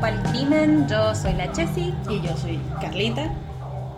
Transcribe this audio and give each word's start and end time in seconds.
Crimen. 0.00 0.86
Yo 0.88 1.14
soy 1.14 1.32
la 1.32 1.50
Chessy. 1.52 1.92
Y 2.10 2.20
yo 2.20 2.36
soy 2.36 2.60
Carlita. 2.80 3.32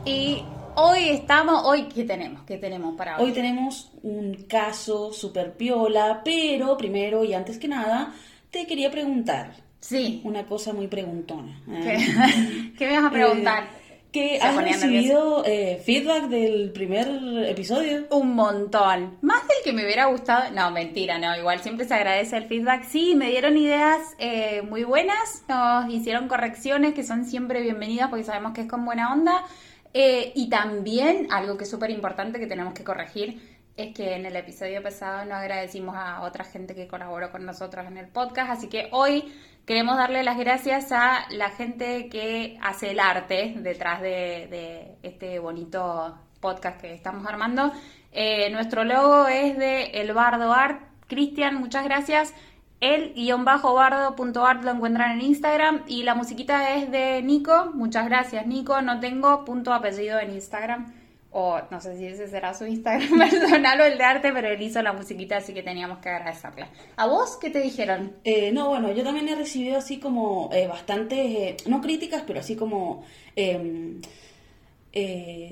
Y 0.05 0.43
hoy 0.77 1.09
estamos, 1.09 1.65
hoy, 1.65 1.85
¿qué 1.85 2.05
tenemos? 2.05 2.43
¿Qué 2.45 2.57
tenemos 2.57 2.97
para 2.97 3.19
hoy? 3.19 3.27
Hoy 3.27 3.33
tenemos 3.33 3.91
un 4.03 4.45
caso 4.49 5.13
super 5.13 5.55
piola, 5.57 6.23
pero 6.25 6.77
primero 6.77 7.25
y 7.25 7.35
antes 7.35 7.59
que 7.59 7.67
nada, 7.67 8.15
te 8.51 8.67
quería 8.67 8.91
preguntar. 8.91 9.53
Sí. 9.81 10.21
Una 10.25 10.47
cosa 10.47 10.73
muy 10.73 10.87
preguntona. 10.87 11.61
¿Qué, 11.67 12.73
¿Qué 12.79 12.87
me 12.87 12.97
vas 13.01 13.07
a 13.07 13.11
preguntar? 13.11 13.65
Eh, 13.65 13.78
que 14.13 14.39
has 14.41 14.57
recibido 14.57 15.45
eh, 15.45 15.83
feedback 15.85 16.29
del 16.29 16.71
primer 16.73 17.09
episodio. 17.47 18.07
Un 18.11 18.35
montón. 18.35 19.19
Más 19.21 19.43
del 19.43 19.57
que 19.65 19.73
me 19.73 19.85
hubiera 19.85 20.07
gustado. 20.07 20.51
No, 20.53 20.71
mentira, 20.71 21.19
no. 21.19 21.37
Igual 21.37 21.61
siempre 21.61 21.87
se 21.87 21.95
agradece 21.95 22.37
el 22.37 22.45
feedback. 22.45 22.85
Sí, 22.85 23.15
me 23.15 23.29
dieron 23.29 23.57
ideas 23.57 24.01
eh, 24.19 24.63
muy 24.63 24.85
buenas. 24.85 25.45
Nos 25.49 25.93
hicieron 25.93 26.29
correcciones 26.29 26.95
que 26.95 27.05
son 27.05 27.25
siempre 27.27 27.61
bienvenidas 27.61 28.09
porque 28.09 28.25
sabemos 28.25 28.53
que 28.53 28.63
es 28.63 28.69
con 28.69 28.85
buena 28.85 29.13
onda. 29.13 29.45
Eh, 29.93 30.33
y 30.35 30.49
también 30.49 31.29
algo 31.31 31.57
que 31.57 31.65
es 31.65 31.71
súper 31.71 31.91
importante 31.91 32.39
que 32.39 32.47
tenemos 32.47 32.75
que 32.75 32.85
corregir 32.85 33.59
es 33.77 33.95
que 33.95 34.15
en 34.17 34.27
el 34.27 34.35
episodio 34.37 34.83
pasado 34.83 35.25
no 35.25 35.35
agradecimos 35.35 35.95
a 35.97 36.23
otra 36.23 36.45
gente 36.45 36.75
que 36.75 36.89
colaboró 36.89 37.31
con 37.31 37.47
nosotros 37.47 37.87
en 37.87 37.97
el 37.97 38.09
podcast. 38.09 38.51
Así 38.51 38.69
que 38.69 38.89
hoy 38.91 39.33
Queremos 39.69 39.99
darle 39.99 40.23
las 40.23 40.39
gracias 40.39 40.93
a 40.93 41.27
la 41.29 41.51
gente 41.51 42.09
que 42.09 42.57
hace 42.63 42.93
el 42.93 43.01
arte 43.01 43.53
detrás 43.59 44.01
de, 44.01 44.97
este 45.03 45.39
bonito 45.41 46.17
podcast 46.41 46.81
que 46.81 46.95
estamos 46.95 47.27
armando. 47.27 47.71
Eh, 48.11 48.49
nuestro 48.49 48.85
logo 48.85 49.29
es 49.29 49.59
de 49.59 49.91
El 50.01 50.15
Bardo 50.15 50.55
Art. 50.55 50.81
Cristian, 51.07 51.57
muchas 51.57 51.85
gracias. 51.85 52.33
El 52.81 53.13
guion 53.13 53.45
bajo 53.45 53.75
bardo.art 53.75 54.65
lo 54.65 54.71
encuentran 54.71 55.11
en 55.11 55.21
Instagram 55.21 55.83
y 55.87 56.03
la 56.03 56.15
musiquita 56.15 56.75
es 56.75 56.91
de 56.91 57.21
Nico. 57.21 57.71
Muchas 57.75 58.07
gracias, 58.07 58.47
Nico. 58.47 58.81
No 58.81 59.01
tengo 59.01 59.45
punto 59.45 59.75
apellido 59.75 60.19
en 60.19 60.33
Instagram 60.33 60.95
o 61.31 61.61
no 61.71 61.81
sé 61.81 61.97
si 61.99 62.07
ese 62.07 62.27
será 62.29 62.55
su 62.55 62.67
Instagram 62.67 63.19
personal 63.31 63.81
o 63.81 63.85
el 63.85 63.99
de 63.99 64.05
arte, 64.05 64.33
pero 64.33 64.49
él 64.49 64.63
hizo 64.63 64.81
la 64.81 64.93
musiquita, 64.93 65.37
así 65.37 65.53
que 65.53 65.63
teníamos 65.63 65.99
que 65.99 66.09
agradecerle. 66.09 66.67
¿A 66.97 67.07
vos 67.07 67.37
qué 67.41 67.51
te 67.51 67.61
dijeron? 67.61 68.13
Eh, 68.25 68.51
no, 68.51 68.69
bueno, 68.69 68.93
yo 68.93 69.05
también 69.05 69.29
he 69.29 69.35
recibido 69.35 69.79
así 69.79 69.99
como 69.99 70.49
eh, 70.53 70.67
bastantes, 70.67 71.19
eh, 71.19 71.57
no 71.67 71.81
críticas, 71.81 72.25
pero 72.27 72.41
así 72.41 72.57
como 72.57 73.05
em, 73.37 74.01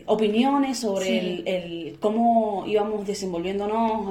opiniones 0.06 0.78
sobre 0.78 1.18
el, 1.44 1.98
cómo 2.00 2.64
íbamos 2.66 3.06
desenvolviéndonos 3.06 4.08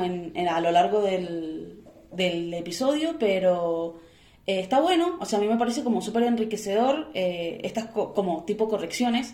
a 0.50 0.62
lo 0.62 0.72
largo 0.72 1.02
del, 1.02 1.84
del 2.12 2.54
episodio, 2.54 3.16
pero... 3.20 4.00
está 4.46 4.80
bueno, 4.80 5.18
o 5.20 5.26
sea, 5.26 5.40
a 5.40 5.42
mí 5.42 5.48
me 5.48 5.58
parece 5.58 5.84
como 5.84 6.02
súper 6.02 6.24
enriquecedor 6.24 7.10
estas 7.14 7.88
como 7.88 8.46
tipo 8.46 8.70
correcciones 8.70 9.34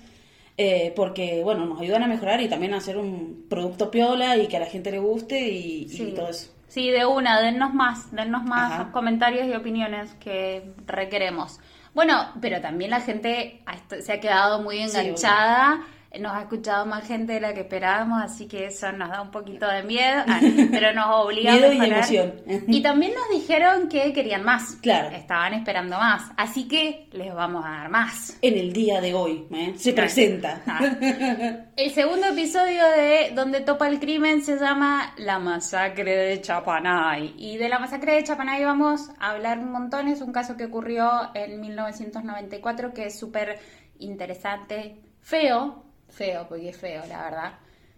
eh, 0.58 0.94
porque, 0.96 1.42
bueno, 1.44 1.66
nos 1.66 1.82
ayudan 1.82 2.04
a 2.04 2.08
mejorar 2.08 2.42
y 2.42 2.50
también 2.50 2.74
a 2.74 2.78
hacer 2.78 2.98
un 2.98 3.46
producto 3.50 3.90
piola 3.90 4.38
y 4.38 4.48
que 4.48 4.58
a 4.58 4.60
la 4.60 4.66
gente 4.66 4.92
le 4.92 5.00
guste 5.00 5.40
y, 5.40 6.14
todo 6.16 6.30
eso. 6.30 6.52
Sí, 6.68 6.90
de 6.90 7.06
una, 7.06 7.42
dennos 7.42 7.74
más, 7.74 8.12
dennos 8.12 8.44
más 8.44 8.88
comentarios 8.88 9.48
y 9.48 9.54
opiniones 9.54 10.14
que 10.16 10.64
requeremos. 10.86 11.60
Bueno, 11.94 12.32
pero 12.40 12.62
también 12.62 12.92
la 12.92 13.02
gente 13.02 13.62
se 14.00 14.14
ha 14.14 14.20
quedado 14.22 14.62
muy 14.62 14.80
enganchada 14.80 15.86
nos 16.20 16.34
ha 16.34 16.42
escuchado 16.42 16.86
más 16.86 17.08
gente 17.08 17.34
de 17.34 17.40
la 17.40 17.54
que 17.54 17.62
esperábamos, 17.62 18.22
así 18.22 18.48
que 18.48 18.66
eso 18.66 18.92
nos 18.92 19.10
da 19.10 19.22
un 19.22 19.32
poquito 19.32 19.68
de 19.68 19.84
miedo, 19.84 20.24
pero 20.72 20.94
nos 20.94 21.08
obliga 21.26 21.54
a 21.54 21.56
mejorar. 21.56 21.88
y 21.88 21.92
emoción. 21.92 22.34
Y 22.68 22.82
también 22.82 23.14
nos 23.14 23.30
dijeron 23.30 23.88
que 23.88 24.12
querían 24.12 24.44
más. 24.44 24.76
Claro. 24.82 25.16
Estaban 25.16 25.54
esperando 25.54 25.98
más, 25.98 26.32
así 26.36 26.68
que 26.68 27.08
les 27.14 27.34
vamos 27.34 27.64
a 27.66 27.70
dar 27.70 27.90
más. 27.90 28.38
En 28.42 28.58
el 28.58 28.74
día 28.74 29.00
de 29.00 29.14
hoy, 29.14 29.48
¿eh? 29.52 29.74
se 29.78 29.94
presenta. 29.94 30.62
Ah. 30.68 30.80
El 31.76 31.92
segundo 31.92 32.28
episodio 32.28 32.84
de 32.86 33.32
Donde 33.34 33.62
topa 33.62 33.88
el 33.88 34.00
crimen 34.00 34.44
se 34.44 34.58
llama 34.58 35.14
La 35.18 35.40
masacre 35.40 36.16
de 36.16 36.42
Chapanay. 36.42 37.36
Y 37.38 37.58
de 37.58 37.70
la 37.70 37.80
masacre 37.80 38.16
de 38.16 38.24
Chapanay 38.24 38.64
vamos 38.66 39.10
a 39.20 39.32
hablar 39.32 39.60
un 39.60 39.72
montón. 39.72 40.08
Es 40.08 40.22
un 40.22 40.32
caso 40.32 40.58
que 40.58 40.66
ocurrió 40.66 41.10
en 41.34 41.62
1994 41.62 42.94
que 42.94 43.06
es 43.06 43.18
súper 43.18 43.60
interesante, 44.00 44.98
feo, 45.22 45.84
feo, 46.12 46.46
porque 46.48 46.70
es 46.70 46.78
feo, 46.78 47.04
la 47.08 47.24
verdad. 47.24 47.54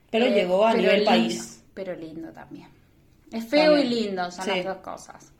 Pero 0.09 0.25
eh, 0.25 0.31
llegó 0.31 0.65
a 0.65 0.73
nivel 0.73 1.03
país. 1.03 1.63
Pero 1.73 1.95
lindo 1.95 2.31
también. 2.31 2.67
Es 3.31 3.45
feo 3.45 3.77
y 3.77 3.83
lindo, 3.85 4.29
son 4.31 4.47
las 4.47 4.63
dos 4.63 4.77
cosas. 4.77 5.31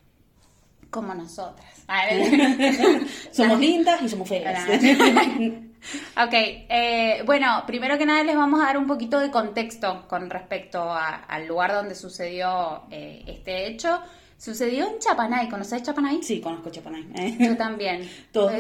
Como 0.89 1.13
nosotras. 1.13 1.85
somos 3.31 3.59
lindas 3.59 4.01
y 4.01 4.09
somos 4.09 4.27
feas. 4.27 4.67
ok, 4.69 6.33
eh, 6.33 7.21
bueno, 7.25 7.63
primero 7.67 7.97
que 7.97 8.05
nada 8.05 8.23
les 8.23 8.35
vamos 8.35 8.61
a 8.61 8.65
dar 8.65 8.77
un 8.77 8.87
poquito 8.87 9.19
de 9.19 9.29
contexto 9.29 10.07
con 10.07 10.29
respecto 10.29 10.91
al 10.91 11.47
lugar 11.47 11.73
donde 11.73 11.95
sucedió 11.95 12.83
eh, 12.89 13.23
este 13.27 13.67
hecho. 13.67 13.99
Sucedió 14.37 14.89
en 14.89 14.99
Chapanay, 14.99 15.47
¿conoces 15.47 15.83
Chapanay? 15.83 16.21
Sí, 16.21 16.41
conozco 16.41 16.69
Chapanay. 16.69 17.37
Yo 17.39 17.55
también. 17.55 18.09
Todos, 18.31 18.51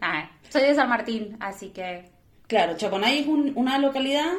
ah, 0.00 0.30
soy 0.48 0.62
de 0.62 0.74
San 0.74 0.88
Martín, 0.88 1.36
así 1.38 1.68
que 1.68 2.11
Claro, 2.52 2.76
Chaponay 2.76 3.20
es 3.20 3.26
una 3.26 3.78
localidad 3.78 4.30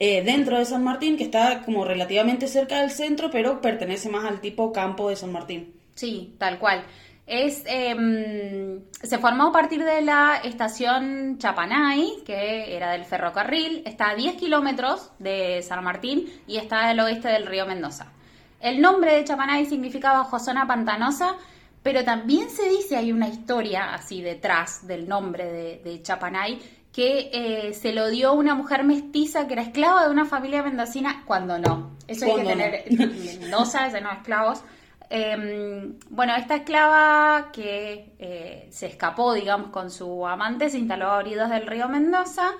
eh, 0.00 0.24
dentro 0.24 0.58
de 0.58 0.64
San 0.64 0.82
Martín 0.82 1.16
que 1.16 1.22
está 1.22 1.62
como 1.62 1.84
relativamente 1.84 2.48
cerca 2.48 2.80
del 2.80 2.90
centro, 2.90 3.30
pero 3.30 3.60
pertenece 3.60 4.08
más 4.08 4.24
al 4.24 4.40
tipo 4.40 4.72
campo 4.72 5.08
de 5.08 5.14
San 5.14 5.30
Martín. 5.30 5.72
Sí, 5.94 6.34
tal 6.36 6.58
cual. 6.58 6.82
Es, 7.28 7.62
em, 7.66 8.80
se 9.00 9.18
formó 9.18 9.50
a 9.50 9.52
partir 9.52 9.84
de 9.84 10.00
la 10.00 10.40
estación 10.42 11.38
Chapanay, 11.38 12.24
que 12.26 12.74
era 12.74 12.90
del 12.90 13.04
ferrocarril, 13.04 13.84
está 13.86 14.10
a 14.10 14.14
10 14.16 14.34
kilómetros 14.34 15.12
de 15.20 15.62
San 15.62 15.84
Martín 15.84 16.28
y 16.48 16.56
está 16.56 16.88
al 16.88 16.98
oeste 16.98 17.28
del 17.28 17.46
río 17.46 17.66
Mendoza. 17.66 18.10
El 18.58 18.80
nombre 18.80 19.14
de 19.14 19.22
Chapanay 19.22 19.64
significa 19.66 20.12
bajo 20.12 20.40
zona 20.40 20.66
pantanosa, 20.66 21.36
pero 21.84 22.02
también 22.02 22.50
se 22.50 22.68
dice, 22.68 22.96
hay 22.96 23.12
una 23.12 23.28
historia 23.28 23.94
así 23.94 24.22
detrás 24.22 24.88
del 24.88 25.08
nombre 25.08 25.44
de, 25.44 25.80
de 25.84 26.02
Chapanay, 26.02 26.58
que 26.92 27.30
eh, 27.32 27.72
se 27.74 27.92
lo 27.92 28.08
dio 28.08 28.32
una 28.32 28.54
mujer 28.54 28.84
mestiza 28.84 29.46
que 29.46 29.52
era 29.54 29.62
esclava 29.62 30.04
de 30.04 30.10
una 30.10 30.24
familia 30.24 30.62
mendocina 30.62 31.22
cuando 31.26 31.58
no. 31.58 31.96
Eso 32.06 32.26
hay 32.26 32.36
que 32.36 32.44
tener 32.44 32.84
Mendoza, 33.40 33.88
de 33.88 34.00
no 34.00 34.10
esclavos. 34.10 34.62
Em, 35.08 35.98
bueno, 36.08 36.34
esta 36.36 36.56
esclava 36.56 37.50
que 37.52 38.14
eh, 38.18 38.68
se 38.70 38.86
escapó, 38.86 39.34
digamos, 39.34 39.70
con 39.70 39.90
su 39.90 40.26
amante, 40.26 40.70
se 40.70 40.78
instaló 40.78 41.06
a 41.08 41.18
orillas 41.18 41.50
del 41.50 41.66
río 41.66 41.88
Mendoza 41.88 42.52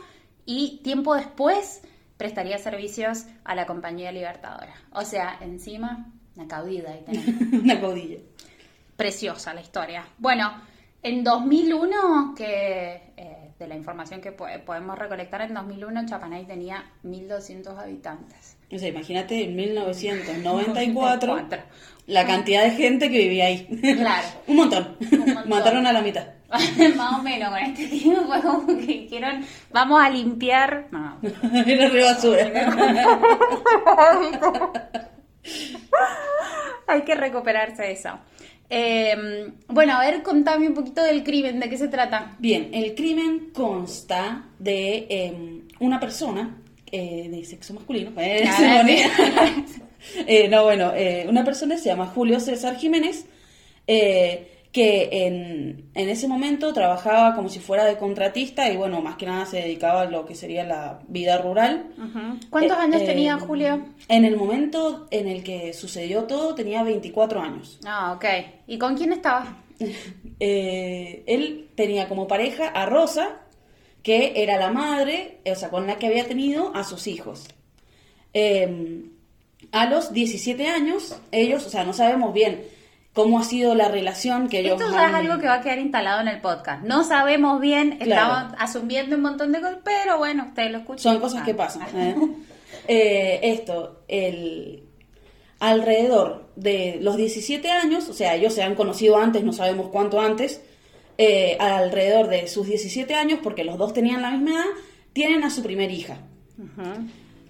y 0.45 0.81
tiempo 0.83 1.15
después 1.15 1.83
prestaría 2.17 2.59
servicios 2.59 3.27
a 3.45 3.55
la 3.55 3.67
Compañía 3.67 4.13
Libertadora. 4.13 4.75
O 4.93 5.03
sea, 5.03 5.39
encima, 5.41 6.07
una 6.37 6.47
caudilla. 6.47 6.99
una 7.53 7.81
caudilla. 7.81 8.19
Preciosa 8.97 9.55
la 9.55 9.61
historia. 9.61 10.05
Bueno, 10.19 10.53
en 11.03 11.25
2001, 11.25 12.35
que 12.37 13.13
eh, 13.17 13.30
de 13.61 13.69
la 13.69 13.77
información 13.77 14.21
que 14.21 14.33
podemos 14.33 14.99
recolectar, 14.99 15.43
en 15.43 15.55
2001 15.55 16.07
Chapanay 16.07 16.47
tenía 16.47 16.91
1.200 17.05 17.79
habitantes. 17.79 18.57
O 18.73 18.79
sea, 18.79 18.89
imagínate 18.89 19.45
en 19.45 19.55
1994 19.55 21.47
la 22.07 22.27
cantidad 22.27 22.65
de 22.65 22.71
gente 22.71 23.11
que 23.11 23.19
vivía 23.19 23.47
ahí. 23.47 23.67
Claro. 23.81 24.27
Un 24.47 24.57
montón. 24.57 24.97
Mataron 25.47 25.87
a 25.87 25.93
la 25.93 26.01
mitad. 26.01 26.27
Más 26.97 27.19
o 27.19 27.23
menos, 27.23 27.51
con 27.51 27.59
este 27.59 27.87
tiempo 27.87 28.23
fue 28.25 28.41
como 28.41 28.67
que 28.67 28.87
dijeron, 28.87 29.45
vamos 29.71 30.03
a 30.03 30.11
limpiar. 30.11 30.87
No. 30.91 31.19
Era 31.67 31.89
re 31.89 32.03
basura. 32.03 32.51
Hay 36.87 37.03
que 37.03 37.15
recuperarse 37.15 37.93
eso. 37.93 38.19
Em, 38.73 39.53
bueno, 39.67 39.95
a 39.95 40.01
ver, 40.01 40.23
contame 40.23 40.69
un 40.69 40.75
poquito 40.75 41.03
del 41.03 41.25
crimen, 41.25 41.59
¿de 41.59 41.69
qué 41.69 41.77
se 41.77 41.89
trata? 41.89 42.37
Bien, 42.39 42.71
el 42.73 42.95
crimen 42.95 43.51
consta 43.53 44.47
de 44.61 45.07
em, 45.11 45.63
una 45.81 45.99
persona 45.99 46.57
eh, 46.93 47.29
de 47.29 47.45
sexo 47.45 47.75
masculino. 47.75 48.13
Eh, 48.17 48.49
eh, 50.27 50.49
no, 50.49 50.65
bueno, 50.65 50.93
una 51.29 51.45
persona 51.45 51.77
se 51.79 51.87
llama 51.87 52.07
Julio 52.07 52.39
César 52.39 52.77
Jiménez 52.77 53.27
que 54.73 55.27
en, 55.27 55.91
en, 55.95 56.09
ese 56.09 56.29
momento 56.29 56.73
trabajaba 56.73 57.35
como 57.35 57.49
si 57.49 57.59
fuera 57.59 57.85
de 57.85 57.97
contratista 57.97 58.71
y 58.71 58.77
bueno, 58.77 59.01
más 59.01 59.17
que 59.17 59.27
nada 59.27 59.45
se 59.45 59.57
dedicaba 59.57 60.03
a 60.03 60.05
lo 60.05 60.25
que 60.25 60.37
sería 60.37 60.65
la 60.65 61.01
vida 61.09 61.39
rural. 61.39 61.93
¿Cuántos 62.51 62.79
eh, 62.79 62.81
años 62.81 63.05
tenía 63.05 63.35
eh, 63.35 63.41
Julio? 63.41 63.85
En 64.07 64.25
el 64.25 64.37
momento 64.37 65.09
en 65.11 65.27
el 65.27 65.43
que 65.43 65.73
sucedió 65.73 66.25
todo 66.25 66.55
tenía 66.55 66.85
24 66.85 67.41
años. 67.41 67.81
Ah, 67.85 68.13
ok. 68.15 68.25
¿Y 68.69 68.79
con 68.79 68.97
quién 68.97 69.13
estaba? 69.13 69.63
Eh, 70.43 71.23
él 71.27 71.69
tenía 71.75 72.09
como 72.09 72.27
pareja 72.27 72.69
a 72.69 72.87
Rosa, 72.87 73.43
que 74.03 74.33
era 74.37 74.57
la 74.57 74.73
madre, 74.73 75.41
o 75.45 75.55
sea, 75.55 75.69
con 75.69 75.87
la 75.87 75.99
que 75.99 76.07
había 76.07 76.27
tenido 76.27 76.75
a 76.75 76.83
sus 76.83 77.07
hijos. 77.07 77.47
a 79.73 79.87
los 79.87 80.15
17 80.15 80.67
años, 80.67 81.15
ellos, 81.31 81.67
o 81.67 81.69
sea, 81.69 81.85
no 81.85 81.93
sabemos 81.93 82.33
bien 82.33 82.63
cómo 83.13 83.41
ha 83.41 83.45
sido 83.45 83.75
la 83.75 83.89
relación 83.89 84.49
que 84.49 84.61
ellos 84.61 84.81
Esto 84.81 84.93
ya 84.93 85.09
es 85.09 85.15
algo 85.15 85.41
que 85.41 85.47
va 85.47 85.55
a 85.55 85.61
quedar 85.61 85.79
instalado 85.79 86.21
en 86.21 86.29
el 86.29 86.41
podcast. 86.41 86.85
No 86.85 87.05
sabemos 87.05 87.61
bien, 87.61 87.99
Claro. 87.99 88.33
estamos 88.33 88.55
asumiendo 88.59 89.17
un 89.17 89.23
montón 89.23 89.53
de 89.53 89.61
cosas, 89.61 89.79
pero 89.85 90.19
bueno, 90.19 90.47
ustedes 90.49 90.71
lo 90.71 90.79
escuchan. 90.79 91.15
Son 91.15 91.21
cosas 91.21 91.45
que 91.45 91.55
pasan. 91.55 91.83
¿eh? 91.97 92.17
Eh, 92.87 93.41
esto, 93.43 94.03
el, 94.07 94.85
alrededor 95.59 96.51
de 96.57 96.99
los 97.01 97.17
17 97.17 97.69
años, 97.71 98.09
o 98.09 98.15
sea, 98.15 98.35
ellos 98.35 98.55
se 98.55 98.63
han 98.63 98.75
conocido 98.75 99.19
antes, 99.19 99.43
no 99.43 99.53
sabemos 99.53 99.89
cuánto 99.89 100.21
antes, 100.21 100.63
eh, 101.19 101.57
alrededor 101.59 102.29
de 102.29 102.49
sus 102.49 102.67
17 102.67 103.15
años, 103.15 103.41
porque 103.43 103.65
los 103.65 103.77
dos 103.77 103.93
tenían 103.93 104.23
la 104.23 104.31
misma 104.31 104.53
edad, 104.53 104.71
tienen 105.13 105.43
a 105.45 105.51
su 105.51 105.63
primer 105.63 105.91
hija, 105.91 106.19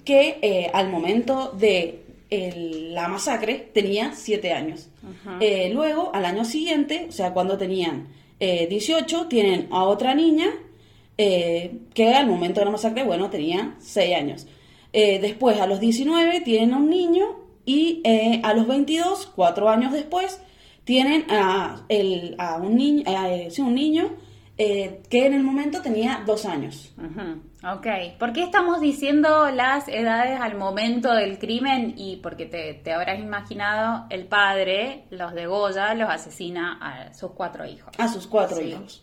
que 0.05 0.71
al 0.73 0.89
momento 0.89 1.53
de 1.53 2.10
el- 2.31 2.95
la 2.95 3.09
masacre 3.09 3.71
tenía 3.75 4.13
7 4.15 4.53
años. 4.53 4.89
Eh, 5.41 5.71
luego, 5.73 6.11
al 6.15 6.25
año 6.25 6.45
siguiente, 6.45 7.07
o 7.09 7.13
sea, 7.13 7.33
cuando 7.33 7.59
tenían 7.59 8.09
eh, 8.39 8.67
18, 8.69 9.27
tienen 9.27 9.69
a 9.71 9.85
otra 9.85 10.15
niña 10.15 10.47
eh, 11.19 11.73
que 11.93 12.15
al 12.15 12.27
momento 12.27 12.61
de 12.61 12.65
la 12.67 12.73
masacre, 12.73 13.05
bueno, 13.05 13.29
tenía 13.29 13.75
6 13.81 14.15
años. 14.17 14.47
Eh, 14.95 15.19
después, 15.21 15.61
a 15.61 15.67
los 15.67 15.79
19, 15.81 16.41
tienen 16.41 16.73
a 16.73 16.79
un 16.79 16.89
niño 16.89 17.27
y 17.67 18.01
a 18.43 18.55
los 18.55 18.67
22, 18.67 19.31
4 19.37 19.69
años 19.69 19.93
después, 19.93 20.41
tienen 20.85 21.27
a, 21.29 21.85
el, 21.91 22.35
a 22.39 22.57
un 22.57 22.75
niño, 22.77 23.05
sí, 23.51 23.61
un 23.61 23.75
niño 23.75 24.17
eh, 24.63 25.01
que 25.09 25.25
en 25.25 25.33
el 25.33 25.43
momento 25.43 25.81
tenía 25.81 26.23
2 26.27 26.45
años. 26.45 26.93
Ujú, 26.99 27.41
Ok, 27.77 27.87
¿por 28.19 28.33
qué 28.35 28.43
estamos 28.43 28.81
diciendo 28.81 29.51
las 29.51 29.89
edades 29.89 30.39
al 30.41 30.57
momento 30.57 31.15
del 31.15 31.39
crimen? 31.39 31.95
Y 31.97 32.17
porque 32.17 32.45
te, 32.47 32.75
te 32.75 32.93
habrás 32.93 33.19
imaginado, 33.21 34.07
el 34.11 34.27
padre 34.27 35.05
los 35.11 35.33
de 35.35 35.47
Goya 35.47 35.95
los 35.95 36.11
asesina 36.11 36.79
a 36.81 37.15
sus 37.15 37.31
cuatro 37.33 37.65
hijos. 37.65 37.91
A 37.99 38.09
sus 38.09 38.27
cuatro 38.27 38.59
Sí. 38.59 38.65
hijos. 38.65 39.03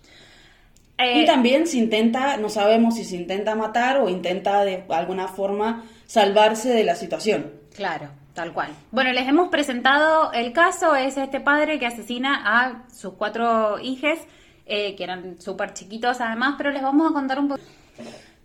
Eh, 1.00 1.22
Y 1.22 1.26
también 1.26 1.66
se 1.68 1.78
intenta, 1.78 2.38
no 2.38 2.50
sabemos 2.50 2.96
si 2.96 3.04
se 3.04 3.16
intenta 3.16 3.56
matar 3.56 3.98
o 4.02 4.10
intenta 4.10 4.64
de 4.64 4.84
alguna 4.90 5.28
forma 5.28 5.84
salvarse 6.06 6.70
de 6.70 6.84
la 6.84 6.96
situación. 6.96 7.52
Claro, 7.76 8.10
tal 8.34 8.54
cual. 8.54 8.70
Bueno, 8.92 9.12
les 9.12 9.28
hemos 9.28 9.50
presentado 9.50 10.32
el 10.34 10.54
caso, 10.54 10.96
es 10.96 11.18
este 11.18 11.40
padre 11.40 11.78
que 11.80 11.86
asesina 11.86 12.42
a 12.44 12.84
sus 12.92 13.14
cuatro 13.14 13.78
hijes, 13.80 14.20
eh, 14.68 14.96
que 14.96 15.04
eran 15.04 15.40
súper 15.42 15.74
chiquitos 15.74 16.20
además, 16.22 16.56
pero 16.58 16.72
les 16.72 16.82
vamos 16.82 17.10
a 17.10 17.14
contar 17.14 17.40
un 17.40 17.48
poco... 17.50 17.62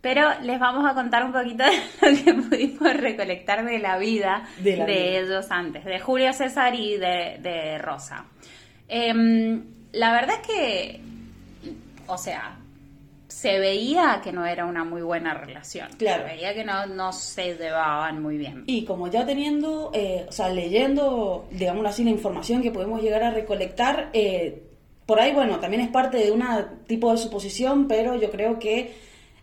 Pero 0.00 0.28
les 0.42 0.58
vamos 0.58 0.84
a 0.90 0.94
contar 0.94 1.24
un 1.24 1.32
poquito 1.32 1.62
de 1.64 2.10
lo 2.10 2.24
que 2.24 2.34
pudimos 2.34 2.96
recolectar 2.96 3.64
de 3.64 3.78
la 3.78 3.98
vida 3.98 4.48
De 4.58 4.72
de, 4.72 4.76
la 4.76 4.86
vida. 4.86 4.98
ellos 4.98 5.46
antes, 5.50 5.84
de 5.84 6.00
Julio 6.00 6.32
César 6.32 6.74
y 6.74 6.96
de, 6.96 7.38
de 7.40 7.78
Rosa. 7.78 8.24
Em, 8.88 9.62
la 9.92 10.12
verdad 10.12 10.36
es 10.40 10.46
que, 10.46 11.00
o 12.08 12.19
sea, 12.19 12.58
se 13.28 13.58
veía 13.58 14.20
que 14.22 14.30
no 14.32 14.44
era 14.44 14.66
una 14.66 14.84
muy 14.84 15.02
buena 15.02 15.34
relación. 15.34 15.88
Claro. 15.98 16.24
Se 16.26 16.34
veía 16.34 16.54
que 16.54 16.64
no, 16.64 16.86
no 16.86 17.12
se 17.12 17.54
llevaban 17.54 18.20
muy 18.20 18.36
bien. 18.36 18.64
Y 18.66 18.84
como 18.84 19.08
ya 19.08 19.24
teniendo, 19.24 19.90
eh, 19.94 20.26
o 20.28 20.32
sea, 20.32 20.48
leyendo, 20.48 21.48
digámoslo 21.50 21.88
así, 21.88 22.04
la 22.04 22.10
información 22.10 22.60
que 22.60 22.70
podemos 22.70 23.00
llegar 23.02 23.22
a 23.22 23.30
recolectar, 23.30 24.10
eh, 24.12 24.62
por 25.06 25.20
ahí, 25.20 25.32
bueno, 25.32 25.58
también 25.58 25.82
es 25.82 25.90
parte 25.90 26.19
de 26.19 26.31
un 26.31 26.43
tipo 26.87 27.10
de 27.10 27.19
suposición, 27.19 27.88
pero 27.88 28.14
yo 28.16 28.31
creo 28.31 28.58
que 28.58 28.94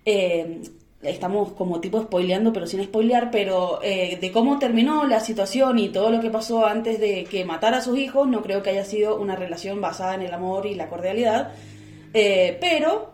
eh, 0.06 0.62
estamos 1.02 1.54
como 1.54 1.80
tipo 1.80 2.02
spoileando, 2.02 2.52
pero 2.52 2.68
sin 2.68 2.84
spoilear, 2.84 3.32
pero 3.32 3.80
eh, 3.84 4.18
de 4.20 4.32
cómo 4.32 4.60
terminó 4.60 5.06
la 5.06 5.20
situación 5.20 5.80
y 5.80 5.90
todo 5.90 6.10
lo 6.12 6.20
que 6.20 6.30
pasó 6.30 6.66
antes 6.66 7.00
de 7.00 7.24
que 7.26 7.46
matara 7.46 7.78
a 7.78 7.82
sus 7.82 7.98
hijos, 7.98 8.28
no 8.28 8.42
creo 8.42 8.62
que 8.64 8.72
haya 8.72 8.84
sido 8.84 9.18
una 9.20 9.36
relación 9.36 9.80
basada 9.82 10.16
en 10.16 10.24
el 10.24 10.34
amor 10.34 10.66
y 10.66 10.76
la 10.76 10.90
cordialidad, 10.90 11.52
Eh, 12.14 12.58
pero 12.60 13.14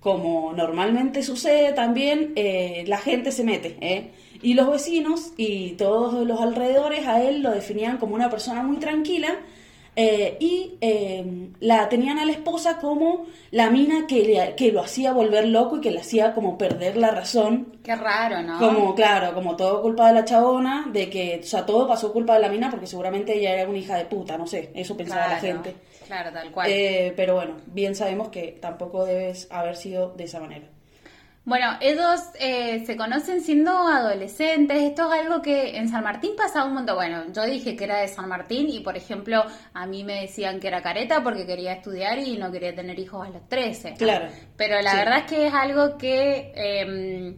como 0.00 0.52
normalmente 0.52 1.22
sucede 1.24 1.72
también, 1.72 2.32
eh, 2.36 2.84
la 2.86 2.98
gente 2.98 3.32
se 3.32 3.42
mete, 3.42 3.76
¿eh? 3.80 4.12
Y 4.42 4.54
los 4.54 4.70
vecinos 4.70 5.32
y 5.36 5.70
todos 5.72 6.24
los 6.24 6.40
alrededores 6.40 7.06
a 7.08 7.20
él 7.20 7.42
lo 7.42 7.50
definían 7.50 7.98
como 7.98 8.14
una 8.14 8.30
persona 8.30 8.62
muy 8.62 8.76
tranquila 8.76 9.40
eh, 10.00 10.36
y 10.38 10.76
eh, 10.80 11.50
la 11.58 11.88
tenían 11.88 12.20
a 12.20 12.24
la 12.24 12.30
esposa 12.30 12.78
como 12.78 13.26
la 13.50 13.68
mina 13.68 14.06
que, 14.06 14.22
le- 14.22 14.54
que 14.54 14.70
lo 14.70 14.80
hacía 14.80 15.12
volver 15.12 15.48
loco 15.48 15.78
y 15.78 15.80
que 15.80 15.90
le 15.90 15.98
hacía 15.98 16.34
como 16.34 16.56
perder 16.56 16.96
la 16.96 17.10
razón. 17.10 17.78
Qué 17.82 17.96
raro, 17.96 18.40
¿no? 18.42 18.58
Como, 18.60 18.94
claro, 18.94 19.34
como 19.34 19.56
todo 19.56 19.82
culpa 19.82 20.06
de 20.08 20.14
la 20.14 20.24
chabona, 20.24 20.88
de 20.92 21.10
que, 21.10 21.40
o 21.42 21.46
sea, 21.46 21.66
todo 21.66 21.88
pasó 21.88 22.12
culpa 22.12 22.34
de 22.34 22.40
la 22.40 22.48
mina 22.48 22.70
porque 22.70 22.86
seguramente 22.86 23.36
ella 23.36 23.54
era 23.54 23.68
una 23.68 23.78
hija 23.78 23.96
de 23.96 24.04
puta, 24.04 24.38
no 24.38 24.46
sé, 24.46 24.70
eso 24.74 24.96
pensaba 24.96 25.22
la 25.28 25.40
gente. 25.40 25.74
Claro, 26.06 26.32
tal 26.32 26.52
cual. 26.52 26.70
Eh, 26.70 27.12
pero 27.16 27.34
bueno, 27.34 27.56
bien 27.66 27.94
sabemos 27.96 28.28
que 28.28 28.56
tampoco 28.60 29.04
debes 29.04 29.48
haber 29.50 29.74
sido 29.76 30.14
de 30.16 30.24
esa 30.24 30.38
manera. 30.40 30.66
Bueno, 31.48 31.78
ellos 31.80 32.20
eh, 32.38 32.84
se 32.84 32.94
conocen 32.98 33.40
siendo 33.40 33.70
adolescentes. 33.72 34.82
Esto 34.82 35.10
es 35.14 35.20
algo 35.22 35.40
que 35.40 35.78
en 35.78 35.88
San 35.88 36.04
Martín 36.04 36.32
pasa 36.36 36.62
un 36.64 36.74
montón. 36.74 36.96
Bueno, 36.96 37.22
yo 37.32 37.44
dije 37.46 37.74
que 37.74 37.84
era 37.84 38.00
de 38.00 38.08
San 38.08 38.28
Martín 38.28 38.68
y, 38.68 38.80
por 38.80 38.98
ejemplo, 38.98 39.44
a 39.72 39.86
mí 39.86 40.04
me 40.04 40.20
decían 40.20 40.60
que 40.60 40.68
era 40.68 40.82
careta 40.82 41.22
porque 41.22 41.46
quería 41.46 41.72
estudiar 41.72 42.18
y 42.18 42.36
no 42.36 42.52
quería 42.52 42.74
tener 42.74 42.98
hijos 42.98 43.26
a 43.26 43.30
los 43.30 43.48
13. 43.48 43.94
Claro. 43.94 44.28
Pero 44.58 44.82
la 44.82 44.90
Sí. 44.90 44.96
verdad 44.98 45.18
es 45.20 45.24
que 45.24 45.46
es 45.46 45.54
algo 45.54 45.96
que 45.96 46.52
eh, 46.54 47.34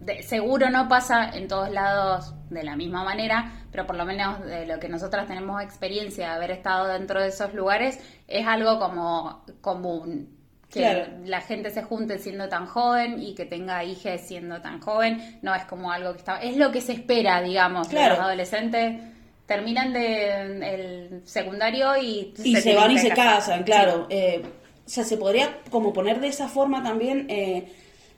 de- 0.00 0.22
seguro 0.24 0.68
no 0.70 0.88
pasa 0.88 1.30
en 1.30 1.46
todos 1.46 1.70
lados 1.70 2.34
de 2.50 2.64
la 2.64 2.74
misma 2.74 3.04
manera, 3.04 3.52
pero 3.70 3.86
por 3.86 3.94
lo 3.96 4.04
menos 4.04 4.44
de 4.44 4.66
lo 4.66 4.80
que 4.80 4.88
nosotras 4.88 5.28
tenemos 5.28 5.62
experiencia 5.62 6.30
de 6.30 6.34
haber 6.34 6.50
estado 6.50 6.88
dentro 6.88 7.20
de 7.20 7.28
esos 7.28 7.54
lugares, 7.54 8.00
es 8.26 8.44
algo 8.44 8.80
como 8.80 9.44
común. 9.60 10.35
Que 10.70 10.80
Claro. 10.80 11.06
la 11.24 11.40
gente 11.40 11.70
se 11.70 11.82
junte 11.82 12.18
siendo 12.18 12.48
tan 12.48 12.66
joven 12.66 13.22
y 13.22 13.34
que 13.34 13.44
tenga 13.46 13.84
hijos 13.84 14.20
siendo 14.20 14.60
tan 14.60 14.80
joven, 14.80 15.38
no 15.42 15.54
es 15.54 15.64
como 15.64 15.92
algo 15.92 16.12
que 16.12 16.18
está... 16.18 16.38
Es 16.42 16.56
lo 16.56 16.72
que 16.72 16.80
se 16.80 16.92
espera, 16.92 17.40
digamos, 17.40 17.88
de 17.88 17.94
Claro. 17.94 18.14
los 18.16 18.24
adolescentes. 18.24 19.00
Terminan 19.46 19.92
de 19.92 20.40
el 20.74 21.22
secundario 21.24 21.96
y, 21.96 22.34
y 22.42 22.56
se, 22.56 22.74
van 22.74 22.90
y 22.90 22.98
se 22.98 23.10
casar. 23.10 23.34
casan, 23.36 23.62
claro. 23.62 24.06
Eh, 24.10 24.42
o 24.84 24.88
sea, 24.88 25.04
se 25.04 25.16
podría 25.16 25.58
como 25.70 25.92
poner 25.92 26.20
de 26.20 26.26
esa 26.28 26.48
forma 26.48 26.82
también, 26.82 27.26
eh, 27.30 27.68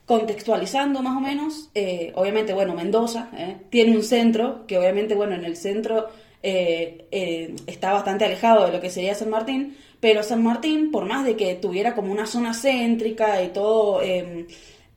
contextualizando 0.07 1.03
más 1.03 1.17
o 1.17 1.21
menos. 1.21 1.69
Eh, 1.75 2.13
obviamente, 2.15 2.55
bueno, 2.55 2.75
Mendoza 2.75 3.29
eh, 3.37 3.57
tiene 3.71 3.95
un 3.95 4.03
centro, 4.03 4.67
que 4.67 4.79
obviamente, 4.79 5.15
bueno, 5.15 5.35
en 5.35 5.45
el 5.45 5.57
centro 5.57 6.09
eh, 6.43 7.55
está 7.67 7.93
bastante 7.93 8.25
alejado 8.25 8.65
de 8.67 8.73
lo 8.73 8.81
que 8.81 8.89
sería 8.91 9.15
San 9.15 9.29
Martín, 9.29 9.77
pero 10.01 10.23
San 10.23 10.43
Martín, 10.43 10.91
por 10.91 11.05
más 11.07 11.25
de 11.25 11.37
que 11.37 11.55
tuviera 11.57 11.95
como 11.95 12.13
una 12.13 12.27
zona 12.27 12.55
céntrica 12.55 13.43
y 13.43 13.49
todo... 13.49 14.03
eh, 14.03 14.47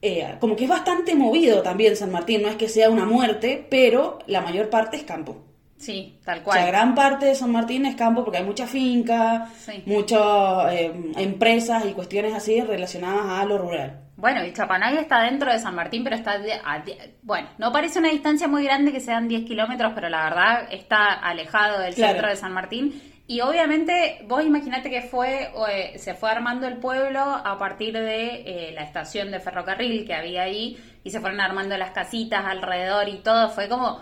eh, 0.03 0.35
como 0.39 0.55
que 0.55 0.63
es 0.63 0.69
bastante 0.69 1.13
movido 1.13 1.61
también 1.61 1.95
San 1.95 2.11
Martín, 2.11 2.41
no 2.41 2.47
es 2.49 2.55
que 2.55 2.67
sea 2.67 2.89
una 2.89 3.05
muerte, 3.05 3.67
pero 3.69 4.17
la 4.25 4.41
mayor 4.41 4.67
parte 4.69 4.97
es 4.97 5.03
campo. 5.03 5.45
Sí, 5.77 6.19
tal 6.25 6.39
O 6.39 6.43
cual. 6.43 6.57
sea, 6.59 6.67
gran 6.67 6.95
parte 6.95 7.27
de 7.27 7.35
San 7.35 7.51
Martín 7.51 7.85
es 7.85 7.95
campo 7.95 8.23
porque 8.23 8.39
hay 8.39 8.43
mucha 8.43 8.65
finca, 8.67 9.47
Sí. 9.59 9.83
muchas 9.85 10.73
eh, 10.73 10.91
empresas 11.17 11.85
y 11.85 11.93
cuestiones 11.93 12.33
así 12.33 12.59
relacionadas 12.61 13.25
a 13.41 13.45
lo 13.45 13.57
rural. 13.59 13.99
Bueno, 14.17 14.43
y 14.45 14.53
Chapanay 14.53 14.97
está 14.97 15.21
dentro 15.23 15.51
de 15.51 15.57
San 15.59 15.73
Martín, 15.75 16.03
pero 16.03 16.15
está... 16.15 16.37
de- 16.39 16.53
a 16.53 16.83
bueno, 17.23 17.49
no 17.59 17.71
parece 17.71 17.97
una 17.99 18.09
distancia 18.09 18.47
muy 18.47 18.63
grande 18.63 18.91
que 18.91 18.99
sean 18.99 19.27
10 19.27 19.45
kilómetros, 19.45 19.93
pero 19.95 20.09
la 20.09 20.23
verdad 20.25 20.67
está 20.71 21.13
alejado 21.13 21.79
del 21.79 21.93
Claro. 21.95 22.13
centro 22.13 22.29
de 22.29 22.35
San 22.37 22.53
Martín. 22.53 23.01
Y 23.27 23.39
obviamente, 23.41 24.19
vos 24.27 24.43
imaginate 24.43 24.89
que 24.89 25.01
fue 25.03 25.51
eh, 25.69 25.97
se 25.97 26.13
fue 26.15 26.29
armando 26.31 26.67
el 26.67 26.77
pueblo 26.77 27.19
a 27.21 27.57
partir 27.57 27.93
de 27.93 28.69
eh, 28.69 28.71
la 28.73 28.81
estación 28.83 29.31
de 29.31 29.39
ferrocarril 29.39 30.05
que 30.05 30.13
había 30.13 30.43
ahí 30.43 30.77
y 31.03 31.11
se 31.11 31.21
fueron 31.21 31.39
armando 31.39 31.77
las 31.77 31.91
casitas 31.91 32.43
alrededor 32.45 33.07
y 33.09 33.19
todo. 33.19 33.49
Fue 33.49 33.69
como 33.69 34.01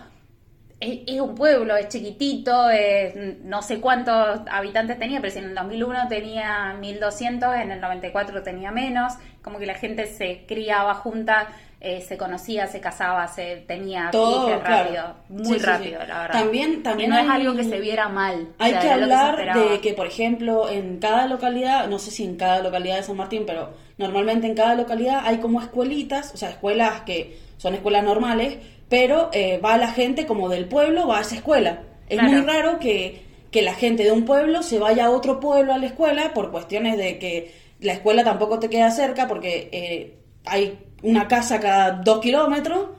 es, 0.80 1.00
es 1.06 1.20
un 1.20 1.34
pueblo, 1.34 1.76
es 1.76 1.88
chiquitito, 1.88 2.70
es- 2.70 3.14
no 3.44 3.62
sé 3.62 3.80
cuántos 3.80 4.40
habitantes 4.50 4.98
tenía, 4.98 5.20
pero 5.20 5.32
si 5.32 5.38
en 5.40 5.46
el 5.46 5.54
2001 5.54 6.08
tenía 6.08 6.74
1200, 6.80 7.54
en 7.56 7.72
el 7.72 7.80
94 7.80 8.42
tenía 8.42 8.70
menos, 8.72 9.14
como 9.42 9.58
que 9.58 9.66
la 9.66 9.74
gente 9.74 10.06
se 10.06 10.44
criaba 10.46 10.94
junta, 10.94 11.48
eh, 11.82 12.02
se 12.06 12.18
conocía, 12.18 12.66
se 12.66 12.78
casaba, 12.80 13.26
se 13.26 13.56
tenía 13.66 14.10
Todo, 14.12 14.48
hijos 14.50 14.60
claro. 14.62 14.84
rápido, 14.84 15.14
muy 15.30 15.58
Sí, 15.58 15.64
rápido, 15.64 16.00
sí. 16.02 16.06
la 16.08 16.20
verdad. 16.22 16.40
También- 16.40 16.82
también 16.82 17.08
Y 17.08 17.12
no 17.14 17.18
es 17.18 17.28
hay- 17.30 17.40
algo 17.40 17.56
que 17.56 17.64
se 17.64 17.80
viera 17.80 18.08
mal. 18.08 18.48
o 18.50 18.62
Hay 18.62 18.72
sea, 18.72 18.80
que 18.82 18.90
hablar 18.90 19.54
de 19.58 19.80
que, 19.80 19.94
por 19.94 20.06
ejemplo, 20.06 20.68
en 20.68 20.98
cada 20.98 21.26
localidad, 21.26 21.88
no 21.88 21.98
sé 21.98 22.10
si 22.10 22.24
en 22.24 22.36
cada 22.36 22.60
localidad 22.62 22.96
de 22.96 23.02
San 23.02 23.16
Martín, 23.16 23.44
pero 23.46 23.70
normalmente 23.96 24.46
en 24.46 24.54
cada 24.54 24.74
localidad 24.74 25.22
hay 25.24 25.38
como 25.38 25.60
escuelitas, 25.62 26.32
o 26.34 26.36
sea, 26.36 26.50
escuelas 26.50 27.00
que 27.02 27.38
son 27.56 27.72
escuelas 27.74 28.04
normales, 28.04 28.58
pero 28.90 29.30
eh, 29.32 29.58
va 29.64 29.76
la 29.78 29.88
gente 29.92 30.26
como 30.26 30.48
del 30.50 30.66
pueblo, 30.66 31.06
va 31.06 31.18
a 31.18 31.22
esa 31.22 31.36
escuela. 31.36 31.82
Es 32.08 32.18
Claro. 32.18 32.30
muy 32.32 32.40
raro 32.42 32.78
que, 32.78 33.22
que 33.50 33.62
la 33.62 33.72
gente 33.74 34.04
de 34.04 34.12
un 34.12 34.24
pueblo 34.26 34.62
se 34.62 34.78
vaya 34.78 35.06
a 35.06 35.10
otro 35.10 35.40
pueblo 35.40 35.72
a 35.72 35.78
la 35.78 35.86
escuela 35.86 36.32
por 36.34 36.50
cuestiones 36.50 36.98
de 36.98 37.18
que 37.18 37.54
la 37.80 37.92
escuela 37.94 38.22
tampoco 38.24 38.58
te 38.58 38.68
queda 38.68 38.90
cerca 38.90 39.26
porque 39.28 39.68
eh, 39.72 40.14
hay 40.50 40.78
una 41.02 41.26
casa 41.28 41.58
cada 41.60 41.92
dos 41.92 42.20
kilómetros. 42.20 42.90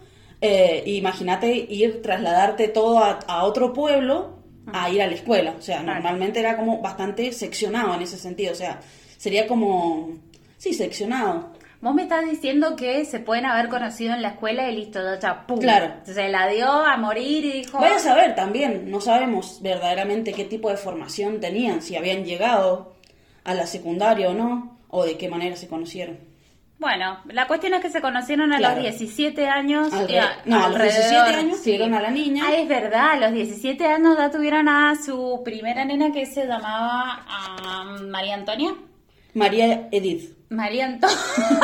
eh, 0.42 0.84
imagínate 0.88 1.54
ir, 1.54 2.02
trasladarte 2.02 2.68
todo 2.68 2.98
a, 3.00 3.20
a 3.28 3.44
otro 3.44 3.74
pueblo 3.74 4.40
a 4.74 4.90
ir 4.90 5.02
a 5.02 5.08
la 5.08 5.14
escuela. 5.14 5.54
O 5.58 5.62
sea, 5.62 5.84
normalmente 5.84 6.40
era 6.40 6.58
como 6.58 6.82
bastante 6.82 7.32
seccionado 7.32 7.94
en 7.94 8.02
ese 8.02 8.18
sentido. 8.18 8.52
O 8.52 8.56
sea, 8.56 8.80
sería 9.18 9.48
como, 9.48 10.18
sí, 10.58 10.74
seccionado. 10.74 11.52
Vos 11.82 11.96
me 11.96 12.04
estás 12.04 12.30
diciendo 12.30 12.76
que 12.76 13.06
se 13.06 13.20
pueden 13.20 13.46
haber 13.46 13.68
conocido 13.68 14.14
en 14.14 14.22
la 14.22 14.30
escuela 14.30 14.70
y 14.70 14.76
listo, 14.76 15.00
ya, 15.20 15.48
pum. 15.48 15.60
Claro. 15.60 15.94
Se 16.04 16.30
la 16.30 16.48
dio 16.48 16.68
a 16.70 16.96
morir 16.98 17.44
y 17.44 17.52
dijo... 17.62 17.80
Vaya 17.80 17.96
a 17.96 18.00
saber 18.00 18.36
también, 18.36 18.92
no 18.92 19.02
sabemos 19.02 19.60
verdaderamente 19.64 20.32
qué 20.34 20.46
tipo 20.46 20.70
de 20.70 20.78
formación 20.78 21.40
tenían, 21.40 21.82
si 21.82 21.96
habían 21.96 22.24
llegado 22.24 22.94
a 23.44 23.56
la 23.56 23.66
secundaria 23.66 24.30
o 24.30 24.36
no, 24.36 24.78
o 24.90 25.06
de 25.06 25.18
qué 25.18 25.28
manera 25.28 25.56
se 25.56 25.68
conocieron. 25.68 26.20
Bueno, 26.82 27.20
la 27.26 27.46
cuestión 27.46 27.76
es 27.76 27.82
que 27.82 27.92
se 27.92 28.02
conocieron 28.02 28.52
a 28.54 28.60
los 28.60 28.76
17 28.82 29.48
años. 29.48 29.94
Alre 29.94 30.20
no, 30.46 30.66
a 30.66 30.70
los 30.70 30.82
17 30.82 31.16
años 31.16 31.62
tuvieron 31.62 31.94
a 31.94 32.02
la 32.02 32.10
niña. 32.10 32.46
Ah, 32.48 32.56
es 32.56 32.68
verdad, 32.68 33.12
a 33.12 33.18
los 33.18 33.34
17 33.34 33.86
años 33.86 34.18
ya 34.18 34.32
tuvieron 34.32 34.68
a 34.68 34.96
su 34.96 35.44
primera 35.46 35.86
nena 35.86 36.12
que 36.12 36.26
se 36.26 36.48
llamaba 36.48 37.24
María 38.10 38.34
Antonia. 38.34 38.74
María 39.36 39.90
Edith. 39.92 40.36
María 40.50 40.88
Antonia. 40.88 41.18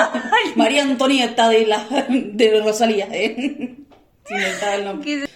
María 0.55 0.83
Antonieta 0.83 1.49
de, 1.49 1.65
la, 1.65 1.83
de 2.09 2.61
Rosalía, 2.63 3.07
¿eh? 3.11 3.75
el 4.75 4.85
nombre. 4.85 5.27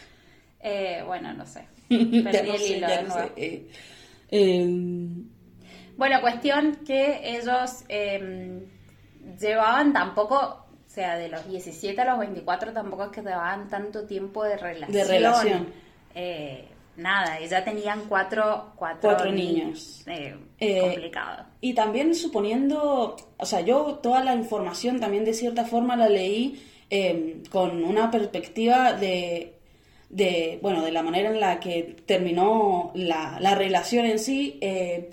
Eh, 0.59 1.01
bueno, 1.07 1.33
no 1.33 1.47
sé. 1.47 1.65
Perdí 1.89 2.51
el 2.51 2.61
hilo 2.61 2.87
de 2.87 3.01
nuevo. 3.01 3.31
Eh, 3.35 3.67
em, 4.29 5.27
bueno, 5.97 6.21
cuestión 6.21 6.77
que 6.85 7.35
ellos 7.35 7.83
em, 7.89 8.61
llevaban 9.39 9.93
tampoco, 9.93 10.35
o 10.37 10.89
sea, 10.89 11.17
de 11.17 11.29
los 11.29 11.47
17 11.47 11.99
a 12.01 12.05
los 12.05 12.19
24 12.19 12.73
tampoco 12.73 13.05
es 13.05 13.09
que 13.11 13.21
llevaban 13.21 13.69
tanto 13.69 14.05
tiempo 14.05 14.43
de 14.43 14.57
relación. 14.57 14.91
De 14.91 15.03
relación. 15.03 15.67
Eh, 16.13 16.67
nada, 16.97 17.39
ya 17.39 17.63
tenían 17.63 18.05
cuatro, 18.07 18.73
cuatro, 18.75 19.31
niños. 19.31 20.03
Eh, 20.07 20.35
eh, 20.59 20.81
complicado. 20.81 21.45
Y 21.61 21.73
también 21.73 22.15
suponiendo, 22.15 23.15
o 23.37 23.45
sea, 23.45 23.61
yo 23.61 23.99
toda 24.01 24.23
la 24.23 24.35
información 24.35 24.99
también 24.99 25.25
de 25.25 25.33
cierta 25.33 25.65
forma 25.65 25.95
la 25.95 26.09
leí 26.09 26.61
em, 26.89 27.43
con 27.45 27.83
una 27.83 28.11
perspectiva 28.11 28.93
de, 28.93 29.59
de, 30.09 30.59
bueno, 30.61 30.83
de 30.83 30.91
la 30.91 31.03
manera 31.03 31.29
en 31.29 31.39
la 31.39 31.59
que 31.59 32.03
terminó 32.05 32.91
la, 32.95 33.39
la 33.39 33.55
relación 33.55 34.05
en 34.05 34.19
sí, 34.19 34.59
eh, 34.61 35.11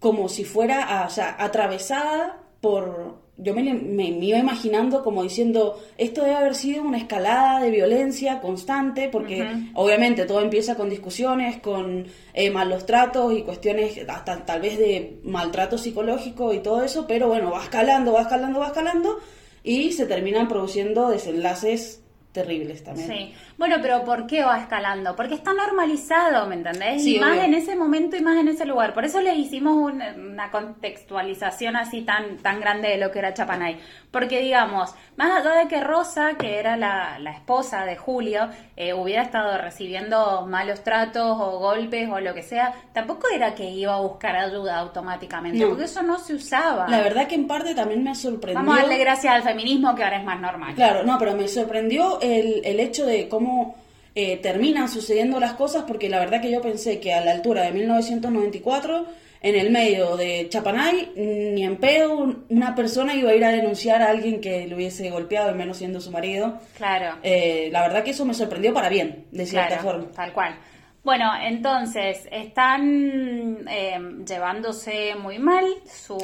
como 0.00 0.28
si 0.28 0.44
fuera, 0.44 1.04
o 1.06 1.10
sea, 1.10 1.36
atravesada 1.38 2.42
por, 2.60 3.23
yo 3.36 3.52
me, 3.52 3.74
me, 3.74 4.04
iba 4.04 4.38
imaginando 4.38 5.02
como 5.02 5.22
diciendo, 5.22 5.82
esto 5.98 6.22
debe 6.22 6.36
haber 6.36 6.54
sido 6.54 6.84
una 6.84 6.98
escalada 6.98 7.60
de 7.60 7.70
violencia 7.70 8.40
constante, 8.40 9.08
porque 9.08 9.44
obviamente 9.74 10.24
todo 10.24 10.40
empieza 10.40 10.76
con 10.76 10.88
discusiones, 10.88 11.58
con 11.58 12.06
eh, 12.32 12.50
malos 12.50 12.86
tratos 12.86 13.32
y 13.36 13.42
cuestiones 13.42 13.98
hasta 14.08 14.44
tal 14.46 14.60
vez 14.60 14.78
de 14.78 15.18
maltrato 15.24 15.78
psicológico 15.78 16.52
y 16.54 16.60
todo 16.60 16.84
eso, 16.84 17.06
pero 17.08 17.26
bueno, 17.26 17.50
va 17.50 17.64
escalando, 17.64 18.12
va 18.12 18.22
escalando, 18.22 18.60
va 18.60 18.68
escalando 18.68 19.18
y 19.64 19.92
se 19.92 20.06
terminan 20.06 20.46
produciendo 20.46 21.08
desenlaces 21.08 22.02
terribles 22.30 22.84
también. 22.84 23.08
Sí. 23.08 23.34
Bueno, 23.56 23.76
pero 23.80 24.04
¿por 24.04 24.26
qué 24.26 24.42
va 24.42 24.58
escalando? 24.58 25.14
Porque 25.14 25.34
está 25.34 25.54
normalizado, 25.54 26.46
¿me 26.46 26.56
entendés? 26.56 27.06
y 27.06 27.20
más 27.20 27.38
en 27.38 27.54
ese 27.54 27.76
momento 27.76 28.16
y 28.16 28.20
más 28.20 28.36
en 28.36 28.48
ese 28.48 28.64
lugar. 28.64 28.94
Por 28.94 29.04
eso 29.04 29.20
le 29.20 29.34
hicimos 29.36 29.76
una, 29.76 30.50
contextualización 30.50 31.76
así 31.76 32.02
tan, 32.02 32.38
tan 32.38 32.60
grande 32.60 32.88
de 32.88 32.98
lo 32.98 33.10
que 33.10 33.20
era 33.20 33.32
Chapanay. 33.32 33.78
Porque, 34.10 34.40
digamos, 34.40 34.94
más 35.16 35.40
allá 35.40 35.56
de 35.56 35.68
que 35.68 35.80
Rosa, 35.80 36.34
que 36.38 36.58
era 36.58 36.76
la, 36.76 37.18
esposa 37.30 37.84
de 37.84 37.96
Julio, 37.96 38.48
eh, 38.76 38.92
hubiera 38.92 39.22
estado 39.22 39.58
recibiendo 39.58 40.46
malos 40.46 40.82
tratos 40.82 41.36
o 41.40 41.58
golpes 41.58 42.08
o 42.10 42.20
lo 42.20 42.34
que 42.34 42.42
sea, 42.42 42.72
tampoco 42.92 43.28
era 43.32 43.54
que 43.54 43.70
iba 43.70 43.94
a 43.94 44.00
buscar 44.00 44.36
ayuda 44.36 44.78
automáticamente, 44.78 45.66
porque 45.66 45.84
eso 45.84 46.02
no 46.02 46.18
se 46.18 46.34
usaba. 46.34 46.88
La 46.88 47.00
verdad 47.00 47.26
que 47.26 47.34
en 47.34 47.46
parte 47.46 47.74
también 47.74 48.02
me 48.02 48.14
sorprendió. 48.14 48.60
Vamos 48.60 48.78
a 48.78 48.82
darle 48.82 48.98
gracias 48.98 49.34
al 49.34 49.42
feminismo 49.42 49.94
que 49.94 50.04
ahora 50.04 50.18
es 50.18 50.24
más 50.24 50.40
normal. 50.40 50.74
Claro, 50.74 51.04
no, 51.04 51.18
pero 51.18 51.34
me 51.34 51.48
sorprendió 51.48 52.20
el, 52.20 52.62
el 52.64 52.80
hecho 52.80 53.06
de 53.06 53.28
cómo 53.28 53.43
cómo 53.44 53.76
eh, 54.14 54.38
terminan 54.38 54.88
sucediendo 54.88 55.40
las 55.40 55.54
cosas, 55.54 55.84
porque 55.86 56.08
la 56.08 56.18
verdad 56.18 56.40
que 56.40 56.50
yo 56.50 56.62
pensé 56.62 57.00
que 57.00 57.12
a 57.12 57.24
la 57.24 57.32
altura 57.32 57.62
de 57.62 57.72
1994, 57.72 59.06
en 59.42 59.56
el 59.56 59.70
medio 59.70 60.16
de 60.16 60.48
Chapanay, 60.48 61.12
ni 61.16 61.64
en 61.64 61.76
pedo 61.76 62.34
una 62.48 62.74
persona 62.74 63.14
iba 63.14 63.30
a 63.30 63.34
ir 63.34 63.44
a 63.44 63.50
denunciar 63.50 64.00
a 64.02 64.10
alguien 64.10 64.40
que 64.40 64.66
le 64.66 64.74
hubiese 64.74 65.10
golpeado, 65.10 65.50
y 65.50 65.54
menos 65.54 65.76
siendo 65.76 66.00
su 66.00 66.10
marido. 66.10 66.60
Claro. 66.76 67.18
Eh, 67.22 67.68
la 67.70 67.82
verdad 67.82 68.04
que 68.04 68.12
eso 68.12 68.24
me 68.24 68.34
sorprendió 68.34 68.72
para 68.72 68.88
bien, 68.88 69.26
de 69.32 69.44
cierta 69.44 69.78
forma. 69.78 70.06
Tal 70.12 70.32
cual. 70.32 70.56
Bueno, 71.04 71.32
entonces 71.38 72.26
están 72.32 73.68
eh, 73.68 73.98
llevándose 74.26 75.14
muy 75.14 75.38
mal. 75.38 75.66
Su, 75.84 76.16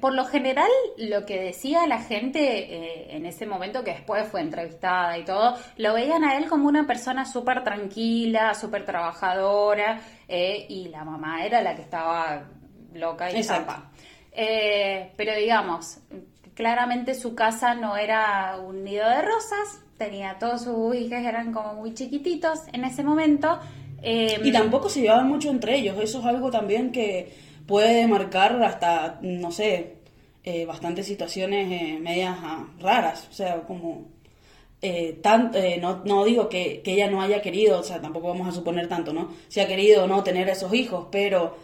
por 0.00 0.14
lo 0.14 0.24
general, 0.24 0.70
lo 0.98 1.26
que 1.26 1.40
decía 1.40 1.84
la 1.88 1.98
gente 1.98 2.40
eh, 2.40 3.16
en 3.16 3.26
ese 3.26 3.44
momento, 3.44 3.82
que 3.82 3.94
después 3.94 4.28
fue 4.28 4.40
entrevistada 4.40 5.18
y 5.18 5.24
todo, 5.24 5.56
lo 5.78 5.94
veían 5.94 6.22
a 6.22 6.36
él 6.36 6.48
como 6.48 6.68
una 6.68 6.86
persona 6.86 7.24
súper 7.24 7.64
tranquila, 7.64 8.54
súper 8.54 8.84
trabajadora, 8.84 9.98
eh, 10.28 10.64
y 10.68 10.88
la 10.90 11.04
mamá 11.04 11.44
era 11.44 11.60
la 11.60 11.74
que 11.74 11.82
estaba 11.82 12.44
loca 12.94 13.32
y 13.32 13.42
zapa. 13.42 13.90
pero 15.16 15.34
digamos, 15.34 15.98
claramente 16.54 17.16
su 17.16 17.34
casa 17.34 17.74
no 17.74 17.96
era 17.96 18.58
un 18.64 18.84
nido 18.84 19.08
de 19.08 19.22
rosas, 19.22 19.82
tenía 19.96 20.38
todos 20.38 20.62
sus 20.62 20.94
hijos, 20.94 21.18
eran 21.18 21.52
como 21.52 21.74
muy 21.74 21.94
chiquititos 21.94 22.60
en 22.72 22.84
ese 22.84 23.02
momento. 23.02 23.58
Em, 24.02 24.46
y 24.46 24.52
tampoco 24.52 24.88
se 24.88 25.00
llevaban 25.00 25.28
mucho 25.28 25.50
entre 25.50 25.76
ellos, 25.76 25.96
eso 26.00 26.20
es 26.20 26.24
algo 26.24 26.50
también 26.50 26.92
que 26.92 27.32
puede 27.66 28.06
marcar 28.06 28.62
hasta, 28.62 29.18
no 29.22 29.50
sé, 29.50 29.96
eh, 30.44 30.64
bastantes 30.64 31.06
situaciones 31.06 31.70
eh, 31.70 31.98
medias 32.00 32.36
ah, 32.40 32.66
raras, 32.80 33.28
o 33.30 33.34
sea, 33.34 33.60
como... 33.62 34.06
Eh, 34.80 35.20
eh, 35.54 35.78
no, 35.80 36.02
no, 36.04 36.24
digo 36.24 36.48
que, 36.48 36.80
que, 36.82 36.92
ella 36.92 37.10
no 37.10 37.20
haya 37.20 37.42
querido, 37.42 37.80
o 37.80 37.82
sea, 37.82 38.00
tampoco 38.00 38.28
vamos 38.28 38.46
a 38.46 38.52
suponer 38.52 38.88
tanto, 38.88 39.12
¿no? 39.12 39.34
Si 39.48 39.58
ha 39.58 39.66
querido 39.66 40.04
o 40.04 40.06
no 40.06 40.22
tener 40.22 40.48
esos 40.48 40.72
hijos, 40.72 41.08
pero 41.10 41.56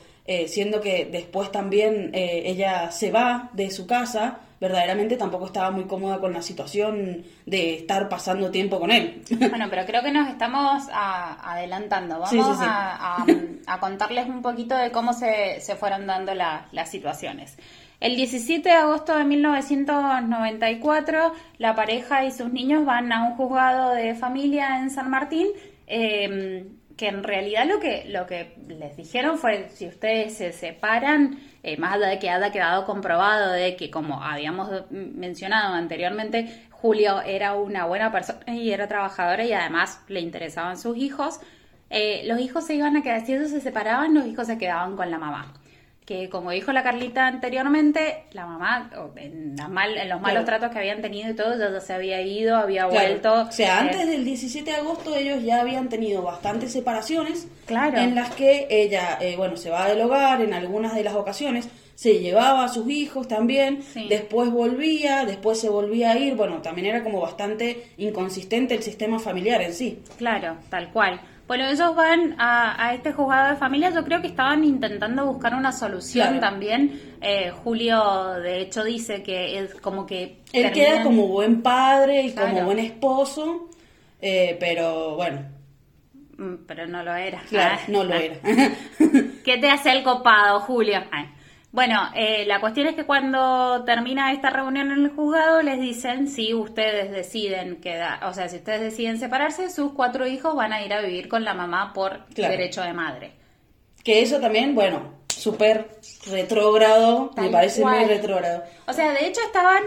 siendo 0.46 0.80
que 0.80 1.04
después 1.04 1.52
también 1.52 2.10
ella 2.14 2.90
se 2.90 3.10
va 3.12 3.50
de 3.52 3.70
su 3.70 3.86
casa, 3.86 4.40
verdaderamente 4.64 5.18
tampoco 5.18 5.46
estaba 5.46 5.70
muy 5.70 5.84
cómoda 5.84 6.18
con 6.18 6.32
la 6.32 6.40
situación 6.40 7.22
de 7.44 7.74
estar 7.74 8.08
pasando 8.08 8.50
tiempo 8.50 8.80
con 8.80 8.90
él. 8.90 9.22
Bueno, 9.54 9.66
pero 9.68 9.84
creo 9.84 10.02
que 10.02 10.10
nos 10.10 10.28
estamos 10.28 10.84
adelantando. 10.90 12.18
Vamos 12.18 12.58
A, 13.66 13.78
contarles 13.78 14.26
un 14.26 14.42
poquito 14.42 14.76
de 14.76 14.90
cómo 14.90 15.12
se, 15.12 15.60
fueron 15.78 16.06
dando 16.06 16.34
las 16.34 16.90
situaciones. 16.90 17.56
El 18.00 18.16
17 18.16 18.68
de 18.68 18.74
agosto 18.74 19.16
de 19.16 19.24
1994, 19.24 21.32
la 21.58 21.74
pareja 21.74 22.24
y 22.24 22.32
sus 22.32 22.52
niños 22.52 22.84
van 22.84 23.12
a 23.12 23.24
un 23.24 23.36
juzgado 23.36 23.90
de 23.90 24.14
familia 24.14 24.78
en 24.78 24.90
San 24.90 25.10
Martín. 25.10 25.48
Eh, 25.86 26.66
que 26.96 27.08
en 27.08 27.24
realidad 27.24 27.66
lo 27.66 27.80
que, 27.80 28.04
lo 28.06 28.26
que 28.26 28.54
les 28.68 28.96
dijeron 28.96 29.38
fue, 29.38 29.68
si 29.74 29.86
ustedes 29.86 30.36
se 30.36 30.52
separan, 30.52 31.38
eh, 31.64 31.76
más 31.78 31.94
allá 31.94 32.08
de 32.08 32.18
que 32.18 32.30
haya 32.30 32.52
quedado 32.52 32.84
comprobado 32.84 33.50
de 33.52 33.74
que, 33.74 33.90
como 33.90 34.22
habíamos 34.22 34.70
mencionado 34.90 35.74
anteriormente, 35.74 36.68
Julio 36.70 37.22
era 37.22 37.54
una 37.54 37.86
buena 37.86 38.12
persona 38.12 38.40
y 38.54 38.70
era 38.70 38.86
trabajadora 38.86 39.44
y 39.44 39.52
además 39.52 40.00
le 40.08 40.20
interesaban 40.20 40.78
sus 40.78 40.96
hijos, 40.96 41.40
eh, 41.90 42.22
los 42.26 42.38
hijos 42.38 42.66
se 42.66 42.74
iban 42.74 42.96
a 42.96 43.02
quedar, 43.02 43.24
si 43.24 43.32
ellos 43.32 43.50
se 43.50 43.60
separaban, 43.60 44.14
los 44.14 44.26
hijos 44.26 44.46
se 44.46 44.58
quedaban 44.58 44.94
con 44.96 45.10
la 45.10 45.18
mamá 45.18 45.54
que 46.04 46.28
como 46.28 46.50
dijo 46.50 46.70
la 46.72 46.82
Carlita 46.82 47.26
anteriormente, 47.26 48.24
la 48.32 48.46
mamá, 48.46 48.90
en, 49.16 49.56
los 49.56 50.20
malos 50.20 50.44
tratos 50.44 50.70
que 50.70 50.78
habían 50.78 51.00
tenido 51.00 51.30
y 51.30 51.34
todo, 51.34 51.58
ya, 51.58 51.80
se 51.80 51.94
había 51.94 52.20
ido, 52.20 52.56
había 52.56 52.86
vuelto. 52.86 53.46
O 53.48 53.52
sea, 53.52 53.80
antes 53.80 54.02
eh, 54.02 54.06
del 54.06 54.24
17 54.24 54.70
de 54.70 54.76
agosto 54.76 55.16
ellos 55.16 55.42
ya 55.42 55.60
habían 55.60 55.88
tenido 55.88 56.22
bastantes 56.22 56.72
separaciones 56.72 57.48
claro. 57.64 57.96
en 57.96 58.14
las 58.14 58.34
que 58.34 58.66
ella, 58.68 59.16
eh, 59.20 59.36
bueno, 59.36 59.56
se 59.56 59.70
va 59.70 59.88
del 59.88 60.02
hogar 60.02 60.42
en 60.42 60.52
algunas 60.52 60.94
de 60.94 61.04
las 61.04 61.14
ocasiones, 61.14 61.68
se 61.94 62.18
llevaba 62.18 62.64
a 62.64 62.68
sus 62.68 62.88
hijos 62.90 63.26
también, 63.28 63.82
después 64.08 64.50
volvía, 64.50 65.24
después 65.24 65.60
se 65.60 65.68
volvía 65.68 66.10
a 66.10 66.18
ir, 66.18 66.34
bueno, 66.34 66.60
también 66.60 66.88
era 66.88 67.02
como 67.02 67.20
bastante 67.20 67.92
inconsistente 67.96 68.74
el 68.74 68.82
sistema 68.82 69.18
familiar 69.18 69.62
en 69.62 69.72
sí. 69.72 70.02
Claro, 70.18 70.56
tal 70.68 70.90
cual. 70.90 71.20
Bueno, 71.46 71.66
ellos 71.66 71.94
van 71.94 72.36
a, 72.38 72.94
este 72.94 73.12
juzgado 73.12 73.50
de 73.50 73.56
familia, 73.56 73.90
yo 73.90 74.02
creo 74.02 74.22
que 74.22 74.28
estaban 74.28 74.64
intentando 74.64 75.26
buscar 75.26 75.54
una 75.54 75.72
solución 75.72 76.40
también. 76.40 77.16
Eh, 77.20 77.50
Julio, 77.50 78.30
de 78.42 78.62
hecho, 78.62 78.82
dice 78.82 79.22
que 79.22 79.58
es 79.58 79.74
como 79.74 80.06
que... 80.06 80.40
Él 80.52 80.72
queda 80.72 81.02
como 81.02 81.26
buen 81.26 81.60
padre 81.60 82.22
y 82.22 82.32
como 82.32 82.64
buen 82.64 82.78
esposo, 82.78 83.68
eh, 84.22 84.56
pero 84.58 85.16
bueno. 85.16 85.42
Mm, 86.38 86.64
pero 86.66 86.86
no 86.86 87.02
lo 87.02 87.14
era. 87.14 87.42
Claro, 87.48 87.76
ah, 87.78 87.84
no 87.88 88.04
lo 88.04 88.14
ah. 88.14 88.18
era. 88.22 88.36
¿Qué 89.44 89.58
te 89.58 89.68
hace 89.68 89.92
el 89.92 90.02
copado, 90.02 90.60
Julio? 90.60 91.02
Bueno, 91.74 92.08
eh, 92.14 92.44
la 92.46 92.60
cuestión 92.60 92.86
es 92.86 92.94
que 92.94 93.04
cuando 93.04 93.82
termina 93.84 94.30
esta 94.30 94.48
reunión 94.48 94.92
en 94.92 95.06
el 95.06 95.10
juzgado 95.10 95.60
les 95.60 95.80
dicen 95.80 96.28
si 96.28 96.54
ustedes 96.54 97.10
deciden 97.10 97.80
quedar, 97.80 98.24
o 98.26 98.32
sea, 98.32 98.48
si 98.48 98.58
ustedes 98.58 98.80
deciden 98.80 99.18
separarse, 99.18 99.68
sus 99.70 99.90
cuatro 99.92 100.24
hijos 100.24 100.54
van 100.54 100.72
a 100.72 100.84
ir 100.84 100.92
a 100.92 101.00
vivir 101.00 101.28
con 101.28 101.42
la 101.42 101.52
mamá 101.52 101.92
por 101.92 102.28
derecho 102.28 102.80
de 102.80 102.92
madre. 102.92 103.32
Que 104.04 104.22
eso 104.22 104.38
también, 104.38 104.76
bueno, 104.76 105.14
súper 105.28 105.98
retrógrado, 106.30 107.32
me 107.36 107.48
parece 107.48 107.84
muy 107.84 108.04
retrógrado. 108.04 108.62
O 108.86 108.92
sea, 108.92 109.10
de 109.10 109.26
hecho 109.26 109.40
estaban, 109.44 109.82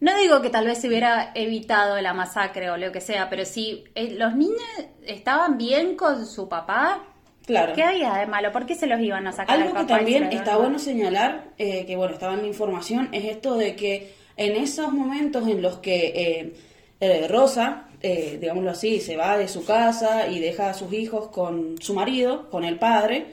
no 0.00 0.16
digo 0.16 0.40
que 0.40 0.48
tal 0.48 0.64
vez 0.64 0.80
se 0.80 0.88
hubiera 0.88 1.32
evitado 1.34 2.00
la 2.00 2.14
masacre 2.14 2.70
o 2.70 2.78
lo 2.78 2.90
que 2.90 3.02
sea, 3.02 3.28
pero 3.28 3.44
si 3.44 3.84
eh, 3.94 4.12
los 4.12 4.34
niños 4.34 4.62
estaban 5.04 5.58
bien 5.58 5.94
con 5.94 6.24
su 6.24 6.48
papá, 6.48 7.02
Claro. 7.48 7.72
¿Qué 7.72 7.82
había 7.82 8.12
de 8.12 8.26
malo? 8.26 8.52
¿Por 8.52 8.66
qué 8.66 8.74
se 8.74 8.86
los 8.86 9.00
iban 9.00 9.26
a 9.26 9.32
sacar? 9.32 9.58
Algo 9.58 9.74
que 9.74 9.84
también 9.84 10.24
está 10.24 10.58
bueno 10.58 10.78
señalar, 10.78 11.44
eh, 11.56 11.86
que 11.86 11.96
bueno, 11.96 12.12
estaba 12.12 12.34
en 12.34 12.42
la 12.42 12.46
información, 12.46 13.08
es 13.12 13.24
esto 13.24 13.56
de 13.56 13.74
que 13.74 14.12
en 14.36 14.54
esos 14.54 14.92
momentos 14.92 15.48
en 15.48 15.62
los 15.62 15.78
que 15.78 16.12
eh, 16.14 16.52
eh, 17.00 17.26
Rosa, 17.26 17.88
digámoslo 18.02 18.72
así, 18.72 19.00
se 19.00 19.16
va 19.16 19.38
de 19.38 19.48
su 19.48 19.64
casa 19.64 20.28
y 20.28 20.40
deja 20.40 20.68
a 20.68 20.74
sus 20.74 20.92
hijos 20.92 21.28
con 21.28 21.80
su 21.80 21.94
marido, 21.94 22.50
con 22.50 22.64
el 22.64 22.78
padre, 22.78 23.28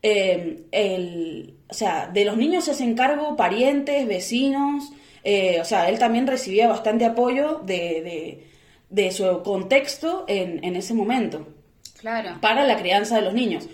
el, 0.00 1.54
o 1.68 1.74
sea, 1.74 2.06
de 2.06 2.24
los 2.24 2.36
niños 2.36 2.66
se 2.66 2.70
hacen 2.70 2.94
cargo 2.94 3.34
parientes, 3.34 4.06
vecinos, 4.06 4.92
o 5.60 5.64
sea, 5.64 5.88
él 5.88 5.98
también 5.98 6.28
recibía 6.28 6.68
bastante 6.68 7.04
apoyo 7.04 7.62
de, 7.66 8.44
de, 8.90 9.10
su 9.10 9.42
contexto 9.42 10.24
en, 10.28 10.62
en 10.62 10.76
ese 10.76 10.94
momento 10.94 11.48
para 12.40 12.64
la 12.64 12.76
crianza 12.76 13.16
de 13.16 13.22
los 13.22 13.34
niños. 13.34 13.68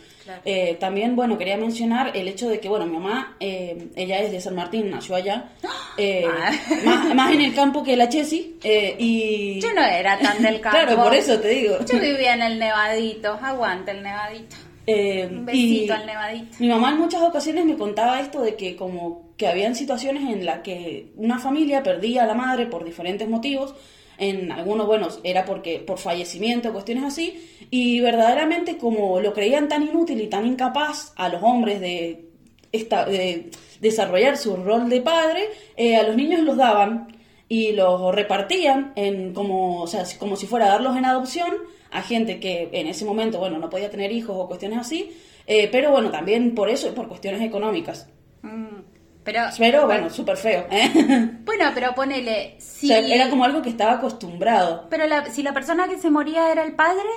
Eh, 0.45 0.77
también, 0.79 1.17
bueno, 1.17 1.37
quería 1.37 1.57
mencionar 1.57 2.17
el 2.17 2.29
hecho 2.29 2.49
de 2.49 2.61
que, 2.61 2.69
bueno, 2.69 2.87
mi 2.87 2.93
mamá, 2.93 3.37
eh, 3.41 3.89
ella 3.97 4.21
es 4.21 4.31
de 4.31 4.41
San 4.41 4.55
Martín, 4.55 4.91
nació 4.91 5.17
allá, 5.17 5.51
eh, 5.97 6.25
ah. 6.27 7.13
más, 7.15 7.33
en 7.33 7.41
el 7.41 7.55
campo 7.55 7.83
que 7.83 7.97
la 7.97 8.09
Chesi, 8.09 8.57
y... 8.63 9.61
Yo 9.61 9.73
no 9.75 9.83
era 9.83 10.19
tan 10.19 10.43
del 10.43 10.61
campo. 10.61 10.79
claro, 10.79 11.03
por 11.03 11.15
eso 11.15 11.39
te 11.41 11.49
digo. 11.49 11.77
Yo 11.85 11.99
vivía 11.99 12.35
en 12.35 12.43
el 12.43 12.59
Nevadito, 12.59 13.39
aguante 13.43 13.91
el 13.91 14.03
Nevadito. 14.03 14.57
Un 14.87 15.45
besito 15.45 15.95
al 15.95 16.07
Nevadito. 16.07 16.57
Mi 16.59 16.69
mamá 16.69 16.91
en 16.91 16.99
muchas 16.99 17.23
ocasiones 17.23 17.65
me 17.65 17.77
contaba 17.77 18.21
esto 18.21 18.43
de 18.43 18.57
que 18.57 18.77
como 18.77 19.33
que 19.37 19.49
habían 19.49 19.75
situaciones 19.75 20.23
en 20.33 20.45
las 20.45 20.61
que 20.61 21.13
una 21.17 21.39
familia 21.39 21.83
perdía 21.83 22.25
a 22.25 22.27
la 22.27 22.35
madre 22.35 22.67
por 22.67 22.85
diferentes 22.85 23.29
motivos, 23.29 23.75
en 24.19 24.53
algunos, 24.53 24.87
bueno, 24.87 25.09
era 25.25 25.45
porque 25.45 25.79
por 25.79 25.99
fallecimiento, 25.99 26.73
cuestiones 26.73 27.05
así, 27.05 27.67
y 27.71 28.01
verdaderamente 28.01 28.79
como 28.79 29.21
lo 29.21 29.33
creían 29.33 29.69
tan 29.69 29.83
inútil 29.83 30.21
y 30.21 30.29
tan 30.29 30.47
incapaz 30.47 31.13
a 31.17 31.29
los 31.29 31.43
hombres 31.43 31.81
de, 31.81 32.27
esta, 32.73 33.05
de 33.05 33.51
desarrollar 33.81 34.37
su 34.37 34.57
rol 34.57 34.89
de 34.89 35.01
padre, 35.01 35.49
eh, 35.77 35.97
a 35.97 36.03
los 36.03 36.17
niños 36.17 36.41
los 36.41 36.57
daban 36.57 37.17
y 37.49 37.73
los 37.73 38.15
repartían 38.15 38.93
en 38.97 39.35
como, 39.35 39.83
o 39.83 39.87
sea, 39.87 40.05
como 40.19 40.37
si 40.37 40.47
fuera 40.47 40.67
a 40.67 40.71
darlos 40.71 40.97
en 40.97 41.05
adopción 41.05 41.53
a 41.91 42.03
gente 42.03 42.41
que 42.41 42.71
en 42.73 42.87
ese 42.87 43.05
momento, 43.05 43.39
bueno, 43.39 43.59
no 43.59 43.69
podía 43.69 43.91
tener 43.91 44.11
hijos 44.13 44.35
o 44.39 44.49
cuestiones 44.49 44.79
así, 44.79 45.11
eh, 45.47 45.69
pero 45.71 45.91
bueno, 45.91 46.11
también 46.11 46.55
por 46.55 46.71
eso 46.71 46.89
y 46.89 46.93
por 46.93 47.09
cuestiones 47.09 47.43
económicas. 47.43 48.09
Mm. 48.43 48.92
Pero, 49.25 49.43
pero 49.57 49.87
bueno, 49.87 50.11
súper 50.11 50.37
feo. 50.37 50.67
¿eh? 50.71 51.31
Bueno, 51.45 51.71
pero 51.75 51.95
ponele. 51.95 52.57
Si... 52.59 52.93
era 52.93 53.29
como 53.31 53.45
algo 53.45 53.63
que 53.63 53.69
estaba 53.69 53.93
acostumbrado. 53.93 54.87
Pero 54.91 55.05
si 55.31 55.43
la 55.43 55.53
persona 55.53 55.89
que 55.89 55.99
se 55.99 56.11
moría 56.11 56.51
era 56.51 56.65
el 56.65 56.75
padre. 56.75 57.09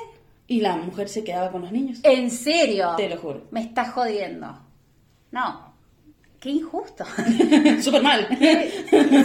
Y 0.48 0.62
la 0.62 0.76
mujer 0.76 1.10
se 1.10 1.24
quedaba 1.24 1.52
con 1.52 1.62
los 1.62 1.72
niños. 1.72 2.00
¿En 2.04 2.30
serio? 2.30 2.94
Te 2.98 3.10
lo 3.10 3.18
juro. 3.18 3.48
Me 3.52 3.62
estás 3.62 3.92
jodiendo. 3.92 4.60
No, 5.32 5.75
Qué 6.46 6.52
injusto. 6.52 7.04
Súper 7.82 8.04
mal. 8.04 8.28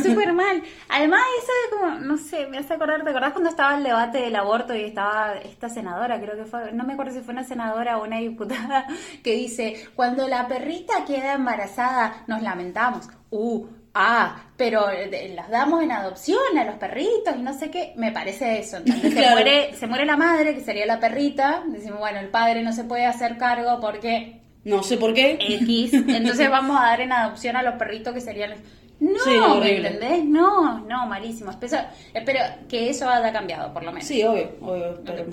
Súper 0.03 0.33
mal. 0.33 0.63
Además, 0.89 1.21
eso 1.43 1.53
de 1.53 1.77
como, 1.77 1.99
no 1.99 2.17
sé, 2.17 2.47
me 2.47 2.57
hace 2.57 2.73
acordar, 2.73 3.05
¿te 3.05 3.11
acordás 3.11 3.33
cuando 3.33 3.51
estaba 3.51 3.77
el 3.77 3.85
debate 3.85 4.23
del 4.23 4.35
aborto 4.37 4.75
y 4.75 4.85
estaba 4.85 5.35
esta 5.35 5.69
senadora, 5.69 6.19
creo 6.19 6.35
que 6.35 6.47
fue, 6.47 6.73
no 6.73 6.85
me 6.85 6.95
acuerdo 6.95 7.13
si 7.13 7.21
fue 7.21 7.35
una 7.35 7.45
senadora 7.45 7.99
o 7.99 8.05
una 8.05 8.21
diputada, 8.21 8.87
que 9.23 9.35
dice, 9.35 9.87
cuando 9.95 10.27
la 10.29 10.49
perrita 10.49 11.05
queda 11.05 11.35
embarazada, 11.35 12.25
nos 12.27 12.41
lamentamos. 12.41 13.07
Uh, 13.29 13.67
ah, 13.93 14.45
pero 14.57 14.87
las 15.35 15.51
damos 15.51 15.83
en 15.83 15.93
adopción 15.93 16.57
a 16.59 16.65
los 16.65 16.77
perritos 16.77 17.37
y 17.37 17.43
no 17.43 17.53
sé 17.53 17.71
qué, 17.71 17.93
me 17.97 18.13
parece 18.13 18.61
eso. 18.61 18.79
Entonces 18.79 19.13
se, 19.13 19.31
muere, 19.31 19.75
se 19.75 19.87
muere 19.87 20.07
la 20.07 20.17
madre, 20.17 20.55
que 20.55 20.63
sería 20.63 20.87
la 20.87 20.99
perrita, 20.99 21.65
decimos, 21.67 21.99
bueno, 21.99 22.19
el 22.19 22.31
padre 22.31 22.63
no 22.63 22.73
se 22.73 22.85
puede 22.85 23.05
hacer 23.05 23.37
cargo 23.37 23.79
porque 23.79 24.40
no 24.65 24.83
sé 24.83 24.97
por 24.97 25.15
qué. 25.15 25.39
X. 25.41 25.95
Entonces 25.95 26.51
vamos 26.51 26.79
a 26.79 26.85
dar 26.85 27.01
en 27.01 27.13
adopción 27.13 27.57
a 27.57 27.63
los 27.63 27.75
perritos 27.75 28.13
que 28.15 28.21
serían... 28.21 28.55
No, 29.01 29.57
¿me 29.57 29.77
entendés? 29.77 30.25
No, 30.27 30.81
no, 30.81 31.07
malísimo. 31.07 31.51
Espero, 31.51 32.41
que 32.69 32.91
eso 32.91 33.09
haya 33.09 33.33
cambiado, 33.33 33.73
por 33.73 33.83
lo 33.83 33.93
menos. 33.93 34.07
Sí, 34.07 34.23
obvio, 34.23 34.59
obvio. 34.61 35.01
Pero, 35.05 35.27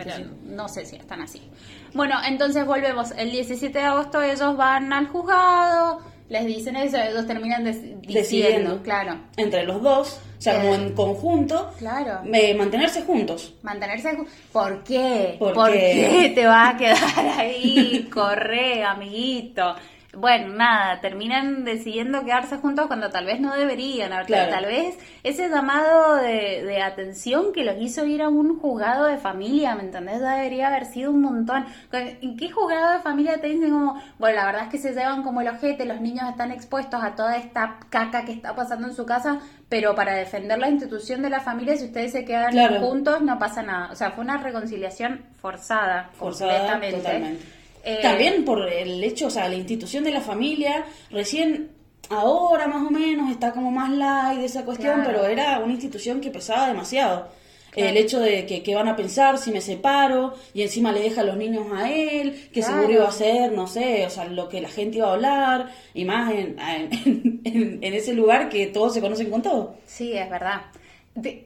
no 0.46 0.70
sé 0.70 0.86
si 0.86 0.96
están 0.96 1.22
así. 1.22 1.42
Bueno, 1.94 2.16
entonces 2.26 2.66
volvemos. 2.66 3.12
El 3.12 3.30
17 3.32 3.78
de 3.78 3.84
agosto 3.84 4.22
ellos 4.22 4.56
van 4.56 4.94
al 4.94 5.08
juzgado, 5.08 6.00
les 6.30 6.46
dicen 6.46 6.76
eso, 6.76 6.98
ellos 6.98 7.26
terminan 7.26 7.63
decidiendo, 7.63 8.82
claro. 8.84 9.20
Entre 9.38 9.63
los 9.63 9.82
dos, 9.82 10.20
o 10.38 10.42
sea, 10.42 10.62
como 10.62 10.76
en 10.76 10.94
conjunto, 10.94 11.72
claro. 11.80 12.22
mantenerse 12.58 13.04
juntos. 13.04 13.54
Mantenerse 13.63 14.16
juntos. 14.16 14.34
¿Por 14.52 14.84
qué? 14.84 15.36
¿Por, 15.40 15.72
qué? 15.72 16.32
te 16.36 16.46
va 16.46 16.70
a 16.70 16.78
quedar 16.78 17.30
ahí? 17.40 18.10
Corre, 18.12 18.84
amiguito 18.84 19.76
bueno, 20.13 20.54
nada, 20.56 21.02
terminan 21.02 21.65
decidiendo 21.65 22.24
quedarse 22.24 22.58
juntos 22.58 22.88
cuando 22.88 23.10
tal 23.10 23.26
vez 23.26 23.39
no 23.39 23.54
deberían. 23.54 24.12
Tal 24.28 24.65
vez 24.65 24.98
ese 25.24 25.50
llamado 25.50 26.15
de, 26.15 26.82
atención 26.82 27.52
que 27.54 27.63
los 27.63 27.76
hizo 27.80 28.06
ir 28.06 28.22
a 28.22 28.30
un 28.30 28.58
juzgado 28.58 29.06
de 29.06 29.17
familia, 29.17 29.76
¿me 29.76 29.84
entendés? 29.84 30.22
debería 30.22 30.67
haber 30.67 30.86
sido 30.86 31.12
un 31.12 31.22
montón. 31.22 31.65
¿En 31.91 32.38
qué 32.38 32.50
juzgado 32.50 32.93
de 32.93 33.00
familia 33.00 33.39
te 33.41 33.48
dicen 33.48 33.72
como, 33.72 34.02
bueno, 34.17 34.38
la 34.38 34.46
verdad 34.46 34.63
es 34.63 34.70
que 34.70 34.78
se 34.78 34.93
llevan 34.93 35.24
como 35.24 35.41
el 35.41 35.50
ojete, 35.50 35.86
los 35.86 36.00
niños 36.00 36.30
están 36.30 36.52
expuestos 36.52 37.04
a 37.04 37.15
toda 37.15 37.38
esta 37.38 37.78
caca 37.89 38.24
que 38.24 38.32
está 38.32 38.56
pasando 38.56 38.88
en 38.88 38.96
su 38.96 39.06
casa, 39.06 39.39
pero 39.67 39.93
para 39.93 40.15
defender 40.15 40.58
la 40.58 40.70
institución 40.70 41.22
de 41.22 41.30
la 41.30 41.41
familia, 41.41 41.76
si 41.76 41.86
ustedes 41.86 42.13
se 42.13 42.24
quedan 42.24 42.80
juntos, 42.80 43.22
no 43.22 43.38
pasa 43.38 43.62
nada. 43.62 43.91
O 43.91 43.96
sea, 43.96 44.12
fue 44.12 44.24
una 44.24 44.38
reconciliación 44.38 45.26
forzada, 45.41 46.10
forzada 46.13 46.72
completamente. 46.72 47.57
Eh, 47.84 48.00
También 48.02 48.44
por 48.46 48.68
el 48.68 49.04
hecho, 49.04 49.28
o 49.28 49.30
sea, 49.30 49.48
la 49.48 49.56
institución 49.56 50.04
de 50.04 50.12
la 50.12 50.22
familia, 50.22 50.86
recién 51.10 51.70
ahora 52.10 52.68
más 52.68 52.86
o 52.86 52.90
menos 52.92 53.32
está 53.32 53.52
como 53.52 53.72
más 53.72 53.92
light 53.92 54.40
de 54.40 54.46
esa 54.46 54.63
cuestión, 54.66 55.04
pero 55.06 55.26
era 55.26 55.60
una 55.60 55.74
institución 55.74 56.22
que 56.22 56.30
pesaba 56.32 56.68
demasiado. 56.68 57.28
El 57.76 57.96
hecho 57.96 58.20
de 58.20 58.48
que 58.48 58.63
qué 58.63 58.74
van 58.74 58.88
a 58.88 58.96
pensar 58.96 59.38
si 59.38 59.52
me 59.52 59.62
separo 59.62 60.34
y 60.52 60.63
encima 60.63 60.92
le 60.92 61.00
deja 61.02 61.22
a 61.22 61.24
los 61.24 61.38
niños 61.38 61.68
a 61.72 61.92
él, 61.92 62.50
que 62.52 62.63
seguro 62.63 62.92
iba 62.92 63.08
a 63.08 63.12
ser, 63.12 63.52
no 63.52 63.68
sé, 63.68 64.04
o 64.08 64.10
sea, 64.10 64.26
lo 64.26 64.50
que 64.50 64.62
la 64.62 64.70
gente 64.70 64.98
iba 64.98 65.10
a 65.10 65.13
hablar, 65.13 65.72
y 65.94 66.04
más 66.04 66.34
en, 66.34 66.58
en, 66.60 67.40
en 67.84 67.94
ese 67.94 68.13
lugar 68.13 68.50
que 68.50 68.66
todos 68.66 68.96
se 68.96 69.02
conocen 69.02 69.30
con 69.30 69.44
todo. 69.44 69.76
Sí, 69.86 70.13
es 70.13 70.28
verdad 70.28 70.62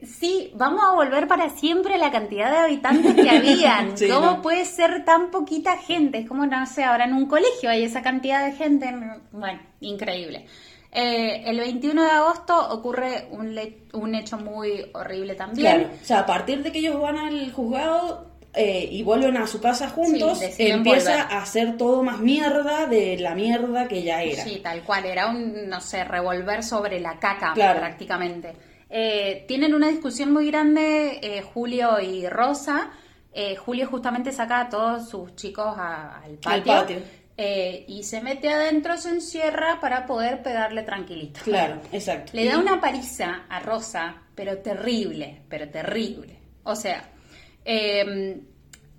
sí, 0.04 0.50
vamos 0.54 0.82
a 0.84 0.92
volver 0.92 1.26
para 1.28 1.50
siempre 1.50 1.94
a 1.94 1.98
la 1.98 2.10
cantidad 2.10 2.50
de 2.50 2.56
habitantes 2.58 3.14
que 3.14 3.30
habían. 3.30 3.94
¿Cómo 4.12 4.42
puede 4.42 4.64
ser 4.64 5.04
tan 5.04 5.30
poquita 5.30 5.76
gente? 5.76 6.18
Es 6.18 6.28
como, 6.28 6.46
no 6.46 6.66
sé, 6.66 6.84
ahora 6.84 7.04
en 7.04 7.14
un 7.14 7.26
colegio 7.26 7.70
hay 7.70 7.84
esa 7.84 8.02
cantidad 8.02 8.44
de 8.44 8.52
gente. 8.52 8.92
Bueno, 9.32 9.60
increíble. 9.80 10.46
Eh, 10.94 11.44
el 11.46 11.58
21 11.58 12.02
de 12.02 12.10
agosto 12.10 12.68
ocurre 12.70 13.28
un, 13.30 13.58
un 13.94 14.14
hecho 14.14 14.36
muy 14.36 14.84
horrible 14.92 15.34
también. 15.34 15.80
Claro, 15.80 15.94
o 16.02 16.04
sea, 16.04 16.18
a 16.20 16.26
partir 16.26 16.62
de 16.62 16.70
que 16.70 16.80
ellos 16.80 17.00
van 17.00 17.16
al 17.16 17.50
juzgado 17.50 18.32
eh, 18.54 18.86
y 18.90 19.02
vuelven 19.02 19.38
a 19.38 19.46
su 19.46 19.62
casa 19.62 19.88
juntos, 19.88 20.42
empieza 20.58 21.22
a 21.22 21.40
hacer 21.40 21.78
todo 21.78 22.02
más 22.02 22.20
mierda 22.20 22.86
de 22.86 23.16
la 23.18 23.34
mierda 23.34 23.88
que 23.88 24.02
ya 24.02 24.22
era. 24.22 24.44
Sí, 24.44 24.60
tal 24.62 24.82
cual, 24.82 25.06
era 25.06 25.28
un, 25.28 25.70
no 25.70 25.80
sé, 25.80 26.04
revolver 26.04 26.62
sobre 26.62 27.00
la 27.00 27.18
caca 27.18 27.54
prácticamente. 27.54 28.52
Eh, 28.94 29.46
tienen 29.48 29.74
una 29.74 29.88
discusión 29.88 30.34
muy 30.34 30.48
grande 30.50 31.18
eh, 31.22 31.40
Julio 31.40 31.98
y 31.98 32.28
Rosa. 32.28 32.90
Eh, 33.32 33.56
Julio 33.56 33.86
justamente 33.86 34.32
saca 34.32 34.60
a 34.60 34.68
todos 34.68 35.08
sus 35.08 35.34
chicos 35.34 35.74
al 35.78 36.36
patio. 36.36 37.00
y 37.88 38.02
se 38.04 38.20
mete 38.20 38.50
adentro, 38.50 38.98
se 38.98 39.08
encierra 39.08 39.80
para 39.80 40.04
poder 40.04 40.42
pegarle 40.42 40.82
tranquilito. 40.82 41.40
Claro, 41.42 41.80
exacto. 41.90 42.32
Le 42.34 42.44
da 42.44 42.58
una 42.58 42.82
paliza 42.82 43.46
a 43.48 43.60
Rosa, 43.60 44.14
pero 44.34 44.58
terrible, 44.58 45.40
pero 45.48 45.70
terrible. 45.70 46.38
O 46.64 46.76
sea, 46.76 47.02
em, 47.64 48.42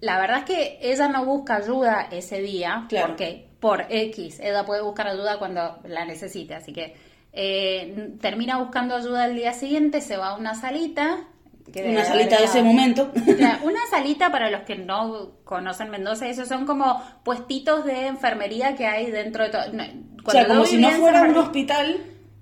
la 0.02 0.20
verdad 0.20 0.40
es 0.40 0.46
que 0.46 0.80
ella 0.82 1.08
no 1.08 1.24
busca 1.24 1.58
ayuda 1.58 2.08
ese 2.12 2.42
día, 2.42 2.88
porque 2.90 3.48
por 3.60 3.86
X, 3.88 4.40
ella 4.40 4.66
puede 4.66 4.82
buscar 4.82 5.08
ayuda 5.08 5.38
cuando 5.38 5.80
la 5.84 6.04
necesite, 6.04 6.56
así 6.56 6.74
que 6.74 6.96
eh, 7.34 8.12
termina 8.22 8.58
buscando 8.58 8.96
ayuda 8.96 9.26
el 9.26 9.36
día 9.36 9.54
siguiente, 9.54 10.02
se 10.02 10.18
va 10.18 10.30
a 10.30 10.38
una 10.38 10.56
salita 10.56 11.28
una 11.82 12.06
salita 12.06 12.38
de 12.38 12.44
ese 12.44 12.62
momento. 12.62 13.12
una 13.64 13.80
salita 13.90 14.32
para 14.32 14.50
los 14.52 14.62
que 14.62 14.76
no 14.76 15.32
conocen 15.44 15.90
Mendoza, 15.90 16.28
esos 16.28 16.48
son 16.48 16.66
como 16.66 17.02
puestitos 17.24 17.86
de 17.86 18.08
enfermería 18.08 18.76
que 18.76 18.86
hay 18.86 19.10
dentro 19.10 19.44
de 19.44 19.50
todo. 19.50 19.64
O 20.26 20.32
sea, 20.32 20.48
como 20.48 20.66
si 20.66 20.78
no 20.78 20.92
fuera 20.92 21.24
un 21.24 21.38
hospital 21.38 21.98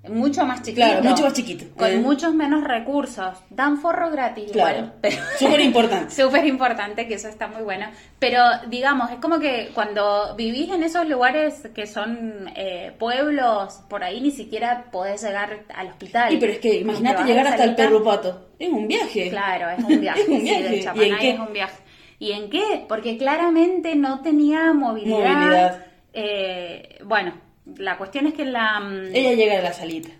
mucho 0.08 0.44
más 0.44 0.62
chiquito. 0.62 0.84
Claro, 0.84 1.02
mucho 1.04 1.22
más 1.22 1.32
chiquito. 1.32 1.64
Con 1.76 1.90
eh. 1.90 1.96
muchos 1.98 2.34
menos 2.34 2.64
recursos. 2.64 3.38
Dan 3.50 3.78
forro 3.78 4.10
gratis 4.10 4.50
igual. 4.52 4.94
Súper 5.38 5.60
importante. 5.60 6.12
Súper 6.12 6.44
importante, 6.46 7.06
que 7.06 7.14
eso 7.14 7.28
está 7.28 7.46
muy 7.46 7.62
bueno. 7.62 7.86
Pero, 8.18 8.42
digamos, 8.68 9.12
es 9.12 9.18
como 9.18 9.38
que 9.38 9.70
cuando 9.74 10.34
vivís 10.36 10.70
en 10.70 10.82
esos 10.82 11.08
lugares 11.08 11.68
que 11.72 11.86
son 11.86 12.50
eh, 12.56 12.92
pueblos, 12.98 13.80
por 13.88 14.02
ahí 14.02 14.20
ni 14.20 14.32
siquiera 14.32 14.86
podés 14.90 15.22
llegar 15.22 15.60
al 15.72 15.88
hospital. 15.88 16.32
Y 16.34 16.38
pero 16.38 16.52
es 16.52 16.58
que 16.58 16.80
imagínate 16.80 17.22
llegar 17.24 17.46
hasta 17.46 17.62
el 17.62 17.76
Perro 17.76 18.02
Pato. 18.02 18.48
Es 18.58 18.70
un 18.70 18.88
viaje. 18.88 19.30
Claro, 19.30 19.70
es 19.70 19.84
un 19.88 20.00
viaje. 20.00 20.20
es 20.20 20.28
un 20.28 20.42
viaje. 20.42 20.74
¿Y 20.96 21.10
en 21.10 21.18
qué? 21.18 21.30
es 21.30 21.38
un 21.38 21.52
viaje. 21.52 21.82
¿Y 22.18 22.32
en 22.32 22.50
qué? 22.50 22.84
Porque 22.88 23.16
claramente 23.18 23.94
no 23.94 24.20
tenía 24.20 24.72
movilidad. 24.72 25.34
Movilidad. 25.34 25.86
Eh, 26.12 26.98
bueno, 27.04 27.32
la 27.64 27.98
cuestión 27.98 28.26
es 28.26 28.34
que 28.34 28.44
la... 28.44 28.80
Mm, 28.80 29.14
ella 29.14 29.32
llega 29.34 29.58
a 29.58 29.62
la 29.62 29.72
salita. 29.72 30.10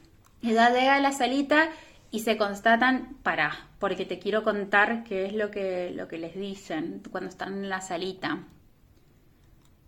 Ella 0.42 0.70
llega 0.70 0.96
a 0.96 1.00
la 1.00 1.12
salita 1.12 1.68
y 2.10 2.20
se 2.20 2.36
constatan, 2.36 3.16
para, 3.22 3.68
porque 3.78 4.04
te 4.04 4.18
quiero 4.18 4.42
contar 4.42 5.04
qué 5.04 5.26
es 5.26 5.32
lo 5.32 5.50
que, 5.50 5.90
lo 5.94 6.08
que 6.08 6.18
les 6.18 6.34
dicen 6.34 7.02
cuando 7.10 7.30
están 7.30 7.54
en 7.54 7.68
la 7.68 7.80
salita. 7.80 8.40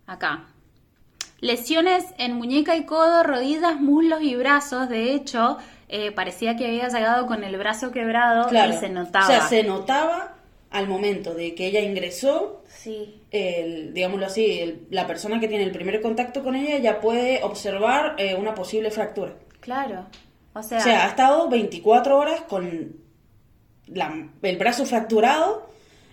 Acá. 0.07 0.45
Lesiones 1.39 2.05
en 2.17 2.35
muñeca 2.35 2.75
y 2.75 2.85
codo, 2.85 3.23
rodillas, 3.23 3.79
muslos 3.79 4.21
y 4.21 4.35
brazos. 4.35 4.89
De 4.89 5.13
hecho, 5.13 5.57
eh, 5.89 6.11
parecía 6.11 6.55
que 6.55 6.65
había 6.65 6.87
llegado 6.87 7.27
con 7.27 7.43
el 7.43 7.57
brazo 7.57 7.91
quebrado 7.91 8.47
y 8.51 8.73
se 8.73 8.89
notaba. 8.89 9.25
O 9.25 9.27
sea, 9.27 9.41
se 9.41 9.63
notaba 9.63 10.34
al 10.75 10.89
momento 10.89 11.33
de 11.33 11.55
que 11.55 11.67
ella 11.67 11.79
ingresó, 11.79 12.61
sí. 12.67 13.21
el, 13.31 13.93
digámoslo 13.93 14.25
así, 14.25 14.81
la 14.89 15.07
persona 15.07 15.39
que 15.39 15.47
tiene 15.47 15.63
el 15.63 15.71
primer 15.71 16.01
contacto 16.01 16.43
con 16.43 16.53
ella 16.53 16.77
ya 16.79 16.99
puede 16.99 17.41
observar 17.43 18.15
eh, 18.17 18.35
una 18.35 18.53
posible 18.53 18.91
fractura. 18.91 19.35
Claro. 19.61 20.05
O 20.53 20.61
sea, 20.61 21.05
ha 21.05 21.07
estado 21.07 21.47
24 21.47 22.17
horas 22.17 22.41
con 22.41 22.93
el 23.87 24.57
brazo 24.57 24.85
fracturado 24.85 25.69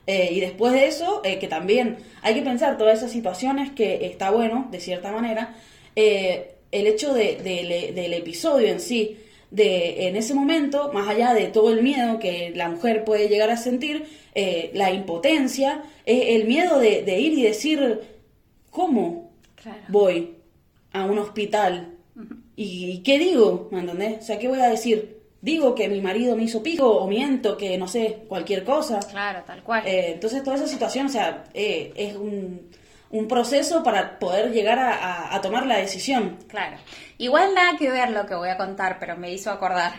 eh, 0.07 0.29
y 0.31 0.38
después 0.38 0.72
de 0.72 0.87
eso, 0.87 1.22
eh, 1.25 1.40
que 1.40 1.48
también 1.48 1.98
hay 2.22 2.35
que 2.35 2.42
pensar 2.42 2.79
todas 2.79 2.98
esas 2.98 3.11
situaciones 3.11 3.72
que 3.72 4.07
está 4.07 4.31
bueno, 4.31 4.68
de 4.70 4.79
cierta 4.79 5.11
manera, 5.11 5.57
el 5.96 6.87
hecho 6.87 7.14
del 7.14 8.14
episodio 8.14 8.68
en 8.68 8.79
sí, 8.79 9.18
de 9.52 10.08
en 10.08 10.16
ese 10.16 10.34
momento, 10.34 10.90
más 10.92 11.06
allá 11.08 11.34
de 11.34 11.46
todo 11.46 11.70
el 11.72 11.82
miedo 11.82 12.18
que 12.18 12.52
la 12.56 12.70
mujer 12.70 13.04
puede 13.04 13.28
llegar 13.28 13.50
a 13.50 13.56
sentir, 13.56 14.06
eh, 14.34 14.70
la 14.74 14.90
impotencia, 14.90 15.82
eh, 16.06 16.36
el 16.36 16.46
miedo 16.46 16.78
de, 16.78 17.20
ir 17.20 17.34
y 17.34 17.42
decir, 17.42 18.00
¿cómo 18.70 19.30
voy 19.88 20.36
a 20.92 21.04
un 21.04 21.18
hospital? 21.18 21.94
¿Y, 22.56 23.02
qué 23.04 23.18
digo? 23.18 23.68
¿Me 23.70 23.80
entendés? 23.80 24.20
O 24.20 24.22
sea, 24.22 24.38
¿qué 24.38 24.48
voy 24.48 24.60
a 24.60 24.68
decir? 24.68 25.20
Digo 25.42 25.74
que 25.74 25.88
mi 25.88 26.00
marido 26.00 26.34
me 26.34 26.44
hizo 26.44 26.62
pico 26.62 26.88
o 26.88 27.06
miento 27.06 27.56
que, 27.56 27.76
no 27.76 27.88
sé, 27.88 28.20
cualquier 28.28 28.64
cosa. 28.64 29.00
Claro, 29.00 29.42
tal 29.46 29.62
cual. 29.62 29.86
Eh, 29.86 30.12
entonces, 30.12 30.42
toda 30.42 30.56
esa 30.56 30.66
situación, 30.66 31.06
o 31.06 31.10
sea, 31.10 31.44
es 31.52 32.16
un, 32.16 32.70
un, 33.12 33.29
proceso 33.29 33.83
para 33.83 34.18
poder 34.18 34.51
llegar 34.51 34.79
a, 34.79 35.40
tomar 35.40 35.66
la 35.66 35.77
decisión. 35.77 36.38
Claro. 36.48 36.77
Igual 37.18 37.55
nada 37.55 37.77
que 37.79 37.90
ver 37.90 38.11
lo 38.11 38.27
que 38.27 38.35
voy 38.35 38.48
a 38.48 38.57
contar, 38.57 38.98
pero 38.98 39.16
me 39.16 39.33
hizo 39.33 39.51
acordar. 39.51 39.92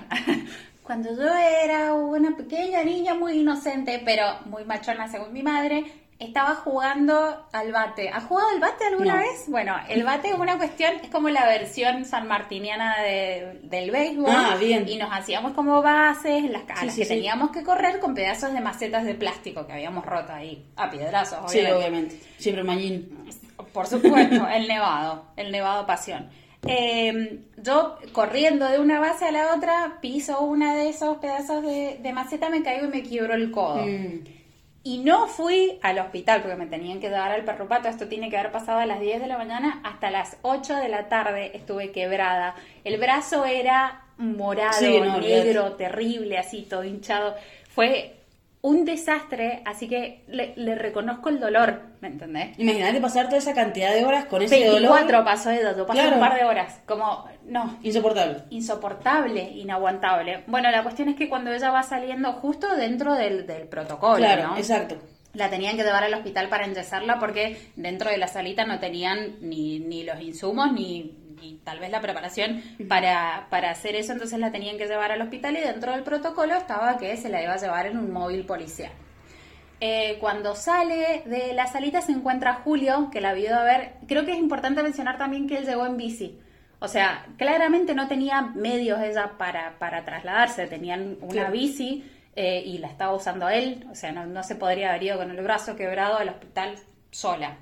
Cuando 0.83 1.15
yo 1.15 1.33
era 1.33 1.93
una 1.93 2.35
pequeña 2.35 2.83
niña 2.83 3.13
muy 3.13 3.39
inocente, 3.39 4.01
pero 4.03 4.25
muy 4.45 4.65
machona 4.65 5.07
según 5.07 5.31
mi 5.31 5.41
madre, 5.41 5.85
estaba 6.19 6.55
jugando 6.55 7.47
al 7.51 7.71
bate. 7.71 8.09
¿Has 8.09 8.23
jugado 8.25 8.49
al 8.49 8.59
bate 8.59 8.85
alguna 8.85 9.17
vez? 9.17 9.45
Bueno, 9.47 9.75
el 9.89 10.03
bate 10.03 10.29
es 10.29 10.35
una 10.35 10.57
cuestión, 10.57 10.93
es 11.03 11.09
como 11.09 11.29
la 11.29 11.45
versión 11.45 12.05
sanmartiniana 12.05 13.01
de, 13.01 13.59
del 13.63 13.91
béisbol. 13.91 14.29
Ah, 14.29 14.55
bien. 14.59 14.87
Y 14.87 14.97
nos 14.97 15.11
hacíamos 15.11 15.53
como 15.53 15.81
bases, 15.81 16.49
las 16.49 16.63
caras 16.63 16.95
que 16.95 17.05
teníamos 17.05 17.51
que 17.51 17.63
correr 17.63 17.99
con 17.99 18.13
pedazos 18.13 18.53
de 18.53 18.61
macetas 18.61 19.05
de 19.05 19.15
plástico 19.15 19.65
que 19.67 19.73
habíamos 19.73 20.05
roto 20.05 20.33
ahí, 20.33 20.65
a 20.75 20.89
piedrazos, 20.89 21.39
obviamente. 21.39 21.67
Sí, 21.67 21.71
obviamente. 21.71 22.19
Siempre 22.37 22.63
mañín. 22.63 23.25
Por 23.73 23.87
supuesto, 23.87 24.47
el 24.53 24.67
nevado, 24.67 25.25
el 25.35 25.51
nevado 25.51 25.85
pasión. 25.85 26.29
Eh, 26.65 27.41
yo 27.57 27.97
corriendo 28.13 28.67
de 28.69 28.79
una 28.79 28.99
base 28.99 29.25
a 29.25 29.31
la 29.31 29.53
otra, 29.55 29.97
piso 30.01 30.39
una 30.41 30.75
de 30.75 30.89
esos 30.89 31.17
pedazos 31.17 31.61
de, 31.63 32.11
maceta, 32.13 32.49
me 32.49 32.63
caigo 32.63 32.85
y 32.85 32.89
me 32.89 33.03
quiebro 33.03 33.33
el 33.33 33.51
codo. 33.51 33.85
Mm. 33.85 34.42
Y 34.85 34.97
no 34.97 35.27
fui 35.27 35.79
al 35.81 35.97
hospital 35.99 36.41
porque 36.41 36.57
me 36.57 36.65
tenían 36.65 36.99
que 36.99 37.09
dar 37.09 37.31
al 37.31 37.45
perrupato. 37.45 37.87
Esto 37.87 38.09
tiene 38.09 38.29
que 38.29 38.37
haber 38.37 38.51
pasado 38.51 38.79
a 38.79 38.85
las 38.85 38.99
10 38.99 39.21
de 39.21 39.27
la 39.27 39.37
mañana. 39.37 39.79
Hasta 39.83 40.11
las 40.11 40.37
8 40.41 40.75
de 40.75 40.89
la 40.89 41.07
tarde 41.07 41.55
estuve 41.55 41.91
quebrada. 41.91 42.55
El 42.83 42.99
brazo 42.99 43.45
era 43.45 44.01
morado, 44.17 44.81
negro, 45.21 45.73
terrible, 45.73 46.37
así 46.37 46.63
todo 46.63 46.83
hinchado. 46.83 47.35
Fue 47.69 48.22
un 48.63 48.85
desastre, 48.85 49.61
así 49.65 49.89
que 49.89 50.23
le, 50.27 50.75
reconozco 50.75 51.27
el 51.27 51.41
dolor, 51.41 51.81
¿me 51.99 52.07
entendés? 52.07 52.57
Imagínate 52.57 53.01
pasar 53.01 53.25
toda 53.25 53.37
esa 53.37 53.53
cantidad 53.53 53.93
de 53.93 54.05
horas 54.05 54.23
con 54.23 54.41
ese 54.41 54.57
24 54.57 55.05
dolor. 55.05 55.25
pasó 55.25 55.49
de 55.49 55.59
pasó 55.85 56.13
un 56.13 56.19
par 56.19 56.35
de 56.35 56.45
horas, 56.45 56.79
como, 56.85 57.25
no. 57.45 57.77
Insoportable. 57.83 58.43
Insoportable, 58.51 59.41
inaguantable. 59.41 60.45
Bueno, 60.47 60.71
la 60.71 60.81
cuestión 60.81 61.09
es 61.09 61.17
que 61.17 61.27
cuando 61.27 61.51
ella 61.51 61.71
va 61.71 61.83
saliendo 61.83 62.31
justo 62.31 62.73
dentro 62.77 63.15
del, 63.15 63.45
del 63.45 63.67
protocolo, 63.67 64.15
claro, 64.15 64.55
exacto. 64.55 64.95
La 65.33 65.49
tenían 65.49 65.75
que 65.75 65.83
llevar 65.83 66.05
al 66.05 66.13
hospital 66.13 66.47
para 66.47 66.63
enyesarla 66.63 67.19
porque 67.19 67.57
dentro 67.75 68.11
de 68.11 68.17
la 68.17 68.29
salita 68.29 68.65
no 68.65 68.79
tenían 68.79 69.39
ni, 69.41 69.79
ni 69.79 70.03
los 70.03 70.21
insumos 70.21 70.71
ni 70.71 71.22
y 71.43 71.59
tal 71.63 71.79
vez 71.79 71.91
la 71.91 72.01
preparación 72.01 72.63
para, 72.87 73.47
para 73.49 73.71
hacer 73.71 73.95
eso, 73.95 74.13
entonces 74.13 74.39
la 74.39 74.51
tenían 74.51 74.77
que 74.77 74.87
llevar 74.87 75.11
al 75.11 75.21
hospital 75.21 75.57
y 75.57 75.61
dentro 75.61 75.91
del 75.91 76.03
protocolo 76.03 76.55
estaba 76.55 76.97
que 76.97 77.15
se 77.17 77.29
la 77.29 77.43
iba 77.43 77.53
a 77.53 77.57
llevar 77.57 77.87
en 77.87 77.97
un 77.97 78.11
móvil 78.11 78.45
policial. 78.45 78.91
Eh, 79.85 80.17
cuando 80.21 80.55
sale 80.55 81.23
de 81.25 81.53
la 81.53 81.67
salita 81.67 82.01
se 82.01 82.13
encuentra 82.13 82.61
Julio, 82.63 83.09
que 83.11 83.19
la 83.19 83.33
vio 83.33 83.53
a 83.53 83.63
ver. 83.63 83.95
Creo 84.07 84.25
que 84.25 84.31
es 84.31 84.37
importante 84.37 84.81
mencionar 84.81 85.17
también 85.17 85.45
que 85.45 85.57
él 85.57 85.65
llegó 85.65 85.85
en 85.85 85.97
bici. 85.97 86.39
O 86.79 86.87
sea, 86.87 87.25
claramente 87.37 87.93
no 87.93 88.07
tenía 88.07 88.41
medios 88.41 89.01
ella 89.01 89.33
para, 89.37 89.77
para 89.79 90.05
trasladarse, 90.05 90.67
tenían 90.67 91.17
una 91.19 91.49
bici 91.49 92.09
eh, 92.35 92.63
y 92.65 92.77
la 92.77 92.87
estaba 92.87 93.13
usando 93.13 93.49
él. 93.49 93.85
O 93.91 93.95
sea, 93.95 94.13
no, 94.13 94.25
no 94.25 94.43
se 94.43 94.55
podría 94.55 94.89
haber 94.89 95.03
ido 95.03 95.17
con 95.17 95.31
el 95.31 95.41
brazo 95.43 95.75
quebrado 95.75 96.17
al 96.17 96.29
hospital 96.29 96.75
sola. 97.11 97.57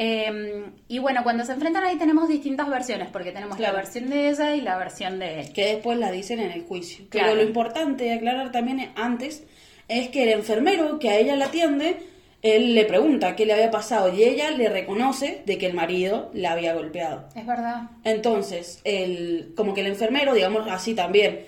Em, 0.00 0.74
y 0.86 1.00
bueno, 1.00 1.24
cuando 1.24 1.44
se 1.44 1.52
enfrentan 1.52 1.82
ahí 1.82 1.98
tenemos 1.98 2.28
distintas 2.28 2.68
versiones, 2.70 3.08
porque 3.10 3.32
tenemos 3.32 3.58
la 3.58 3.72
versión 3.72 4.08
de 4.08 4.30
ella 4.30 4.54
y 4.54 4.60
la 4.60 4.78
versión 4.78 5.18
de 5.18 5.40
él. 5.40 5.52
Que 5.52 5.74
después 5.74 5.98
la 5.98 6.12
dicen 6.12 6.38
en 6.38 6.52
el 6.52 6.62
juicio. 6.62 7.06
Pero 7.10 7.34
lo 7.34 7.42
importante 7.42 8.04
de 8.04 8.12
aclarar 8.12 8.52
también 8.52 8.92
antes 8.94 9.42
es 9.88 10.08
que 10.08 10.22
el 10.22 10.28
enfermero 10.28 11.00
que 11.00 11.10
a 11.10 11.18
ella 11.18 11.34
la 11.34 11.46
atiende, 11.46 11.96
él 12.42 12.76
le 12.76 12.84
pregunta 12.84 13.34
qué 13.34 13.44
le 13.44 13.54
había 13.54 13.72
pasado 13.72 14.14
y 14.14 14.22
ella 14.22 14.52
le 14.52 14.68
reconoce 14.68 15.42
de 15.44 15.58
que 15.58 15.66
el 15.66 15.74
marido 15.74 16.30
la 16.32 16.52
había 16.52 16.74
golpeado. 16.74 17.28
Es 17.34 17.44
verdad. 17.44 17.90
Entonces, 18.04 18.80
el, 18.84 19.52
como 19.56 19.74
que 19.74 19.80
el 19.80 19.88
enfermero, 19.88 20.32
digamos 20.32 20.68
así 20.70 20.94
también, 20.94 21.40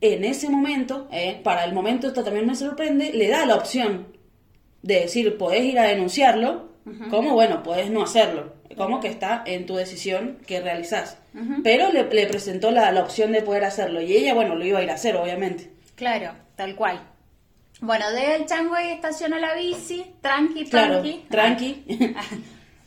en 0.00 0.24
ese 0.24 0.48
momento, 0.48 1.06
eh, 1.12 1.38
para 1.44 1.64
el 1.64 1.74
momento 1.74 2.06
esto 2.06 2.24
también 2.24 2.46
me 2.46 2.54
sorprende, 2.54 3.12
le 3.12 3.28
da 3.28 3.44
la 3.44 3.56
opción 3.56 4.06
de 4.80 5.00
decir, 5.00 5.36
podés 5.36 5.64
ir 5.64 5.78
a 5.78 5.84
denunciarlo 5.84 6.73
¿Cómo? 7.10 7.32
Bueno, 7.32 7.62
puedes 7.62 7.90
no 7.90 8.02
hacerlo. 8.02 8.52
Como 8.76 9.00
que 9.00 9.08
está 9.08 9.42
en 9.46 9.66
tu 9.66 9.76
decisión 9.76 10.38
que 10.46 10.60
realizás. 10.60 11.18
Pero 11.62 11.90
le, 11.90 12.04
presentó 12.04 12.70
la, 12.70 12.90
opción 13.02 13.32
de 13.32 13.42
poder 13.42 13.64
hacerlo. 13.64 14.00
Y 14.00 14.14
ella, 14.16 14.34
bueno, 14.34 14.54
lo 14.54 14.64
iba 14.64 14.78
a 14.78 14.82
ir 14.82 14.90
a 14.90 14.94
hacer, 14.94 15.16
obviamente. 15.16 15.70
Claro, 15.94 16.32
tal 16.56 16.74
cual. 16.74 17.00
Bueno, 17.80 18.10
del 18.10 18.46
chango 18.46 18.74
y 18.78 18.92
estacionó 18.92 19.38
la 19.38 19.54
bici, 19.54 20.04
tranqui, 20.20 20.64
tranqui. 20.64 21.26
tranqui. 21.28 21.84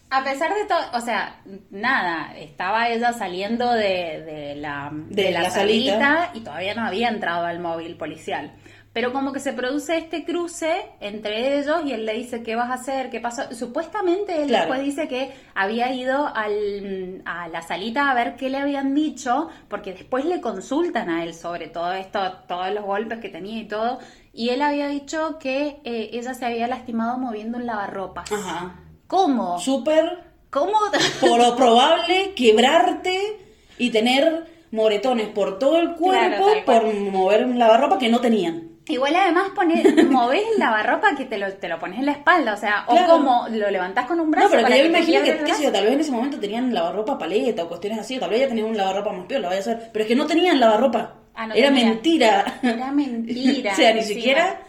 A 0.09 0.23
pesar 0.23 0.53
de 0.53 0.63
todo, 0.65 0.79
o 0.93 1.01
sea, 1.01 1.41
nada, 1.69 2.33
estaba 2.37 2.87
ella 2.87 3.11
saliendo 3.11 3.73
de, 3.73 4.53
la, 4.55 4.89
de, 4.93 5.31
la, 5.31 5.49
salita 5.49 6.31
y 6.33 6.39
todavía 6.39 6.75
no 6.75 6.85
había 6.85 7.09
entrado 7.09 7.45
al 7.45 7.59
móvil 7.59 7.97
policial 7.97 8.53
pero 8.97 9.13
como 9.13 9.31
que 9.31 9.39
se 9.39 9.53
produce 9.53 9.95
este 9.95 10.25
cruce 10.25 10.87
entre 11.01 11.59
ellos 11.59 11.81
y 11.85 11.91
él 11.91 12.03
le 12.03 12.15
dice 12.15 12.41
qué 12.41 12.55
vas 12.55 12.71
a 12.71 12.73
hacer, 12.73 13.11
qué 13.11 13.19
pasó. 13.19 13.43
Supuestamente 13.53 14.41
él 14.41 14.49
después 14.49 14.81
dice 14.81 15.07
que 15.07 15.35
había 15.53 15.93
ido 15.93 16.25
al, 16.33 17.21
a 17.23 17.47
la 17.47 17.61
salita 17.61 18.09
a 18.09 18.15
ver 18.15 18.35
qué 18.37 18.49
le 18.49 18.57
habían 18.57 18.95
dicho, 18.95 19.49
porque 19.67 19.93
después 19.93 20.25
le 20.25 20.41
consultan 20.41 21.11
a 21.11 21.23
él 21.23 21.35
sobre 21.35 21.67
todo 21.67 21.93
esto, 21.93 22.19
todos 22.47 22.73
los 22.73 22.83
golpes 22.83 23.19
que 23.19 23.29
tenía 23.29 23.61
y 23.61 23.67
todo, 23.67 23.99
y 24.33 24.49
él 24.49 24.63
había 24.63 24.87
dicho 24.87 25.37
que 25.39 25.79
eh, 25.83 26.09
ella 26.13 26.33
se 26.33 26.47
había 26.47 26.67
lastimado 26.67 27.19
moviendo 27.19 27.59
un 27.59 27.67
lavarropas. 27.67 28.31
Ajá. 28.31 28.79
¿Cómo? 29.05 29.59
Súper. 29.59 30.23
¿Cómo? 30.49 30.73
Por 31.21 31.37
lo 31.37 31.55
probable 31.55 32.33
quebrarte 32.33 33.45
y 33.77 33.91
tener 33.91 34.47
moretones 34.71 35.27
por 35.27 35.59
todo 35.59 35.77
el 35.77 35.93
cuerpo 35.93 36.47
por 36.65 36.91
mover 36.95 37.45
un 37.45 37.59
lavarropa 37.59 37.99
que 37.99 38.09
no 38.09 38.19
tenían. 38.19 38.66
Igual 38.89 39.15
además 39.15 39.49
poner, 39.55 40.05
movés 40.09 40.43
el 40.53 40.59
lavarropa 40.59 41.15
que 41.15 41.25
te 41.25 41.37
lo, 41.37 41.51
te 41.53 41.67
lo 41.67 41.79
pones 41.79 41.99
en 41.99 42.05
la 42.05 42.13
espalda, 42.13 42.53
o 42.53 42.57
sea, 42.57 42.85
o 42.87 42.97
como 43.05 43.47
lo 43.49 43.69
levantás 43.69 44.05
con 44.05 44.19
un 44.19 44.31
brazo. 44.31 44.45
No, 44.47 44.51
pero 44.51 44.63
para 44.63 44.75
que 44.75 44.83
yo 44.83 44.89
me 44.89 44.97
imagino 44.97 45.23
que, 45.23 45.37
qué 45.43 45.53
sé 45.53 45.63
yo, 45.63 45.71
tal 45.71 45.83
vez 45.83 45.93
en 45.93 45.99
ese 45.99 46.11
momento 46.11 46.39
tenían 46.39 46.73
lavarropa 46.73 47.17
paleta 47.17 47.63
o 47.63 47.67
cuestiones 47.67 47.99
así, 47.99 48.17
o 48.17 48.19
tal 48.19 48.29
vez 48.29 48.41
ya 48.41 48.47
tenían 48.47 48.67
un 48.67 48.77
lavarropa 48.77 49.11
más 49.11 49.25
peor, 49.25 49.41
lo 49.41 49.47
vaya 49.47 49.59
a 49.59 49.61
hacer. 49.61 49.89
Pero 49.91 50.03
es 50.03 50.07
que 50.09 50.15
no 50.15 50.25
tenían 50.25 50.59
lavarropa. 50.59 51.15
Ah, 51.35 51.47
no 51.47 51.53
Era 51.53 51.67
tenían. 51.67 51.89
mentira. 51.89 52.59
Era 52.63 52.91
mentira. 52.91 53.71
o 53.73 53.75
sea, 53.75 53.93
ni 53.93 54.01
siquiera 54.03 54.59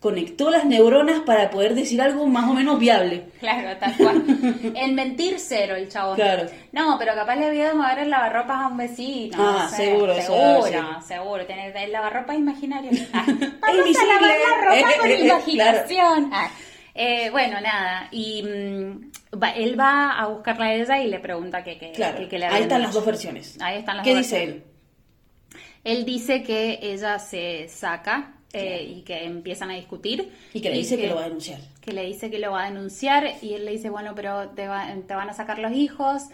conectó 0.00 0.48
las 0.50 0.64
neuronas 0.64 1.20
para 1.20 1.50
poder 1.50 1.74
decir 1.74 2.00
algo 2.00 2.26
más 2.26 2.48
o 2.48 2.54
menos 2.54 2.78
viable. 2.78 3.26
Claro, 3.38 3.76
tal 3.78 3.94
cual. 3.98 4.24
El 4.74 4.92
mentir 4.94 5.38
cero, 5.38 5.76
el 5.76 5.88
chabón. 5.90 6.16
Claro. 6.16 6.46
No, 6.72 6.96
pero 6.98 7.14
capaz 7.14 7.36
le 7.36 7.46
había 7.48 7.68
de 7.68 7.74
mover 7.74 7.98
el 7.98 8.10
lavarropas 8.10 8.60
a 8.62 8.66
un 8.68 8.78
vecino. 8.78 9.36
Ah, 9.38 9.68
seguro, 9.68 10.14
Seguro, 10.14 11.02
seguro. 11.06 11.44
Tiene 11.46 11.68
el 11.84 11.92
lavarropas 11.92 12.34
imaginario. 12.36 12.90
Ah, 13.12 13.24
vamos 13.26 13.96
a 13.98 14.06
lavar 14.06 14.22
la 14.22 14.64
ropa 14.64 14.98
con 14.98 15.10
Eh, 15.10 15.14
eh, 15.14 15.24
imaginación. 15.26 16.30
Ah, 16.32 16.50
bueno, 17.30 17.60
nada. 17.60 18.08
Y 18.10 18.42
mm, 18.42 19.38
va- 19.38 19.50
él 19.50 19.78
va 19.78 20.12
a 20.18 20.26
buscarla 20.28 20.64
a 20.66 20.74
ella 20.74 20.98
y 21.02 21.08
le 21.08 21.18
pregunta 21.20 21.62
que, 21.62 21.76
que, 21.78 21.92
Claro, 21.92 22.18
que- 22.20 22.28
que 22.28 22.38
le 22.38 22.46
ahí 22.46 22.62
están 22.62 22.80
las 22.82 22.94
dos 22.94 23.04
versiones. 23.04 23.58
Ahí 23.60 23.78
están 23.80 23.98
las 23.98 24.04
¿Qué 24.04 24.10
dos 24.14 24.18
dice 24.22 24.38
versiones. 24.46 24.64
él? 24.64 24.70
Él 25.98 26.04
dice 26.06 26.42
que 26.42 26.78
ella 26.82 27.18
se 27.18 27.68
saca 27.68 28.34
eh, 28.52 28.94
y 28.96 29.02
que 29.02 29.24
empiezan 29.24 29.70
a 29.70 29.74
discutir. 29.74 30.32
Y 30.52 30.60
que 30.60 30.70
le 30.70 30.76
dice 30.78 30.96
que 30.98 31.06
lo 31.08 31.14
va 31.16 31.22
a 31.22 31.24
denunciar. 31.24 31.60
que 31.80 31.92
le 31.92 32.04
dice 32.04 32.30
que 32.30 32.38
lo 32.38 32.50
va 32.52 32.64
a 32.64 32.68
denunciar 32.70 33.34
y 33.42 33.54
él 33.54 33.64
le 33.64 33.72
dice, 33.72 33.90
bueno, 33.90 34.12
pero 34.14 34.48
te, 34.50 34.66
va- 34.68 34.92
te 35.06 35.14
van 35.14 35.28
a 35.30 35.32
sacar 35.34 35.58
los 35.58 35.72
hijos 35.72 36.24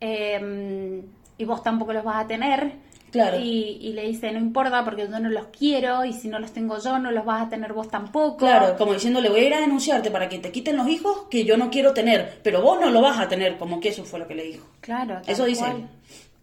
eh, 0.00 1.02
y 1.38 1.44
vos 1.44 1.62
tampoco 1.62 1.92
los 1.92 2.04
vas 2.04 2.24
a 2.24 2.26
tener. 2.28 2.72
Claro. 3.10 3.40
Y, 3.40 3.78
y 3.80 3.92
le 3.92 4.02
dice, 4.06 4.30
no 4.30 4.38
importa 4.38 4.84
porque 4.84 5.02
yo 5.10 5.18
no 5.18 5.28
los 5.30 5.46
quiero 5.48 6.04
y 6.04 6.12
si 6.12 6.28
no 6.28 6.38
los 6.38 6.52
tengo 6.52 6.78
yo 6.80 7.00
no 7.00 7.10
los 7.10 7.24
vas 7.24 7.42
a 7.46 7.48
tener 7.48 7.72
vos 7.72 7.88
tampoco. 7.88 8.36
Claro, 8.36 8.76
como 8.76 8.92
diciéndole, 8.92 9.28
voy 9.28 9.40
a 9.40 9.46
ir 9.48 9.54
a 9.54 9.60
denunciarte 9.60 10.12
para 10.12 10.28
que 10.28 10.38
te 10.38 10.52
quiten 10.52 10.76
los 10.76 10.86
hijos 10.88 11.22
que 11.28 11.44
yo 11.44 11.56
no 11.56 11.70
quiero 11.70 11.92
tener, 11.92 12.38
pero 12.44 12.62
vos 12.62 12.80
no 12.80 12.88
lo 12.90 13.02
vas 13.02 13.18
a 13.18 13.26
tener, 13.28 13.58
como 13.58 13.80
que 13.80 13.88
eso 13.88 14.04
fue 14.04 14.20
lo 14.20 14.28
que 14.28 14.36
le 14.36 14.44
dijo. 14.44 14.64
Claro, 14.80 15.20
Eso 15.26 15.44
dice 15.44 15.64
cual. 15.64 15.76
él. 15.78 15.86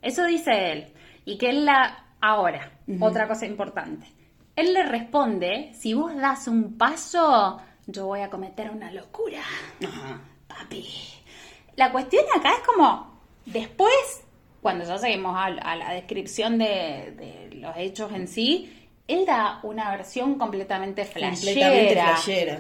Eso 0.02 0.26
dice 0.26 0.72
él. 0.74 0.86
Y 1.24 1.38
que 1.38 1.50
él 1.52 1.64
la... 1.66 2.04
Ahora, 2.20 2.72
otra 3.00 3.28
cosa 3.30 3.46
importante. 3.46 4.08
Él 4.58 4.74
le 4.74 4.84
responde, 4.84 5.72
si 5.74 5.94
vos 5.94 6.14
das 6.16 6.48
un 6.48 6.78
paso, 6.78 7.62
yo 7.86 8.08
voy 8.08 8.22
a 8.22 8.30
cometer 8.30 8.70
una 8.72 8.92
locura. 8.92 9.42
Ajá. 9.86 10.20
Papi. 10.48 10.86
La 11.76 11.92
cuestión 11.92 12.26
acá 12.36 12.54
es 12.54 12.68
como, 12.68 13.22
después, 13.46 14.26
cuando 14.62 14.84
ya 14.84 14.98
seguimos 14.98 15.38
a, 15.38 15.46
a 15.46 15.76
la 15.76 15.94
descripción 15.94 16.58
de, 16.58 17.14
de 17.16 17.56
los 17.56 17.78
hechos 17.78 18.12
en 18.12 18.28
sí, 18.28 18.74
él 19.08 19.26
da 19.26 19.60
una 19.64 19.92
versión 19.92 20.38
completamente 20.38 21.06
flashera, 21.06 21.70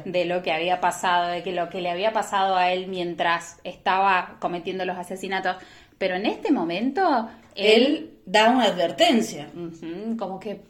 de 0.05 0.25
lo 0.25 0.41
que 0.41 0.51
había 0.53 0.79
pasado, 0.79 1.27
de 1.27 1.43
que 1.43 1.51
lo 1.51 1.69
que 1.69 1.81
le 1.81 1.89
había 1.89 2.13
pasado 2.13 2.55
a 2.55 2.71
él 2.71 2.87
mientras 2.87 3.57
estaba 3.63 4.37
cometiendo 4.39 4.85
los 4.85 4.97
asesinatos. 4.97 5.57
Pero 5.97 6.15
en 6.15 6.25
este 6.25 6.51
momento, 6.51 7.27
él, 7.55 7.83
Él 7.85 8.19
da 8.25 8.51
una 8.51 8.65
advertencia. 8.65 9.49
como 10.17 10.39
que, 10.39 10.61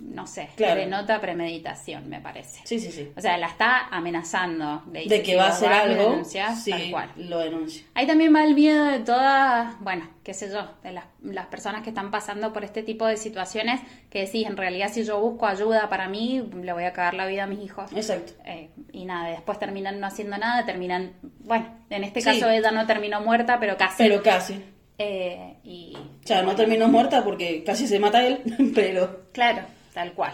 no 0.00 0.26
sé, 0.26 0.48
Claro. 0.56 0.80
denota 0.80 1.20
premeditación, 1.20 2.08
me 2.08 2.20
parece. 2.20 2.60
Sí, 2.64 2.78
sí, 2.80 2.90
sí. 2.92 3.10
O 3.16 3.20
sea, 3.20 3.36
la 3.38 3.46
está 3.48 3.86
amenazando 3.90 4.82
de, 4.86 5.04
De 5.06 5.22
que 5.22 5.36
va 5.36 5.46
a 5.46 5.48
hacer 5.50 5.72
algo, 5.72 6.10
denunciás, 6.10 6.62
sí, 6.62 6.70
tal 6.70 6.90
cual. 6.90 7.10
lo 7.16 7.38
denuncia. 7.38 7.84
Ahí 7.94 8.06
también 8.06 8.34
va 8.34 8.44
el 8.44 8.54
miedo 8.54 8.84
de 8.86 9.00
todas, 9.00 9.74
bueno, 9.80 10.08
qué 10.22 10.34
sé 10.34 10.50
yo, 10.50 10.68
de 10.82 10.92
las, 10.92 11.04
las 11.22 11.46
personas 11.46 11.82
que 11.82 11.90
están 11.90 12.10
pasando 12.10 12.52
por 12.52 12.64
este 12.64 12.82
tipo 12.82 13.06
de 13.06 13.16
situaciones 13.16 13.80
que 14.10 14.20
decís, 14.26 14.46
en 14.46 14.56
realidad 14.56 14.90
si 14.92 15.04
yo 15.04 15.20
busco 15.20 15.46
ayuda 15.46 15.88
para 15.88 16.08
mí, 16.08 16.42
le 16.62 16.72
voy 16.72 16.84
a 16.84 16.92
cagar 16.92 17.14
la 17.14 17.26
vida 17.26 17.44
a 17.44 17.46
mis 17.46 17.60
hijos. 17.60 17.90
Exacto. 17.94 18.32
Eh, 18.44 18.70
y 18.92 19.04
nada, 19.04 19.30
después 19.30 19.58
terminan 19.58 19.98
no 20.00 20.06
haciendo 20.06 20.36
nada, 20.38 20.64
terminan, 20.66 21.12
bueno, 21.40 21.66
en 21.90 22.04
este 22.04 22.20
Sí. 22.20 22.26
caso 22.26 22.50
ella 22.50 22.70
no 22.70 22.86
terminó 22.86 23.20
muerta, 23.20 23.58
pero 23.58 23.76
casi. 23.76 24.02
Pero 24.02 24.22
casi. 24.22 24.62
Eh, 24.98 25.56
y, 25.64 25.96
O 25.96 26.26
sea, 26.26 26.42
no 26.42 26.54
terminó 26.54 26.86
muerta 26.88 27.24
porque 27.24 27.64
casi 27.64 27.86
se 27.88 27.98
mata 27.98 28.24
él, 28.24 28.40
pero... 28.74 29.22
Claro, 29.32 29.62
tal 29.92 30.12
cual. 30.14 30.32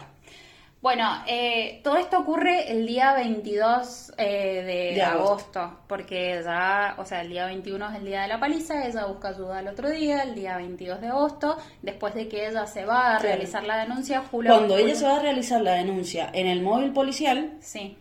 Bueno, 0.80 1.04
eh, 1.26 1.80
todo 1.82 1.96
esto 1.96 2.20
ocurre 2.20 2.70
el 2.70 2.86
día 2.86 3.12
22 3.14 4.12
eh, 4.16 4.62
de, 4.64 4.94
De 4.94 5.02
agosto. 5.02 5.58
agosto. 5.58 5.80
porque 5.88 6.40
ya, 6.44 6.94
o 6.98 7.04
sea, 7.04 7.22
el 7.22 7.30
día 7.30 7.46
21 7.46 7.90
es 7.90 7.96
el 7.96 8.04
día 8.04 8.22
de 8.22 8.28
la 8.28 8.38
paliza, 8.38 8.86
ella 8.86 9.06
busca 9.06 9.30
ayuda 9.30 9.58
el 9.58 9.66
otro 9.66 9.90
día, 9.90 10.22
el 10.22 10.36
día 10.36 10.56
22 10.56 11.00
de 11.00 11.08
agosto, 11.08 11.58
después 11.82 12.14
de 12.14 12.28
que 12.28 12.46
ella 12.46 12.64
se 12.66 12.84
va 12.84 13.16
a 13.16 13.18
Claro. 13.18 13.34
realizar 13.34 13.64
la 13.64 13.78
denuncia, 13.78 14.22
Julio... 14.30 14.52
Cuando 14.54 14.76
ella 14.78 14.94
se 14.94 15.04
va 15.04 15.16
a 15.16 15.20
realizar 15.20 15.60
la 15.62 15.72
denuncia 15.72 16.30
en 16.32 16.46
el 16.46 16.62
móvil 16.62 16.92
policial, 16.92 17.54
Sí, 17.60 17.98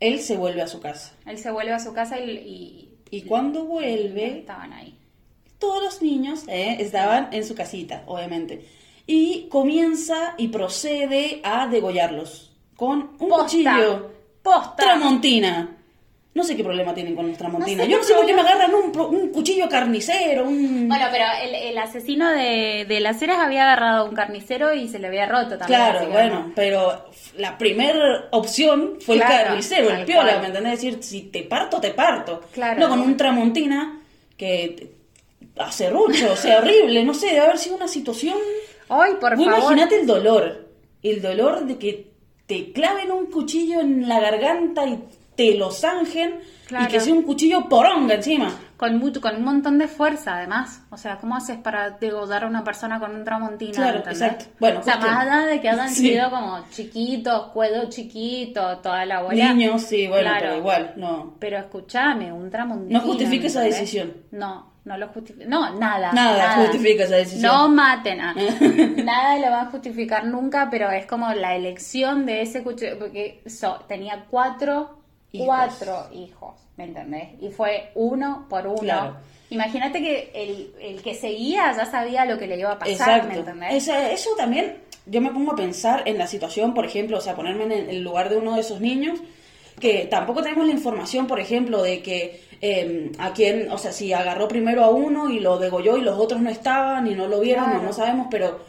él 0.00 0.18
se 0.20 0.38
vuelve 0.38 0.62
a 0.62 0.66
su 0.66 0.80
casa. 0.80 1.12
él 1.26 1.36
se 1.36 1.50
vuelve 1.50 1.72
a 1.72 1.78
su 1.78 1.92
casa 1.92 2.18
y... 2.18 2.30
Y, 2.30 2.90
Y 3.18 3.22
cuando 3.24 3.66
vuelve, 3.66 4.38
Estaban 4.38 4.72
ahí. 4.72 4.98
todos 5.58 5.82
los 5.82 6.00
niños 6.00 6.44
eh, 6.48 6.78
estaban 6.80 7.28
en 7.34 7.44
su 7.44 7.54
casita, 7.54 8.02
obviamente. 8.06 8.64
Y 9.06 9.48
comienza 9.48 10.34
y 10.38 10.48
procede 10.48 11.40
a 11.44 11.66
degollarlos 11.66 12.52
con 12.76 13.10
un 13.18 13.28
Posta. 13.28 13.44
cuchillo. 13.44 14.10
Posta. 14.42 14.76
Tramontina. 14.76 15.70
No 16.34 16.42
sé 16.42 16.56
qué 16.56 16.64
problema 16.64 16.92
tienen 16.92 17.14
con 17.14 17.28
los 17.28 17.38
tramontina. 17.38 17.84
No 17.84 17.84
sé 17.84 17.90
Yo 17.92 17.98
no 17.98 18.02
sé 18.02 18.14
por 18.14 18.26
qué 18.26 18.34
me 18.34 18.40
agarran 18.40 18.72
un, 18.74 18.98
un 18.98 19.28
cuchillo 19.28 19.68
carnicero, 19.68 20.44
un... 20.44 20.88
Bueno, 20.88 21.06
pero 21.12 21.26
el, 21.42 21.54
el 21.54 21.78
asesino 21.78 22.28
de, 22.28 22.86
de 22.88 22.98
las 22.98 23.22
Heras 23.22 23.38
había 23.38 23.62
agarrado 23.62 24.04
a 24.04 24.08
un 24.08 24.16
carnicero 24.16 24.74
y 24.74 24.88
se 24.88 24.98
le 24.98 25.06
había 25.06 25.26
roto 25.26 25.56
también. 25.58 25.78
Claro, 25.80 26.08
bueno, 26.08 26.34
no. 26.48 26.52
pero 26.56 27.04
la 27.36 27.56
primera 27.56 28.26
opción 28.32 28.94
fue 29.00 29.16
Claro, 29.16 29.32
el 29.34 29.44
carnicero, 29.44 29.90
el 29.90 30.04
piola, 30.06 30.30
cual. 30.30 30.40
¿me 30.40 30.46
entendés? 30.48 30.72
decir, 30.72 30.98
si 31.04 31.22
te 31.22 31.44
parto, 31.44 31.80
te 31.80 31.92
parto. 31.92 32.40
Claro. 32.52 32.80
No 32.80 32.88
con 32.88 33.00
un 33.00 33.16
tramontina 33.16 34.00
que 34.36 34.90
hace 35.58 35.88
rucho, 35.88 36.32
o 36.32 36.36
sea, 36.36 36.58
horrible, 36.58 37.04
no 37.04 37.14
sé, 37.14 37.26
debe 37.28 37.40
haber 37.40 37.58
sido 37.58 37.76
una 37.76 37.86
situación... 37.86 38.36
Ay, 38.88 39.12
por 39.20 39.30
favor. 39.36 39.40
imaginate 39.46 40.00
el 40.00 40.06
dolor, 40.06 40.68
el 41.02 41.22
dolor 41.22 41.66
de 41.66 41.78
que 41.78 42.12
te 42.46 42.72
claven 42.72 43.10
un 43.10 43.26
cuchillo 43.26 43.80
en 43.80 44.06
la 44.08 44.20
garganta 44.20 44.86
y 44.86 45.02
te 45.34 45.54
lo 45.56 45.70
zanjen 45.70 46.38
Claro. 46.66 46.84
y 46.86 46.88
que 46.88 47.00
sea 47.00 47.12
un 47.12 47.22
cuchillo 47.22 47.68
poronga 47.68 48.14
encima. 48.14 48.50
Con, 48.76 48.98
mucho, 48.98 49.20
con 49.20 49.36
un 49.36 49.44
montón 49.44 49.78
de 49.78 49.86
fuerza, 49.86 50.36
además. 50.38 50.82
O 50.90 50.96
sea, 50.96 51.18
¿cómo 51.18 51.36
haces 51.36 51.56
para 51.58 51.90
degollar 51.90 52.44
a 52.44 52.46
una 52.48 52.64
persona 52.64 52.98
con 52.98 53.14
un 53.14 53.22
tramontina? 53.24 53.72
Claro, 53.72 53.98
¿entendés? 53.98 54.22
exacto. 54.22 54.44
Bueno, 54.58 54.80
o 54.80 54.82
sea, 54.82 54.96
más 54.96 55.26
allá 55.26 55.46
de 55.46 55.60
que 55.60 55.68
hayan 55.68 55.88
Sí. 55.90 56.08
sido 56.08 56.30
como 56.30 56.64
chiquitos, 56.70 57.48
cuello 57.52 57.88
chiquito, 57.88 58.78
toda 58.78 59.04
la 59.06 59.22
bola. 59.22 59.52
Niños, 59.52 59.82
sí, 59.82 60.06
bueno, 60.08 60.22
Claro. 60.28 60.40
pero 60.40 60.56
igual, 60.58 60.92
no. 60.96 61.34
Pero 61.38 61.58
escuchame, 61.58 62.32
un 62.32 62.50
tramontina. 62.50 62.98
No 62.98 63.04
justifica 63.06 63.46
esa 63.46 63.60
decisión. 63.60 64.12
No, 64.32 64.72
no 64.84 64.98
lo 64.98 65.08
justifica. 65.08 65.46
No, 65.48 65.78
nada. 65.78 66.12
Nada 66.12 66.56
justifica 66.56 67.04
esa 67.04 67.16
decisión. 67.16 67.42
No 67.52 67.68
maten 67.68 68.20
a. 68.20 68.34
nada 69.04 69.38
lo 69.38 69.50
va 69.50 69.62
a 69.62 69.66
justificar 69.66 70.24
nunca, 70.26 70.68
pero 70.70 70.90
es 70.90 71.06
como 71.06 71.32
la 71.32 71.54
elección 71.56 72.26
de 72.26 72.42
ese 72.42 72.62
cuchillo. 72.62 72.98
Porque 72.98 73.42
so- 73.46 73.80
tenía 73.88 74.26
cuatro, 74.30 74.98
Hijos. 75.32 75.46
cuatro 75.46 76.08
hijos, 76.12 76.54
¿me 76.76 76.84
entendés? 76.84 77.30
Y 77.40 77.50
fue 77.50 77.90
uno 77.94 78.46
por 78.48 78.66
uno. 78.66 78.76
Claro. 78.76 79.16
Imagínate 79.50 80.00
que 80.00 80.30
el, 80.34 80.74
el 80.80 81.02
que 81.02 81.14
seguía 81.14 81.72
ya 81.76 81.86
sabía 81.86 82.24
lo 82.24 82.38
que 82.38 82.46
le 82.46 82.58
iba 82.58 82.72
a 82.72 82.78
pasar, 82.78 82.88
¿me 83.24 83.28
Exacto. 83.28 83.38
entendés? 83.40 83.74
Esa- 83.74 84.10
eso 84.10 84.30
también, 84.36 84.78
yo 85.06 85.20
me 85.20 85.30
pongo 85.30 85.52
a 85.52 85.56
pensar 85.56 86.02
en 86.06 86.18
la 86.18 86.26
situación, 86.26 86.74
por 86.74 86.84
ejemplo, 86.86 87.18
o 87.18 87.20
sea, 87.20 87.34
ponerme 87.36 87.64
en 87.64 87.88
el 87.90 88.02
lugar 88.02 88.28
de 88.30 88.36
uno 88.36 88.54
de 88.54 88.60
esos 88.62 88.80
niños, 88.80 89.18
que 89.80 90.06
tampoco 90.10 90.42
tenemos 90.42 90.66
la 90.66 90.72
información, 90.72 91.26
por 91.26 91.40
ejemplo, 91.40 91.82
de 91.82 92.02
que 92.02 92.42
eh, 92.60 93.12
a 93.18 93.32
quién, 93.32 93.70
o 93.70 93.78
sea, 93.78 93.92
si 93.92 94.12
agarró 94.12 94.48
primero 94.48 94.82
a 94.84 94.90
uno 94.90 95.28
y 95.30 95.40
lo 95.40 95.58
degolló 95.58 95.96
y 95.96 96.00
los 96.02 96.18
otros 96.18 96.40
no 96.40 96.50
estaban 96.50 97.06
y 97.06 97.14
no 97.14 97.26
lo 97.28 97.40
vieron, 97.40 97.64
Claro. 97.64 97.78
no, 97.80 97.86
no 97.86 97.92
sabemos, 97.92 98.28
pero 98.30 98.60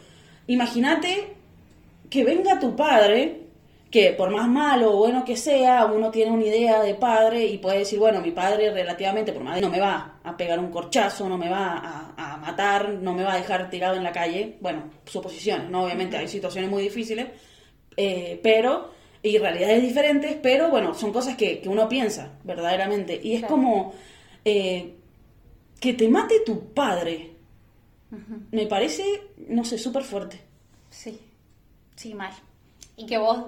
imagínate 0.46 1.28
que 2.10 2.24
venga 2.24 2.58
tu 2.60 2.76
padre, 2.76 3.42
que 3.90 4.10
por 4.12 4.30
más 4.30 4.48
malo 4.48 4.92
o 4.94 4.96
bueno 4.98 5.24
que 5.24 5.36
sea, 5.36 5.86
uno 5.86 6.10
tiene 6.10 6.32
una 6.32 6.44
idea 6.44 6.82
de 6.82 6.94
padre 6.94 7.46
y 7.46 7.58
puede 7.58 7.78
decir, 7.78 7.98
bueno, 7.98 8.20
mi 8.20 8.32
padre 8.32 8.70
relativamente, 8.70 9.32
por 9.32 9.42
más 9.42 9.60
no 9.60 9.70
me 9.70 9.80
va 9.80 10.18
a 10.22 10.36
pegar 10.36 10.58
un 10.58 10.70
corchazo, 10.70 11.28
no 11.28 11.38
me 11.38 11.48
va 11.48 12.12
a, 12.16 12.34
a 12.34 12.36
matar, 12.36 12.90
no 12.90 13.14
me 13.14 13.22
va 13.22 13.34
a 13.34 13.36
dejar 13.36 13.70
tirado 13.70 13.96
en 13.96 14.04
la 14.04 14.12
calle, 14.12 14.56
bueno, 14.60 14.90
suposiciones, 15.06 15.70
¿no? 15.70 15.84
Obviamente 15.84 16.16
hay 16.16 16.28
situaciones 16.28 16.68
muy 16.70 16.82
difíciles, 16.82 17.26
eh, 17.96 18.38
pero, 18.42 18.90
y 19.26 19.38
realidades 19.38 19.82
diferentes, 19.82 20.36
pero 20.42 20.68
bueno, 20.70 20.94
son 20.94 21.12
cosas 21.12 21.36
que, 21.36 21.60
que 21.60 21.68
uno 21.68 21.88
piensa, 21.88 22.32
verdaderamente, 22.44 23.20
y 23.22 23.34
es 23.34 23.40
Claro. 23.40 23.54
como 23.54 23.94
eh, 24.44 24.94
que 25.80 25.92
te 25.94 26.08
mate 26.08 26.40
tu 26.44 26.72
padre, 26.72 27.32
me 28.52 28.66
parece, 28.66 29.02
no 29.48 29.64
sé, 29.64 29.78
súper 29.78 30.02
fuerte. 30.04 30.40
Sí, 30.90 31.20
sí, 31.96 32.14
mal. 32.14 32.32
Y 32.96 33.04
que 33.06 33.18
vos... 33.18 33.38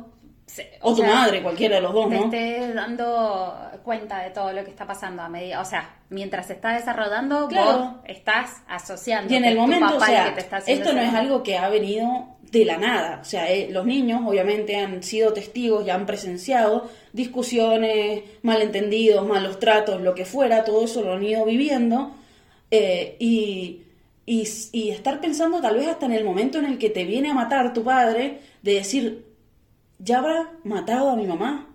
O, 0.80 0.94
tu 0.94 1.02
sea, 1.02 1.14
madre, 1.14 1.42
cualquiera 1.42 1.76
de 1.76 1.82
los 1.82 1.92
dos, 1.92 2.08
te 2.08 2.16
¿no? 2.16 2.24
estés 2.24 2.74
dando 2.74 3.54
cuenta 3.84 4.22
de 4.22 4.30
todo 4.30 4.50
lo 4.54 4.64
que 4.64 4.70
está 4.70 4.86
pasando 4.86 5.20
a 5.22 5.28
medida, 5.28 5.60
o 5.60 5.64
sea, 5.66 5.96
mientras 6.08 6.46
se 6.46 6.54
está 6.54 6.72
desarrollando, 6.74 7.48
Claro. 7.48 7.78
vos 7.78 7.88
estás 8.06 8.62
asociando 8.66 9.30
Y 9.32 9.36
en 9.36 9.44
el 9.44 9.56
momento, 9.58 9.96
o 9.96 10.00
sea, 10.00 10.24
que 10.24 10.30
te 10.32 10.40
está 10.40 10.56
haciendo 10.56 10.84
esto 10.84 10.96
no 10.96 11.02
es 11.02 11.12
algo 11.14 11.42
que 11.42 11.58
ha 11.58 11.68
venido 11.68 12.37
de 12.52 12.64
la 12.64 12.76
nada. 12.78 13.18
O 13.22 13.24
sea, 13.24 13.50
eh, 13.52 13.68
los 13.70 13.84
niños 13.86 14.22
obviamente 14.26 14.76
han 14.76 15.02
sido 15.02 15.32
testigos 15.32 15.86
y 15.86 15.90
han 15.90 16.06
presenciado 16.06 16.88
discusiones, 17.12 18.22
malentendidos, 18.42 19.26
malos 19.26 19.58
tratos, 19.58 20.00
lo 20.00 20.14
que 20.14 20.24
fuera, 20.24 20.64
todo 20.64 20.84
eso 20.84 21.02
lo 21.02 21.14
han 21.14 21.24
ido 21.24 21.44
viviendo. 21.44 22.12
eh, 22.70 23.16
y, 23.18 23.82
y, 24.26 24.46
y 24.72 24.90
estar 24.90 25.20
pensando 25.22 25.60
tal 25.60 25.76
vez 25.76 25.88
hasta 25.88 26.04
en 26.06 26.12
el 26.12 26.24
momento 26.24 26.58
en 26.58 26.66
el 26.66 26.76
que 26.78 26.90
te 26.90 27.04
viene 27.04 27.30
a 27.30 27.34
matar 27.34 27.72
tu 27.72 27.82
padre, 27.82 28.40
de 28.62 28.74
decir, 28.74 29.24
¿ya 29.98 30.18
habrá 30.18 30.50
matado 30.64 31.08
a 31.10 31.16
mi 31.16 31.26
mamá? 31.26 31.66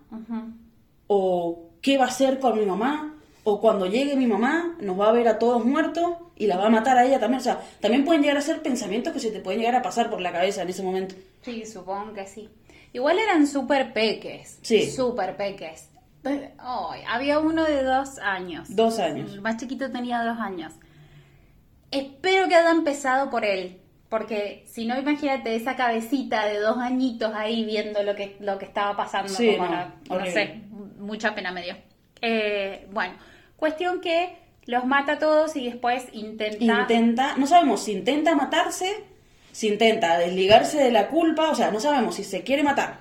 ¿O 1.08 1.70
qué 1.82 1.98
va 1.98 2.04
a 2.04 2.08
hacer 2.08 2.38
con 2.38 2.58
mi 2.58 2.64
mamá? 2.64 3.14
¿O 3.42 3.60
cuando 3.60 3.86
llegue 3.86 4.14
mi 4.16 4.26
mamá 4.26 4.76
nos 4.80 4.98
va 4.98 5.08
a 5.08 5.12
ver 5.12 5.26
a 5.28 5.38
todos 5.38 5.64
muertos 5.64 6.06
y 6.36 6.46
la 6.46 6.56
va 6.56 6.66
a 6.66 6.70
matar 6.70 6.98
a 6.98 7.04
ella 7.04 7.20
también? 7.20 7.40
O 7.40 7.44
sea, 7.44 7.60
también 7.80 8.04
pueden 8.04 8.22
llegar 8.22 8.36
a 8.36 8.40
ser 8.40 8.62
pensamientos 8.62 9.12
que 9.12 9.20
se 9.20 9.30
te 9.30 9.40
pueden 9.40 9.60
llegar 9.60 9.76
a 9.76 9.82
pasar 9.82 10.10
por 10.10 10.20
la 10.20 10.32
cabeza 10.32 10.62
en 10.62 10.68
ese 10.68 10.82
momento. 10.82 11.14
Sí, 11.42 11.64
supongo 11.66 12.12
que 12.12 12.26
sí. 12.26 12.48
Igual 12.92 13.18
eran 13.18 13.46
súper 13.46 13.92
peques. 13.92 14.58
Sí. 14.62 14.90
Súper 14.90 15.36
peques. 15.36 15.90
Ay, 16.58 17.02
había 17.08 17.38
uno 17.38 17.64
de 17.64 17.82
dos 17.82 18.18
años. 18.18 18.74
Dos 18.74 18.98
años. 18.98 19.32
El 19.32 19.40
más 19.40 19.56
chiquito 19.56 19.90
tenía 19.90 20.22
dos 20.22 20.38
años. 20.38 20.72
Espero 21.90 22.48
que 22.48 22.54
haya 22.54 22.70
empezado 22.70 23.30
por 23.30 23.44
él. 23.44 23.80
Porque 24.08 24.64
si 24.68 24.86
no, 24.86 24.98
imagínate 24.98 25.56
esa 25.56 25.74
cabecita 25.74 26.46
de 26.46 26.60
dos 26.60 26.78
añitos 26.78 27.34
ahí 27.34 27.64
viendo 27.64 28.02
lo 28.04 28.14
que, 28.14 28.36
lo 28.38 28.58
que 28.58 28.64
estaba 28.64 28.96
pasando. 28.96 29.28
Sí, 29.28 29.56
como 29.56 29.68
no, 30.20 30.26
sé, 30.26 30.62
mucha 30.98 31.34
pena 31.34 31.50
me 31.50 31.62
dio. 31.62 31.76
Eh, 32.20 32.86
bueno, 32.92 33.14
cuestión 33.56 34.00
que 34.00 34.36
los 34.66 34.84
mata 34.86 35.12
a 35.12 35.18
todos 35.18 35.56
y 35.56 35.64
después 35.66 36.06
intenta... 36.12 36.64
Intenta, 36.64 37.36
no 37.36 37.46
sabemos 37.46 37.82
si 37.82 37.92
intenta 37.92 38.34
matarse, 38.34 38.90
si 39.52 39.68
intenta 39.68 40.18
desligarse 40.18 40.82
de 40.82 40.90
la 40.90 41.08
culpa, 41.08 41.50
o 41.50 41.54
sea, 41.54 41.70
no 41.70 41.80
sabemos 41.80 42.14
si 42.16 42.24
se 42.24 42.42
quiere 42.42 42.62
matar, 42.62 43.00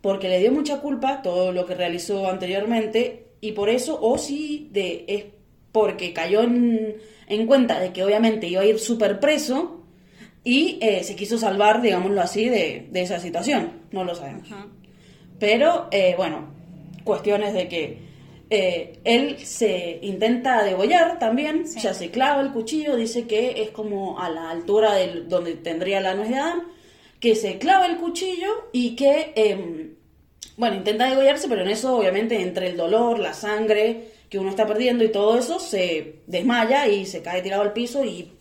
porque 0.00 0.28
le 0.28 0.38
dio 0.38 0.52
mucha 0.52 0.80
culpa 0.80 1.22
todo 1.22 1.52
lo 1.52 1.66
que 1.66 1.74
realizó 1.74 2.28
anteriormente, 2.28 3.26
y 3.40 3.52
por 3.52 3.68
eso, 3.68 3.98
o 4.00 4.18
si 4.18 4.68
de, 4.72 5.04
es 5.08 5.24
porque 5.72 6.12
cayó 6.12 6.42
en, 6.42 6.96
en 7.26 7.46
cuenta 7.46 7.80
de 7.80 7.92
que 7.92 8.04
obviamente 8.04 8.46
iba 8.46 8.60
a 8.60 8.66
ir 8.66 8.78
súper 8.78 9.18
preso 9.20 9.82
y 10.44 10.78
eh, 10.80 11.02
se 11.02 11.16
quiso 11.16 11.38
salvar, 11.38 11.82
digámoslo 11.82 12.20
así, 12.20 12.48
de, 12.48 12.86
de 12.90 13.02
esa 13.02 13.18
situación. 13.18 13.80
No 13.90 14.04
lo 14.04 14.14
sabemos. 14.14 14.48
Pero, 15.38 15.88
eh, 15.90 16.14
bueno, 16.16 16.50
cuestiones 17.04 17.54
de 17.54 17.68
que 17.68 17.98
eh, 18.54 19.00
él 19.04 19.38
se 19.46 19.98
intenta 20.02 20.62
degollar 20.62 21.18
también, 21.18 21.66
Sí. 21.66 21.80
sea, 21.80 21.94
se 21.94 22.10
clava 22.10 22.42
el 22.42 22.52
cuchillo, 22.52 22.96
dice 22.96 23.26
que 23.26 23.62
es 23.62 23.70
como 23.70 24.20
a 24.20 24.28
la 24.28 24.50
altura 24.50 24.94
del, 24.94 25.26
donde 25.26 25.54
tendría 25.54 26.02
la 26.02 26.12
nuez 26.14 26.28
de 26.28 26.36
Adán, 26.36 26.62
que 27.18 27.34
se 27.34 27.56
clava 27.56 27.86
el 27.86 27.96
cuchillo 27.96 28.68
y 28.72 28.94
que, 28.94 29.32
eh, 29.36 29.90
bueno, 30.58 30.76
intenta 30.76 31.08
degollarse, 31.08 31.48
pero 31.48 31.62
en 31.62 31.70
eso, 31.70 31.96
obviamente, 31.96 32.42
entre 32.42 32.66
el 32.68 32.76
dolor, 32.76 33.18
la 33.18 33.32
sangre 33.32 34.08
que 34.28 34.38
uno 34.38 34.50
está 34.50 34.66
perdiendo 34.66 35.02
y 35.02 35.08
todo 35.10 35.38
eso, 35.38 35.58
se 35.58 36.16
desmaya 36.26 36.86
y 36.88 37.06
se 37.06 37.22
cae 37.22 37.40
tirado 37.40 37.62
al 37.62 37.72
piso 37.72 38.04
y 38.04 38.32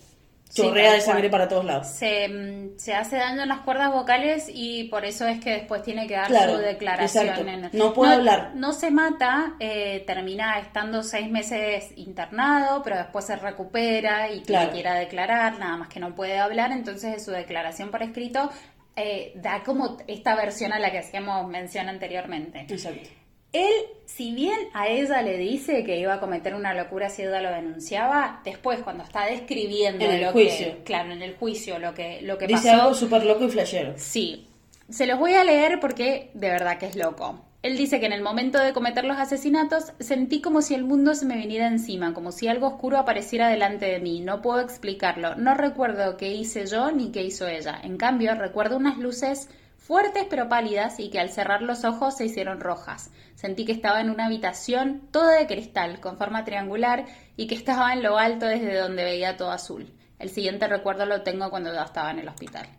chorrea 0.54 0.90
tal 0.92 0.96
de 0.96 1.02
sangre 1.02 1.30
para 1.30 1.48
todos 1.48 1.66
lados. 1.66 1.88
se, 1.88 2.28
mm, 2.28 2.78
se 2.78 2.94
hace 2.94 3.18
daño 3.18 3.44
en 3.44 3.50
las 3.50 3.60
cuerdas 3.62 3.92
vocales 3.92 4.50
y 4.54 4.86
por 4.86 5.06
eso 5.06 5.28
es 5.28 5.40
que 5.40 5.52
después 5.52 5.84
tiene 5.84 6.08
que 6.08 6.16
dar 6.16 6.28
Claro, 6.28 6.54
su 6.54 6.58
declaración. 6.60 7.48
en- 7.50 7.70
No 7.74 7.94
puede 7.94 8.14
hablar. 8.14 8.52
No 8.56 8.74
se 8.74 8.92
mata, 8.92 9.54
eh, 9.60 10.04
termina 10.06 10.60
estando 10.60 11.04
seis 11.04 11.30
meses 11.30 11.92
internado, 11.96 12.82
pero 12.84 12.98
después 12.98 13.26
se 13.26 13.36
recupera 13.36 14.32
y 14.32 14.42
Claro. 14.42 14.72
quiere 14.72 14.92
declarar, 14.92 15.60
nada 15.60 15.78
más 15.78 15.88
que 15.90 16.00
no 16.00 16.14
puede 16.16 16.38
hablar, 16.38 16.72
entonces 16.72 17.14
en 17.14 17.20
su 17.20 17.32
declaración 17.32 17.90
por 17.92 18.04
escrito 18.04 18.50
eh, 18.98 19.32
da 19.36 19.64
como 19.64 19.98
esta 20.06 20.36
versión 20.36 20.74
a 20.74 20.80
la 20.80 20.92
que 20.92 21.00
hacíamos 21.00 21.48
mención 21.48 21.88
anteriormente. 21.88 22.66
Exacto. 22.70 23.10
Él, 23.54 23.72
si 24.06 24.34
bien 24.34 24.58
a 24.74 24.88
ella 24.88 25.22
le 25.22 25.38
dice 25.38 25.84
que 25.84 26.00
iba 26.00 26.14
a 26.14 26.20
cometer 26.22 26.56
una 26.56 26.74
locura 26.74 27.10
si 27.10 27.22
ella 27.24 27.42
lo 27.42 27.52
denunciaba, 27.52 28.42
después 28.46 28.80
cuando 28.82 29.04
está 29.04 29.26
describiendo 29.26 30.06
En 30.06 30.12
el 30.12 30.22
lo 30.22 30.32
juicio. 30.32 30.68
que, 30.78 30.84
claro, 30.84 31.12
en 31.12 31.22
el 31.22 31.36
juicio 31.36 31.78
lo 31.80 31.94
que 31.94 32.22
lo 32.22 32.38
que 32.38 32.48
Dice 32.48 32.70
pasó, 32.70 32.82
algo 32.84 32.94
súper 32.94 33.26
loco 33.26 33.44
y 33.46 33.50
flashero. 33.50 33.94
sí, 33.98 34.48
se 34.90 35.06
los 35.06 35.20
voy 35.20 35.34
a 35.34 35.44
leer 35.44 35.80
porque 35.80 36.32
de 36.34 36.50
verdad 36.50 36.78
que 36.78 36.86
es 36.86 36.96
loco. 36.96 37.42
Él 37.64 37.78
dice 37.78 38.00
que 38.00 38.08
en 38.08 38.14
el 38.14 38.24
momento 38.24 38.58
de 38.58 38.74
cometer 38.74 39.06
los 39.06 39.18
asesinatos 39.18 39.94
sentí 40.00 40.42
como 40.42 40.62
si 40.64 40.74
el 40.74 40.84
mundo 40.84 41.14
se 41.14 41.26
me 41.28 41.38
viniera 41.38 41.68
encima, 41.68 42.12
como 42.14 42.32
si 42.32 42.48
algo 42.48 42.66
oscuro 42.68 42.98
apareciera 42.98 43.50
delante 43.50 43.86
de 43.86 44.00
mí. 44.00 44.20
No 44.22 44.42
puedo 44.42 44.60
explicarlo. 44.62 45.36
No 45.36 45.54
recuerdo 45.54 46.18
qué 46.18 46.30
hice 46.34 46.66
yo 46.66 46.90
ni 46.92 47.12
qué 47.12 47.22
hizo 47.22 47.48
ella. 47.48 47.80
En 47.84 47.98
cambio, 47.98 48.34
recuerdo 48.34 48.78
unas 48.78 48.98
luces 48.98 49.48
fuertes 49.92 50.26
pero 50.30 50.48
pálidas 50.48 51.02
y 51.02 51.10
que 51.10 51.20
al 51.20 51.30
cerrar 51.32 51.62
los 51.64 51.84
ojos 51.84 52.16
se 52.16 52.24
hicieron 52.24 52.62
rojas. 52.62 53.12
Sentí 53.36 53.66
que 53.66 53.74
estaba 53.74 54.00
en 54.00 54.10
una 54.10 54.28
habitación 54.28 55.02
toda 55.12 55.38
de 55.38 55.48
cristal, 55.48 56.00
con 56.00 56.18
forma 56.18 56.46
triangular, 56.46 57.04
y 57.36 57.48
que 57.48 57.56
estaba 57.56 57.92
en 57.92 58.02
lo 58.02 58.18
alto 58.18 58.46
desde 58.46 58.78
donde 58.78 59.04
veía 59.04 59.36
todo 59.36 59.52
azul. 59.52 59.92
El 60.18 60.30
siguiente 60.30 60.66
recuerdo 60.70 61.06
lo 61.06 61.24
tengo 61.24 61.50
cuando 61.50 61.74
yo 61.74 61.82
estaba 61.82 62.10
en 62.12 62.20
el 62.20 62.28
hospital. 62.30 62.70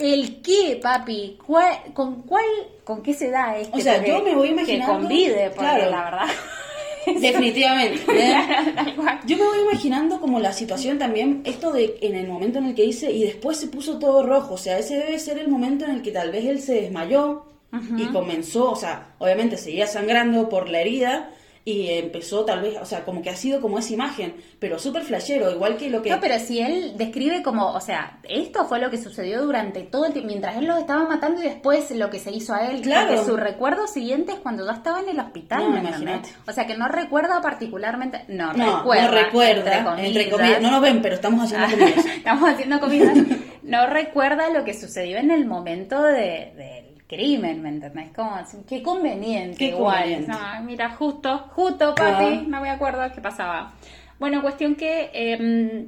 ¿El 0.00 0.42
qué, 0.42 0.80
papi? 0.82 1.38
¿Cuál- 1.46 1.92
¿Con 1.94 2.22
cuál, 2.22 2.44
con 2.82 3.00
qué 3.00 3.14
se 3.14 3.30
da 3.30 3.56
este? 3.56 3.78
O 3.78 3.80
sea, 3.80 4.04
yo 4.04 4.20
me 4.24 4.34
voy 4.34 4.48
Que 4.48 4.54
imaginando- 4.54 4.92
convide, 4.94 5.50
porque 5.50 5.70
claro. 5.70 5.88
la 5.90 6.02
verdad... 6.04 6.26
Definitivamente. 7.20 8.02
¿eh? 8.12 8.34
Yo 9.26 9.36
me 9.36 9.44
voy 9.44 9.58
imaginando 9.70 10.20
como 10.20 10.40
la 10.40 10.52
situación 10.52 10.98
también, 10.98 11.42
esto 11.44 11.72
de 11.72 11.98
en 12.00 12.16
el 12.16 12.28
momento 12.28 12.58
en 12.58 12.66
el 12.66 12.74
que 12.74 12.84
hice 12.84 13.12
y 13.12 13.24
después 13.24 13.56
se 13.58 13.68
puso 13.68 13.98
todo 13.98 14.24
rojo, 14.24 14.54
o 14.54 14.58
sea, 14.58 14.78
ese 14.78 14.96
debe 14.96 15.18
ser 15.18 15.38
el 15.38 15.48
momento 15.48 15.84
en 15.84 15.92
el 15.92 16.02
que 16.02 16.10
tal 16.10 16.30
vez 16.30 16.44
él 16.44 16.60
se 16.60 16.74
desmayó 16.74 17.46
y 17.96 18.04
comenzó, 18.12 18.70
o 18.70 18.76
sea, 18.76 19.14
obviamente 19.18 19.56
seguía 19.56 19.88
sangrando 19.88 20.48
por 20.48 20.68
la 20.68 20.80
herida 20.80 21.30
y 21.66 21.88
empezó 21.88 22.44
tal 22.44 22.60
vez, 22.60 22.76
o 22.78 22.84
sea, 22.84 23.04
como 23.06 23.22
que 23.22 23.30
ha 23.30 23.36
sido 23.36 23.60
como 23.62 23.78
esa 23.78 23.94
imagen, 23.94 24.34
pero 24.58 24.78
súper 24.78 25.02
flashero, 25.02 25.50
igual 25.50 25.78
que 25.78 25.88
lo 25.88 26.02
que... 26.02 26.10
No, 26.10 26.20
pero 26.20 26.38
si 26.38 26.60
él 26.60 26.92
describe 26.98 27.42
como, 27.42 27.72
o 27.72 27.80
sea, 27.80 28.18
esto 28.24 28.66
fue 28.66 28.80
lo 28.80 28.90
que 28.90 28.98
sucedió 28.98 29.40
durante 29.42 29.80
todo 29.80 30.04
el 30.04 30.12
tiempo, 30.12 30.28
mientras 30.28 30.56
él 30.58 30.66
los 30.66 30.78
estaba 30.78 31.08
matando 31.08 31.40
y 31.40 31.44
después 31.44 31.90
lo 31.92 32.10
que 32.10 32.18
se 32.18 32.32
hizo 32.32 32.52
a 32.52 32.66
él. 32.70 32.82
Claro. 32.82 33.08
Porque 33.14 33.24
su 33.24 33.36
recuerdo 33.38 33.86
siguiente 33.86 34.32
es 34.32 34.38
cuando 34.40 34.66
ya 34.66 34.72
estaba 34.72 35.00
en 35.00 35.08
el 35.08 35.18
hospital, 35.18 35.72
No. 36.04 36.22
O 36.46 36.52
sea, 36.52 36.66
que 36.66 36.76
no 36.76 36.86
recuerda 36.88 37.40
particularmente, 37.40 38.24
no, 38.28 38.52
no, 38.52 38.76
recuerda. 38.78 39.04
no 39.06 39.10
recuerda, 39.12 39.96
entre 40.04 40.28
comillas, 40.28 40.60
no 40.60 40.70
nos 40.70 40.82
ven, 40.82 41.00
pero 41.00 41.14
estamos 41.14 41.50
haciendo 41.50 41.66
comillas. 41.78 42.06
Estamos 42.24 42.50
haciendo 42.50 42.80
comida. 42.80 43.12
No 43.62 43.86
recuerda 43.86 44.50
lo 44.50 44.64
que 44.64 44.74
sucedió 44.74 45.16
en 45.16 45.30
el 45.30 45.46
momento 45.46 46.02
de- 46.02 46.52
del 46.56 46.93
crimen, 47.14 47.62
¿me 47.62 47.68
entendés? 47.70 48.10
Como, 48.14 48.36
qué 48.68 48.82
conveniente, 48.82 49.56
Qué 49.56 49.66
igual. 49.68 49.96
conveniente. 50.02 50.32
No, 50.32 50.62
mira, 50.64 50.90
justo, 50.90 51.38
justo, 51.54 51.94
papi, 51.94 52.24
Ah. 52.24 52.42
no 52.46 52.60
me 52.60 52.70
acuerdo 52.70 53.02
qué 53.14 53.20
pasaba. 53.20 53.72
Bueno, 54.18 54.42
cuestión 54.42 54.74
que, 54.74 55.10
eh, 55.12 55.86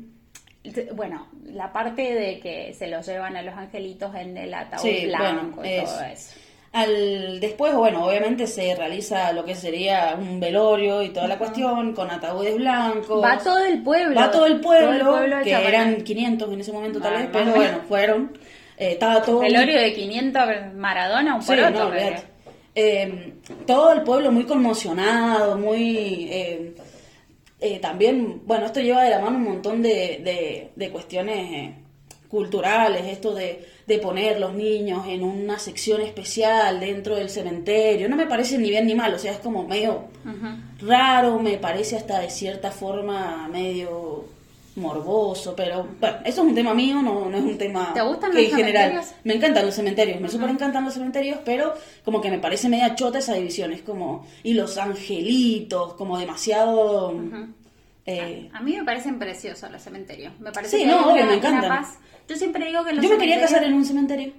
bueno, 0.94 1.28
la 1.44 1.72
parte 1.72 2.02
de 2.14 2.40
que 2.40 2.74
se 2.74 2.88
los 2.88 3.06
llevan 3.06 3.36
a 3.36 3.42
los 3.42 3.54
angelitos 3.54 4.14
en 4.14 4.36
el 4.36 4.52
ataúd 4.52 4.82
Sí, 4.82 5.06
blanco 5.06 5.56
bueno, 5.60 5.72
y 5.80 5.84
todo 5.84 5.94
eso. 6.00 6.04
eso. 6.12 6.40
Al, 6.72 7.40
después, 7.40 7.74
bueno, 7.74 8.04
obviamente 8.04 8.46
se 8.46 8.74
realiza 8.74 9.32
lo 9.32 9.44
que 9.46 9.54
sería 9.54 10.14
un 10.18 10.40
velorio 10.40 11.00
y 11.02 11.08
toda 11.08 11.26
la 11.26 11.38
cuestión 11.38 11.94
con 11.94 12.10
ataúdes 12.10 12.56
blancos. 12.56 13.22
Va 13.24 13.38
todo 13.38 13.64
el 13.64 13.82
pueblo. 13.82 14.14
Va 14.20 14.30
todo 14.30 14.44
el 14.44 14.60
pueblo, 14.60 15.14
de 15.22 15.42
que 15.44 15.50
Chapaná. 15.52 15.68
eran 15.70 16.02
500 16.02 16.52
en 16.52 16.60
ese 16.60 16.72
momento 16.72 17.00
tal 17.00 17.14
vez, 17.14 17.28
pero 17.32 17.52
bueno, 17.54 17.78
fueron. 17.88 18.32
Eh, 18.78 18.92
estaba 18.92 19.22
todo... 19.22 19.40
Velorio 19.40 19.80
de 19.80 19.92
500 19.94 20.42
Maradona, 20.74 21.34
un 21.36 21.42
Sí, 21.42 21.48
poroto. 21.48 21.70
no, 21.70 21.90
creo. 21.90 22.04
olvídate. 22.06 22.22
Eh, 22.74 23.32
todo 23.66 23.92
el 23.92 24.02
pueblo 24.02 24.30
muy 24.32 24.44
conmocionado, 24.44 25.56
muy... 25.56 26.28
eh, 26.30 26.74
eh, 27.60 27.78
también, 27.80 28.42
bueno, 28.44 28.66
esto 28.66 28.80
lleva 28.80 29.02
de 29.02 29.10
la 29.10 29.18
mano 29.18 29.38
un 29.38 29.44
montón 29.44 29.80
de, 29.82 30.20
de- 30.22 30.70
de 30.76 30.90
cuestiones 30.90 31.52
eh, 31.52 31.74
culturales, 32.28 33.06
esto 33.06 33.32
de, 33.34 33.66
de 33.86 33.98
poner 33.98 34.38
los 34.38 34.52
niños 34.52 35.06
en 35.08 35.22
una 35.22 35.58
sección 35.58 36.02
especial 36.02 36.78
dentro 36.80 37.16
del 37.16 37.30
cementerio. 37.30 38.11
No 38.11 38.16
me 38.16 38.26
parece 38.26 38.59
ni 38.59 38.68
bien 38.68 38.86
ni 38.86 38.94
mal, 38.94 39.14
o 39.14 39.18
sea, 39.18 39.32
es 39.32 39.38
como 39.38 39.66
medio 39.66 40.09
raro, 40.82 41.38
me 41.38 41.57
parece 41.57 41.96
hasta 41.96 42.18
de 42.20 42.28
cierta 42.28 42.70
forma 42.70 43.48
medio 43.48 44.26
morboso, 44.77 45.55
pero 45.57 45.87
bueno, 46.01 46.16
eso 46.24 46.43
es 46.43 46.49
un 46.49 46.55
tema 46.55 46.74
mío, 46.74 47.01
no, 47.03 47.29
no 47.31 47.37
es 47.37 47.43
un 47.45 47.57
tema 47.59 47.93
¿Te 47.95 48.03
gustan 48.03 48.31
que 48.31 48.43
los 48.43 48.51
en 48.53 48.57
general. 48.57 49.01
Me 49.24 49.35
encantan 49.35 49.64
los 49.66 49.74
cementerios, 49.74 50.20
me 50.20 50.29
súper 50.29 50.51
encantan 50.51 50.85
los 50.85 50.95
cementerios, 50.95 51.39
pero 51.45 51.74
como 52.05 52.20
que 52.20 52.31
me 52.31 52.39
parece 52.39 52.68
media 52.68 52.95
chota 52.95 53.18
esa 53.18 53.35
división, 53.35 53.72
es 53.72 53.83
como, 53.83 54.27
y 54.43 54.55
los 54.55 54.77
angelitos, 54.79 55.95
como 55.95 56.18
demasiado... 56.18 57.14
eh, 58.07 58.51
A 58.53 58.61
mí 58.61 58.77
me 58.77 58.85
parecen 58.85 59.18
preciosos 59.18 59.70
los 59.70 59.83
cementerios. 59.83 60.33
Me 60.41 60.53
parece 60.53 60.77
Sí, 60.79 60.85
que 60.85 60.91
no, 60.91 61.01
obvio, 61.07 61.22
una- 61.22 61.27
me 61.27 61.35
encantan. 61.35 61.85
Yo 62.29 62.37
siempre 62.37 62.66
digo 62.66 62.85
que 62.85 62.93
los 62.93 63.03
yo 63.05 63.11
me 63.11 63.18
quería 63.18 63.41
casar 63.41 63.64
en 63.64 63.72
un 63.74 63.85
cementerio. 63.85 64.33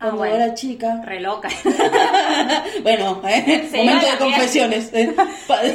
Ah, 0.00 0.10
Cuando 0.10 0.18
bueno. 0.18 0.34
era 0.36 0.54
chica. 0.54 1.02
Re 1.04 1.20
loca. 1.20 1.48
Bueno, 2.82 3.20
¿eh? 3.28 3.68
Momento 3.74 4.06
de 4.06 4.18
confesiones. 4.18 4.90
¿eh? 4.92 5.14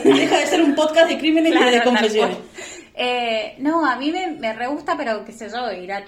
Deja 0.04 0.38
de 0.38 0.48
ser 0.48 0.62
un 0.62 0.76
podcast 0.76 1.10
de 1.10 1.18
crímenes 1.18 1.54
y 1.54 1.72
de 1.72 1.84
confesiones. 1.84 2.38
Eh, 2.96 3.56
no, 3.58 3.86
a 3.86 3.96
mí 3.96 4.12
me, 4.12 4.28
me 4.28 4.54
re 4.54 4.68
gusta, 4.68 4.96
pero 4.96 5.26
qué 5.26 5.32
sé 5.32 5.50
yo, 5.50 5.72
ir 5.72 5.92
a 5.92 6.04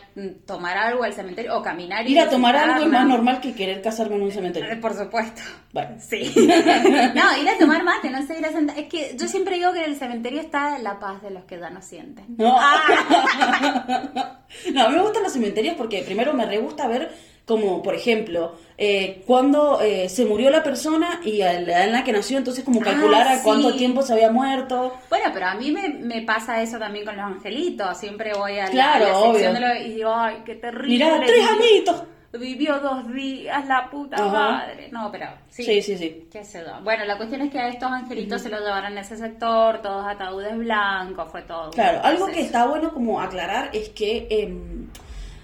tomar 0.45 0.77
algo 0.77 1.03
al 1.03 1.13
cementerio 1.13 1.57
o 1.57 1.63
caminar. 1.63 2.07
Ir 2.07 2.19
a 2.19 2.29
tomar 2.29 2.55
algo 2.55 2.85
es 2.85 2.91
más 2.91 3.07
normal 3.07 3.41
que 3.41 3.53
querer 3.55 3.81
casarme 3.81 4.15
en 4.15 4.21
un 4.21 4.29
Eh, 4.29 4.33
cementerio. 4.33 4.81
Por 4.81 4.93
supuesto. 4.95 5.41
Bueno. 5.73 5.95
Sí. 5.99 6.31
no, 7.15 7.37
ir 7.37 7.49
a 7.49 7.57
tomar 7.59 7.83
mate, 7.89 8.09
no 8.11 8.25
sé, 8.27 8.37
ir 8.37 8.45
a 8.45 8.51
sentar. 8.51 8.77
Es 8.77 8.87
que 8.87 9.15
yo 9.17 9.27
siempre 9.27 9.55
digo 9.55 9.73
que 9.73 9.79
en 9.83 9.91
el 9.91 9.97
cementerio 9.97 10.41
está 10.41 10.77
la 10.79 10.99
paz 10.99 11.21
de 11.23 11.31
los 11.31 11.43
que 11.45 11.59
ya 11.59 11.69
no 11.71 11.81
sienten. 11.81 12.25
No. 12.37 12.55
Ah. 12.59 14.39
no, 14.73 14.83
a 14.85 14.89
mí 14.89 14.95
me 14.95 15.01
gustan 15.01 15.23
los 15.23 15.33
cementerios 15.33 15.75
porque 15.75 16.03
primero 16.03 16.33
me 16.33 16.45
re 16.45 16.59
gusta 16.59 16.87
ver 16.87 17.11
como, 17.45 17.83
por 17.83 17.93
ejemplo, 17.93 18.55
eh, 18.77 19.21
cuando 19.27 19.79
eh, 19.81 20.09
se 20.09 20.25
murió 20.25 20.49
la 20.49 20.63
persona 20.63 21.21
y 21.23 21.41
a 21.41 21.53
la 21.53 21.59
edad 21.73 21.83
en 21.83 21.91
la 21.93 22.03
que 22.03 22.11
nació, 22.11 22.37
entonces 22.39 22.63
como 22.63 22.81
Ah, 22.81 22.85
calcular 22.85 23.27
a 23.27 23.43
cuánto 23.43 23.75
tiempo 23.75 24.01
se 24.01 24.13
había 24.13 24.31
muerto. 24.31 24.93
Bueno, 25.09 25.25
pero 25.33 25.45
a 25.47 25.53
mí 25.55 25.71
me, 25.71 25.89
me 25.89 26.21
pasa 26.23 26.61
eso 26.61 26.79
también 26.79 27.05
con 27.05 27.15
los 27.15 27.25
angelitos. 27.25 27.97
Siempre 27.97 28.33
voy 28.33 28.57
a 28.57 28.65
la, 28.65 28.71
Claro, 28.71 29.05
a 29.05 29.09
la 29.09 29.31
sección 29.31 29.53
de 29.53 29.59
lo- 29.59 29.75
y 29.75 29.93
digo, 29.93 30.11
ay, 30.13 30.37
qué 30.45 30.55
terrible. 30.55 30.87
Mirá, 30.87 31.21
tres 31.25 31.45
añitos. 31.47 32.03
Vivió 32.37 32.79
dos 32.81 33.13
días, 33.13 33.65
la 33.65 33.89
puta 33.89 34.17
Ajá. 34.17 34.29
madre. 34.51 34.89
No, 34.91 35.09
pero 35.09 35.27
sí. 35.47 35.63
Sí, 35.63 35.81
sí, 35.81 35.97
sí. 35.97 36.27
Qué 36.29 36.43
sé 36.43 36.63
yo. 36.67 36.83
Bueno, 36.83 37.05
la 37.05 37.15
cuestión 37.15 37.39
es 37.41 37.49
que 37.49 37.59
a 37.59 37.69
estos 37.69 37.89
angelitos 37.89 38.41
se 38.41 38.49
los 38.49 38.59
llevaron 38.59 38.97
a 38.97 39.01
ese 39.01 39.15
sector, 39.15 39.81
todos 39.81 40.05
ataúdes 40.05 40.57
blancos, 40.57 41.31
fue 41.31 41.43
todo. 41.43 41.69
Claro, 41.71 42.01
algo 42.03 42.25
que 42.27 42.41
está 42.41 42.65
bueno 42.65 42.91
como 42.93 43.21
aclarar 43.21 43.69
es 43.71 43.87
que 43.89 44.27
em, 44.29 44.87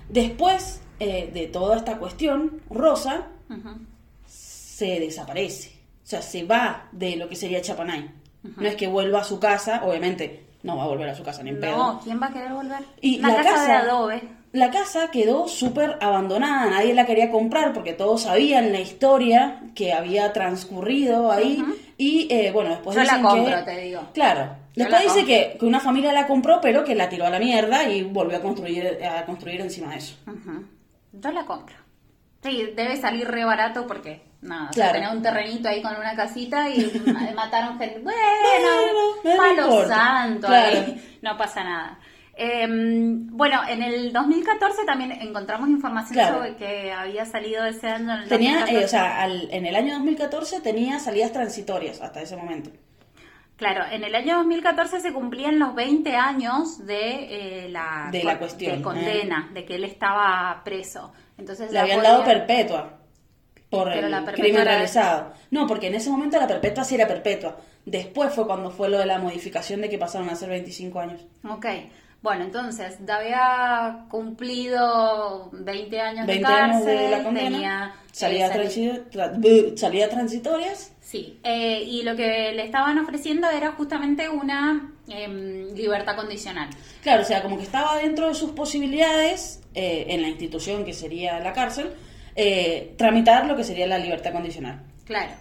después 0.10 0.82
eh, 1.04 1.32
de 1.34 1.48
toda 1.48 1.78
esta 1.78 1.98
cuestión, 1.98 2.62
Rosa 2.70 3.28
se 4.26 5.00
desaparece. 5.00 5.70
O 6.04 6.08
sea, 6.12 6.22
se 6.22 6.44
va 6.44 6.88
de 6.92 7.16
lo 7.16 7.28
que 7.30 7.36
sería 7.36 7.62
Chapanay. 7.62 8.10
No 8.44 8.68
es 8.68 8.76
que 8.76 8.88
vuelva 8.88 9.22
a 9.22 9.24
su 9.24 9.40
casa, 9.40 9.82
obviamente 9.86 10.46
no 10.64 10.78
va 10.78 10.84
a 10.84 10.88
volver 10.88 11.10
a 11.10 11.16
su 11.16 11.24
casa 11.24 11.44
ni 11.44 11.52
en 11.52 11.60
pedo. 11.60 11.76
No, 11.78 12.00
¿quién 12.04 12.22
va 12.22 12.28
a 12.28 12.34
querer 12.34 12.52
volver? 12.54 12.80
Y 13.02 13.20
la 13.20 13.36
casa, 13.36 13.44
casa, 13.52 13.66
de 13.68 13.74
adobe. 13.74 14.22
La 14.52 14.70
casa 14.72 15.10
quedó 15.12 15.48
súper 15.48 15.98
abandonada, 16.02 16.70
nadie 16.70 16.94
la 16.94 17.06
quería 17.06 17.32
comprar 17.32 17.72
porque 17.74 17.94
todos 17.94 18.24
sabían 18.24 18.72
la 18.72 18.80
historia 18.80 19.62
que 19.76 19.94
había 19.94 20.34
transcurrido 20.34 21.32
ahí. 21.32 21.64
Y 21.98 22.28
eh, 22.32 22.52
bueno, 22.52 22.72
después 22.72 22.96
Yo 22.98 23.04
la 23.04 23.22
compro, 23.22 23.58
que- 23.58 23.64
te 23.64 23.82
digo. 23.82 24.02
Claro. 24.14 24.58
Yo 24.76 24.86
Después 24.86 25.04
dice 25.04 25.26
que, 25.26 25.58
que 25.60 25.66
una 25.66 25.80
familia 25.80 26.14
la 26.14 26.28
compró, 26.28 26.60
pero 26.62 26.84
que 26.84 26.96
la 26.96 27.10
tiró 27.10 27.26
a 27.26 27.30
la 27.30 27.40
mierda 27.40 27.90
y 27.90 28.04
volvió 28.04 28.38
a 28.38 28.42
construir, 28.42 29.00
a 29.04 29.26
construir 29.26 29.60
encima 29.62 29.92
de 29.92 29.98
eso. 29.98 30.16
Yo 31.14 31.32
la 31.32 31.46
compro. 31.46 31.76
Sí, 32.44 32.72
debe 32.76 32.98
salir 32.98 33.28
re 33.28 33.46
barato 33.46 33.86
porque, 33.86 34.24
nada, 34.42 34.70
o 34.70 34.74
Claro. 34.74 34.92
sea, 34.92 35.00
tener 35.02 35.16
un 35.16 35.22
terrenito 35.22 35.70
ahí 35.70 35.82
con 35.82 35.96
una 35.96 36.16
casita 36.16 36.70
y 36.70 36.92
ma- 37.06 37.32
mataron 37.36 37.78
gente. 37.78 38.00
Bueno, 38.00 38.18
Bueno, 39.24 39.38
palo 39.38 39.88
santo, 39.88 40.48
Claro. 40.48 40.78
ahí, 40.78 41.18
no 41.22 41.38
pasa 41.38 41.64
nada. 41.64 42.00
Eh, 42.34 42.66
bueno, 42.70 43.62
en 43.68 43.84
el 43.84 44.12
2014 44.14 44.86
también 44.86 45.12
encontramos 45.12 45.70
información 45.70 46.14
Claro. 46.14 46.38
sobre 46.38 46.56
que 46.56 46.92
había 46.92 47.26
salido 47.26 47.66
ese 47.66 47.88
año. 47.90 48.14
En 48.16 48.20
el 48.24 48.30
Tenía, 48.30 48.52
eh, 48.52 48.60
2014. 48.62 48.86
o 48.86 48.88
sea, 48.88 49.22
al- 49.22 49.50
en 49.52 49.66
el 49.68 49.76
año 49.76 49.94
2014 49.96 50.62
tenía 50.62 50.98
salidas 50.98 51.32
transitorias 51.34 52.02
hasta 52.02 52.22
ese 52.22 52.38
momento. 52.38 52.72
Claro, 53.62 53.84
en 53.92 54.04
el 54.04 54.16
año 54.16 54.38
2014 54.38 55.02
se 55.02 55.14
cumplían 55.14 55.60
los 55.60 55.76
20 55.76 56.16
años 56.16 56.84
de 56.84 57.66
eh, 57.66 57.70
la, 57.70 58.10
De 58.12 58.24
la 58.24 58.40
cuestión, 58.40 58.78
de 58.78 58.82
condena, 58.82 59.52
de 59.54 59.66
que 59.66 59.76
él 59.76 59.84
estaba 59.84 60.64
preso. 60.66 61.14
Entonces 61.38 61.72
Le 61.72 61.78
habían 61.78 61.98
podía- 62.00 62.10
dado 62.12 62.24
perpetua 62.24 62.98
por 63.70 63.90
Pero 63.94 64.08
el 64.08 64.14
perpetua 64.14 64.34
crimen 64.34 64.62
era- 64.64 64.72
realizado. 64.72 65.34
No, 65.52 65.68
porque 65.68 65.88
en 65.88 65.94
ese 65.94 66.10
momento 66.10 66.40
la 66.40 66.48
perpetua 66.48 66.84
sí 66.84 66.96
era 66.96 67.08
perpetua. 67.08 67.56
Después 67.86 68.34
fue 68.34 68.48
cuando 68.48 68.72
fue 68.72 68.90
lo 68.90 68.98
de 68.98 69.06
la 69.06 69.20
modificación 69.20 69.82
de 69.82 69.90
que 69.90 70.00
pasaron 70.00 70.28
a 70.32 70.36
ser 70.36 70.50
25 70.50 71.00
años. 71.00 71.22
Ok, 71.48 71.68
bueno, 72.24 72.44
entonces 72.46 72.98
había 73.08 74.06
cumplido 74.10 75.50
20 75.54 76.02
años 76.02 76.26
20 76.26 76.34
de 76.34 76.42
cárcel, 76.42 76.70
años 76.70 76.86
de 76.86 77.10
la 77.12 77.24
condena, 77.24 77.50
tenía 77.52 77.94
salida, 78.12 78.48
eh, 79.44 79.74
salida 79.78 80.10
transitorias. 80.10 80.94
Sí, 81.12 81.42
eh, 81.44 81.84
y 81.86 82.04
lo 82.04 82.16
que 82.16 82.54
le 82.54 82.64
estaban 82.64 82.98
ofreciendo 82.98 83.50
era 83.50 83.74
justamente 83.74 84.30
una 84.30 84.94
em, 85.10 85.74
libertad 85.76 86.16
condicional. 86.16 86.70
Claro, 87.04 87.24
o 87.24 87.26
sea, 87.26 87.42
como 87.42 87.58
que 87.58 87.64
estaba 87.64 87.98
dentro 87.98 88.30
de 88.30 88.34
sus 88.34 88.52
posibilidades 88.52 89.62
eh, 89.76 90.06
en 90.08 90.22
la 90.22 90.30
institución 90.30 90.86
que 90.86 90.94
sería 90.94 91.38
la 91.42 91.52
cárcel, 91.52 91.92
eh, 92.38 92.96
tramitar 92.98 93.46
lo 93.46 93.58
que 93.58 93.66
sería 93.66 93.88
la 93.88 93.98
libertad 93.98 94.32
condicional. 94.32 94.84
Claro. 95.04 95.34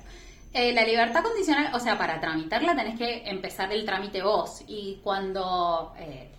Eh, 0.53 0.73
la 0.73 0.85
libertad 0.85 1.23
condicional, 1.23 1.73
o 1.73 1.79
sea, 1.79 1.97
para 1.97 2.19
tramitarla 2.19 2.75
tenés 2.75 2.99
que 2.99 3.23
empezar 3.31 3.73
el 3.73 3.85
trámite 3.85 4.25
vos. 4.25 4.65
Y 4.67 4.99
cuando, 5.05 5.95
eh, 6.01 6.33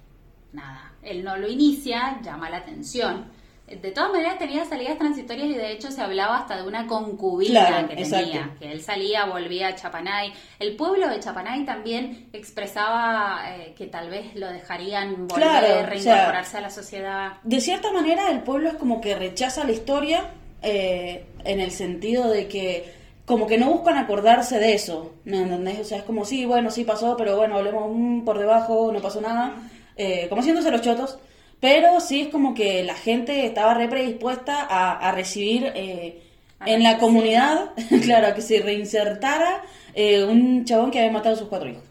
nada, 0.51 0.91
él 1.03 1.23
no 1.23 1.37
lo 1.37 1.47
inicia, 1.47 2.19
llama 2.21 2.49
la 2.49 2.57
atención. 2.57 3.31
De 3.81 3.91
todas 3.91 4.11
maneras 4.11 4.37
tenía 4.37 4.65
salidas 4.65 4.97
transitorias 4.97 5.47
y 5.47 5.53
de 5.53 5.71
hecho 5.71 5.91
se 5.91 6.01
hablaba 6.01 6.39
hasta 6.39 6.57
de 6.57 6.67
una 6.67 6.87
concubina 6.87 7.67
Claro, 7.67 7.87
que 7.87 7.93
exacto. 7.93 8.25
tenía, 8.25 8.55
que 8.59 8.71
él 8.71 8.81
salía, 8.81 9.25
volvía 9.25 9.67
a 9.69 9.75
Chapanay. 9.75 10.33
El 10.59 10.75
pueblo 10.75 11.09
de 11.09 11.19
Chapanay 11.19 11.65
también 11.65 12.29
expresaba 12.33 13.41
eh, 13.47 13.73
que 13.77 13.87
tal 13.87 14.09
vez 14.09 14.35
lo 14.35 14.47
dejarían 14.51 15.27
volver, 15.27 15.47
Claro, 15.47 15.67
o 15.67 15.69
sea, 15.69 15.85
reincorporarse 15.85 16.57
a 16.57 16.61
la 16.61 16.69
sociedad. 16.69 17.33
De 17.43 17.61
cierta 17.61 17.91
manera, 17.91 18.29
el 18.31 18.41
pueblo 18.41 18.69
es 18.69 18.75
como 18.75 19.01
que 19.01 19.15
rechaza 19.15 19.63
la 19.63 19.71
historia 19.71 20.29
eh, 20.61 21.25
en 21.43 21.59
el 21.59 21.71
sentido 21.71 22.29
de 22.29 22.47
que 22.47 22.93
como 23.25 23.47
que 23.47 23.57
no 23.57 23.71
buscan 23.71 23.97
acordarse 23.97 24.59
de 24.59 24.73
eso, 24.73 25.13
¿me 25.23 25.37
entendés? 25.41 25.79
O 25.79 25.85
sea, 25.85 25.99
es 25.99 26.03
como, 26.03 26.25
sí, 26.25 26.45
bueno, 26.45 26.69
sí 26.69 26.83
pasó, 26.83 27.15
pero 27.15 27.37
bueno, 27.37 27.57
hablemos 27.57 27.89
mm, 27.93 28.21
por 28.25 28.37
debajo, 28.37 28.91
no 28.91 28.99
pasó 28.99 29.21
nada, 29.21 29.55
eh, 29.95 30.25
como 30.27 30.41
haciéndose 30.41 30.69
los 30.71 30.81
chotos, 30.81 31.17
pero 31.61 32.01
sí 32.01 32.21
es 32.21 32.27
como 32.27 32.53
que 32.53 32.83
la 32.83 32.95
gente 32.95 33.45
estaba 33.45 33.73
re 33.73 33.87
predispuesta 33.87 34.61
a, 34.69 34.91
a 35.07 35.11
recibir 35.13 35.71
eh, 35.75 36.21
A 36.59 36.69
en 36.69 36.83
la 36.83 36.97
comunidad, 36.97 37.71
claro, 38.03 38.27
a 38.27 38.33
que 38.35 38.41
se 38.41 38.59
reinsertara 38.61 39.63
eh, 39.93 40.23
un 40.25 40.65
chabón 40.65 40.91
que 40.91 40.99
había 40.99 41.11
matado 41.11 41.35
a 41.35 41.37
sus 41.39 41.47
cuatro 41.47 41.69
hijos. 41.69 41.83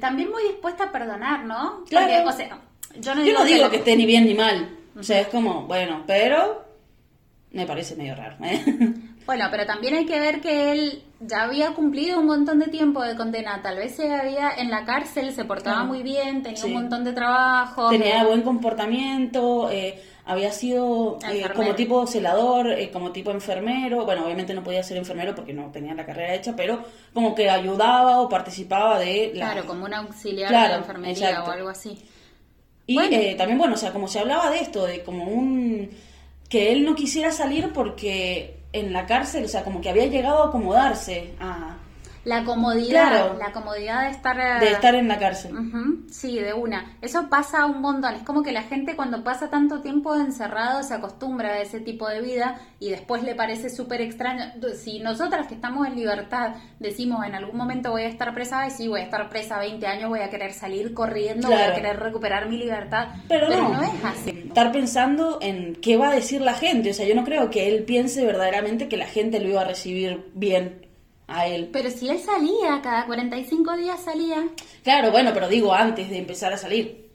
También 0.00 0.30
muy 0.30 0.42
dispuesta 0.44 0.84
a 0.84 0.92
perdonar, 0.92 1.44
¿no? 1.44 1.84
Claro. 1.88 2.06
Porque, 2.06 2.28
o 2.28 2.32
sea, 2.32 2.58
yo 2.98 3.14
no 3.14 3.20
Yo 3.20 3.26
digo, 3.26 3.38
no 3.40 3.44
digo 3.44 3.64
lo- 3.66 3.70
que 3.70 3.76
esté 3.76 3.96
ni 3.96 4.06
bien 4.06 4.24
ni 4.26 4.34
mal, 4.34 4.68
o 4.98 5.02
sea, 5.02 5.20
es 5.20 5.28
como, 5.28 5.62
bueno, 5.66 6.02
pero 6.06 6.64
me 7.52 7.66
parece 7.66 7.94
medio 7.96 8.14
raro. 8.16 8.36
¿eh? 8.44 8.62
Bueno, 9.26 9.46
pero 9.50 9.64
también 9.64 9.94
hay 9.94 10.04
que 10.04 10.20
ver 10.20 10.42
que 10.42 10.70
él 10.72 11.02
ya 11.26 11.42
había 11.44 11.72
cumplido 11.74 12.18
un 12.20 12.26
montón 12.26 12.58
de 12.58 12.66
tiempo 12.68 13.02
de 13.02 13.16
condena. 13.16 13.60
Tal 13.62 13.76
vez 13.76 13.96
se 13.96 14.12
había 14.14 14.50
en 14.56 14.70
la 14.70 14.84
cárcel, 14.84 15.32
se 15.32 15.44
portaba 15.44 15.76
Claro. 15.76 15.88
muy 15.88 16.02
bien, 16.02 16.42
tenía 16.42 16.58
Sí. 16.60 16.66
un 16.68 16.74
montón 16.74 17.04
de 17.04 17.12
trabajo. 17.12 17.90
Tenía 17.90 18.24
buen 18.24 18.42
comportamiento, 18.42 19.70
eh, 19.70 20.02
había 20.26 20.50
sido 20.52 21.18
eh, 21.30 21.44
como 21.54 21.74
tipo 21.74 22.06
celador, 22.06 22.70
eh, 22.70 22.90
como 22.90 23.12
tipo 23.12 23.30
enfermero. 23.30 24.04
Bueno, 24.04 24.24
obviamente 24.24 24.54
no 24.54 24.62
podía 24.62 24.82
ser 24.82 24.96
enfermero 24.96 25.34
porque 25.34 25.52
no 25.52 25.70
tenía 25.70 25.94
la 25.94 26.06
carrera 26.06 26.34
hecha, 26.34 26.54
pero 26.56 26.82
como 27.12 27.34
que 27.34 27.50
ayudaba 27.50 28.20
o 28.20 28.28
participaba 28.28 28.98
de 28.98 29.32
la... 29.34 29.52
Claro, 29.52 29.66
como 29.66 29.84
un 29.84 29.94
auxiliar 29.94 30.48
Claro, 30.48 30.64
de 30.64 30.70
la 30.72 30.78
enfermería 30.78 31.28
exacto. 31.30 31.50
o 31.50 31.52
algo 31.52 31.68
así. 31.68 31.98
Y 32.86 32.94
Bueno. 32.94 33.16
eh, 33.16 33.34
también, 33.36 33.58
bueno, 33.58 33.74
o 33.74 33.78
sea, 33.78 33.92
como 33.92 34.08
se 34.08 34.18
hablaba 34.18 34.50
de 34.50 34.58
esto, 34.60 34.86
de 34.86 35.02
como 35.02 35.24
un... 35.24 35.90
que 36.48 36.72
él 36.72 36.84
no 36.84 36.94
quisiera 36.94 37.30
salir 37.32 37.70
porque 37.72 38.56
en 38.74 38.92
la 38.92 39.06
cárcel, 39.06 39.44
o 39.44 39.48
sea, 39.48 39.62
como 39.62 39.80
que 39.80 39.88
había 39.88 40.06
llegado 40.06 40.42
a 40.42 40.48
acomodarse 40.48 41.32
a... 41.40 41.76
La 42.24 42.44
comodidad, 42.44 43.08
Claro. 43.10 43.36
la 43.38 43.52
comodidad 43.52 44.04
de 44.04 44.10
estar... 44.10 44.38
eh, 44.38 44.60
de 44.64 44.72
estar 44.72 44.94
en 44.94 45.08
la 45.08 45.18
cárcel. 45.18 45.52
Sí, 46.10 46.38
de 46.38 46.54
una. 46.54 46.96
Eso 47.02 47.28
pasa 47.28 47.66
un 47.66 47.80
montón. 47.80 48.14
Es 48.14 48.22
como 48.22 48.42
que 48.42 48.52
la 48.52 48.62
gente 48.62 48.96
cuando 48.96 49.22
pasa 49.22 49.50
tanto 49.50 49.80
tiempo 49.80 50.14
encerrado 50.16 50.82
se 50.82 50.94
acostumbra 50.94 51.50
a 51.50 51.60
ese 51.60 51.80
tipo 51.80 52.08
de 52.08 52.20
vida 52.22 52.58
y 52.80 52.90
después 52.90 53.22
le 53.22 53.34
parece 53.34 53.68
súper 53.68 54.00
extraño. 54.00 54.44
Si 54.76 55.00
nosotras 55.00 55.46
que 55.48 55.54
estamos 55.54 55.86
en 55.86 55.96
libertad 55.96 56.54
decimos 56.78 57.26
en 57.26 57.34
algún 57.34 57.56
momento 57.56 57.90
voy 57.90 58.02
a 58.02 58.08
estar 58.08 58.32
presa, 58.34 58.66
y 58.66 58.70
sí, 58.70 58.88
voy 58.88 59.00
a 59.00 59.04
estar 59.04 59.28
presa 59.28 59.58
20 59.58 59.86
años, 59.86 60.08
voy 60.08 60.20
a 60.20 60.30
querer 60.30 60.52
salir 60.52 60.94
corriendo, 60.94 61.48
voy 61.48 61.60
a 61.60 61.74
querer 61.74 61.98
recuperar 62.00 62.48
mi 62.48 62.58
libertad. 62.58 63.08
Pero, 63.28 63.48
no, 63.48 63.82
es 63.82 64.04
así. 64.04 64.30
Estar 64.46 64.72
pensando 64.72 65.38
en 65.42 65.74
qué 65.76 65.96
va 65.96 66.08
a 66.08 66.14
decir 66.14 66.40
la 66.40 66.54
gente. 66.54 66.90
O 66.90 66.94
sea, 66.94 67.06
yo 67.06 67.14
no 67.14 67.24
creo 67.24 67.50
que 67.50 67.68
él 67.68 67.84
piense 67.84 68.24
verdaderamente 68.24 68.88
que 68.88 68.96
la 68.96 69.06
gente 69.06 69.40
lo 69.40 69.48
iba 69.48 69.60
a 69.62 69.64
recibir 69.64 70.30
bien 70.34 70.83
a 71.26 71.46
él. 71.46 71.70
Pero 71.72 71.90
si 71.90 72.08
él 72.08 72.18
salía, 72.18 72.80
cada 72.82 73.06
45 73.06 73.76
días 73.76 74.00
salía. 74.02 74.44
Claro, 74.82 75.10
bueno, 75.10 75.30
pero 75.34 75.48
digo 75.48 75.72
antes 75.72 76.10
de 76.10 76.18
empezar 76.18 76.52
a 76.52 76.56
salir. 76.58 77.10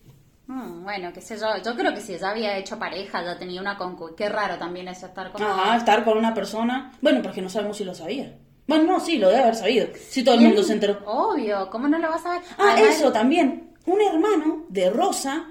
Mm, 0.48 0.84
bueno, 0.84 1.14
qué 1.14 1.22
sé 1.22 1.38
yo. 1.38 1.46
Yo 1.64 1.76
creo 1.76 1.94
que 1.94 2.02
si 2.02 2.18
ya 2.18 2.30
había 2.32 2.58
hecho 2.58 2.80
pareja, 2.80 3.24
ya 3.24 3.38
tenía 3.38 3.62
una 3.62 3.78
concu. 3.78 4.16
Qué 4.16 4.30
raro 4.30 4.58
también 4.58 4.88
eso, 4.88 5.06
estar 5.06 5.32
con 5.32 5.42
Ajá, 5.44 5.78
estar 5.78 6.04
con 6.04 6.18
una 6.18 6.34
persona. 6.34 6.92
Bueno, 7.02 7.22
porque 7.22 7.42
no 7.42 7.50
sabemos 7.50 7.78
si 7.78 7.84
lo 7.84 7.94
sabía. 7.94 8.36
Bueno, 8.68 8.84
no, 8.86 9.00
sí, 9.00 9.18
lo 9.18 9.30
debe 9.30 9.42
haber 9.44 9.56
sabido. 9.56 9.88
Si 10.10 10.24
todo 10.24 10.36
el 10.36 10.42
mundo 10.42 10.64
se 10.64 10.74
enteró. 10.74 11.00
Obvio, 11.06 11.70
¿cómo 11.70 11.88
no 11.88 11.98
lo 12.00 12.10
vas 12.10 12.26
a 12.26 12.32
ver? 12.34 12.42
Ah, 12.58 12.72
Además- 12.74 12.96
eso 12.96 13.12
también. 13.12 13.74
Un 13.86 14.02
hermano 14.02 14.66
de 14.70 14.90
Rosa 14.92 15.48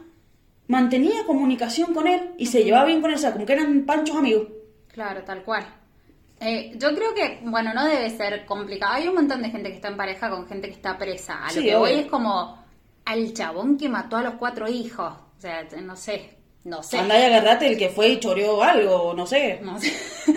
mantenía 0.69 1.25
comunicación 1.27 1.95
con 1.95 2.07
él 2.07 2.33
y 2.39 2.47
se 2.47 2.63
llevaba 2.63 2.85
bien 2.87 3.01
con 3.01 3.11
él. 3.11 3.17
O 3.17 3.21
sea, 3.21 3.33
como 3.33 3.47
que 3.47 3.53
eran 3.55 3.85
panchos 3.87 4.17
amigos. 4.17 4.49
Claro, 4.89 5.23
tal 5.25 5.43
cual. 5.43 5.65
Eh, 6.41 6.73
yo 6.77 6.95
creo 6.95 7.15
que, 7.15 7.41
bueno, 7.43 7.75
no 7.75 7.85
debe 7.87 8.11
ser 8.17 8.47
complicado. 8.47 8.95
Hay 8.95 9.09
un 9.09 9.15
montón 9.15 9.43
de 9.43 9.51
gente 9.51 9.71
que 9.71 9.77
está 9.77 9.89
en 9.89 9.97
pareja 9.97 10.31
con 10.31 10.47
gente 10.49 10.69
que 10.69 10.75
está 10.75 10.97
presa. 10.97 11.45
A 11.47 11.53
lo 11.53 11.63
Sí, 11.63 11.65
que 11.65 11.75
voy 11.75 11.93
obvio. 11.93 12.01
es 12.03 12.07
como, 12.07 12.65
al 13.05 13.33
chabón 13.35 13.77
que 13.77 13.89
mató 13.89 14.17
a 14.17 14.23
los 14.23 14.35
cuatro 14.35 14.69
hijos. 14.69 15.13
O 15.13 15.41
sea, 15.41 15.67
no 15.83 15.97
sé, 15.97 16.39
no 16.65 16.83
sé. 16.83 16.99
Andá 16.99 17.19
y 17.19 17.23
agarrate 17.25 17.67
el 17.69 17.79
que 17.79 17.89
fue 17.91 18.09
y 18.11 18.21
choreó 18.21 18.63
algo, 18.63 19.15
no 19.15 19.27
sé. 19.27 19.61
No 19.63 19.79
sé. 19.81 19.93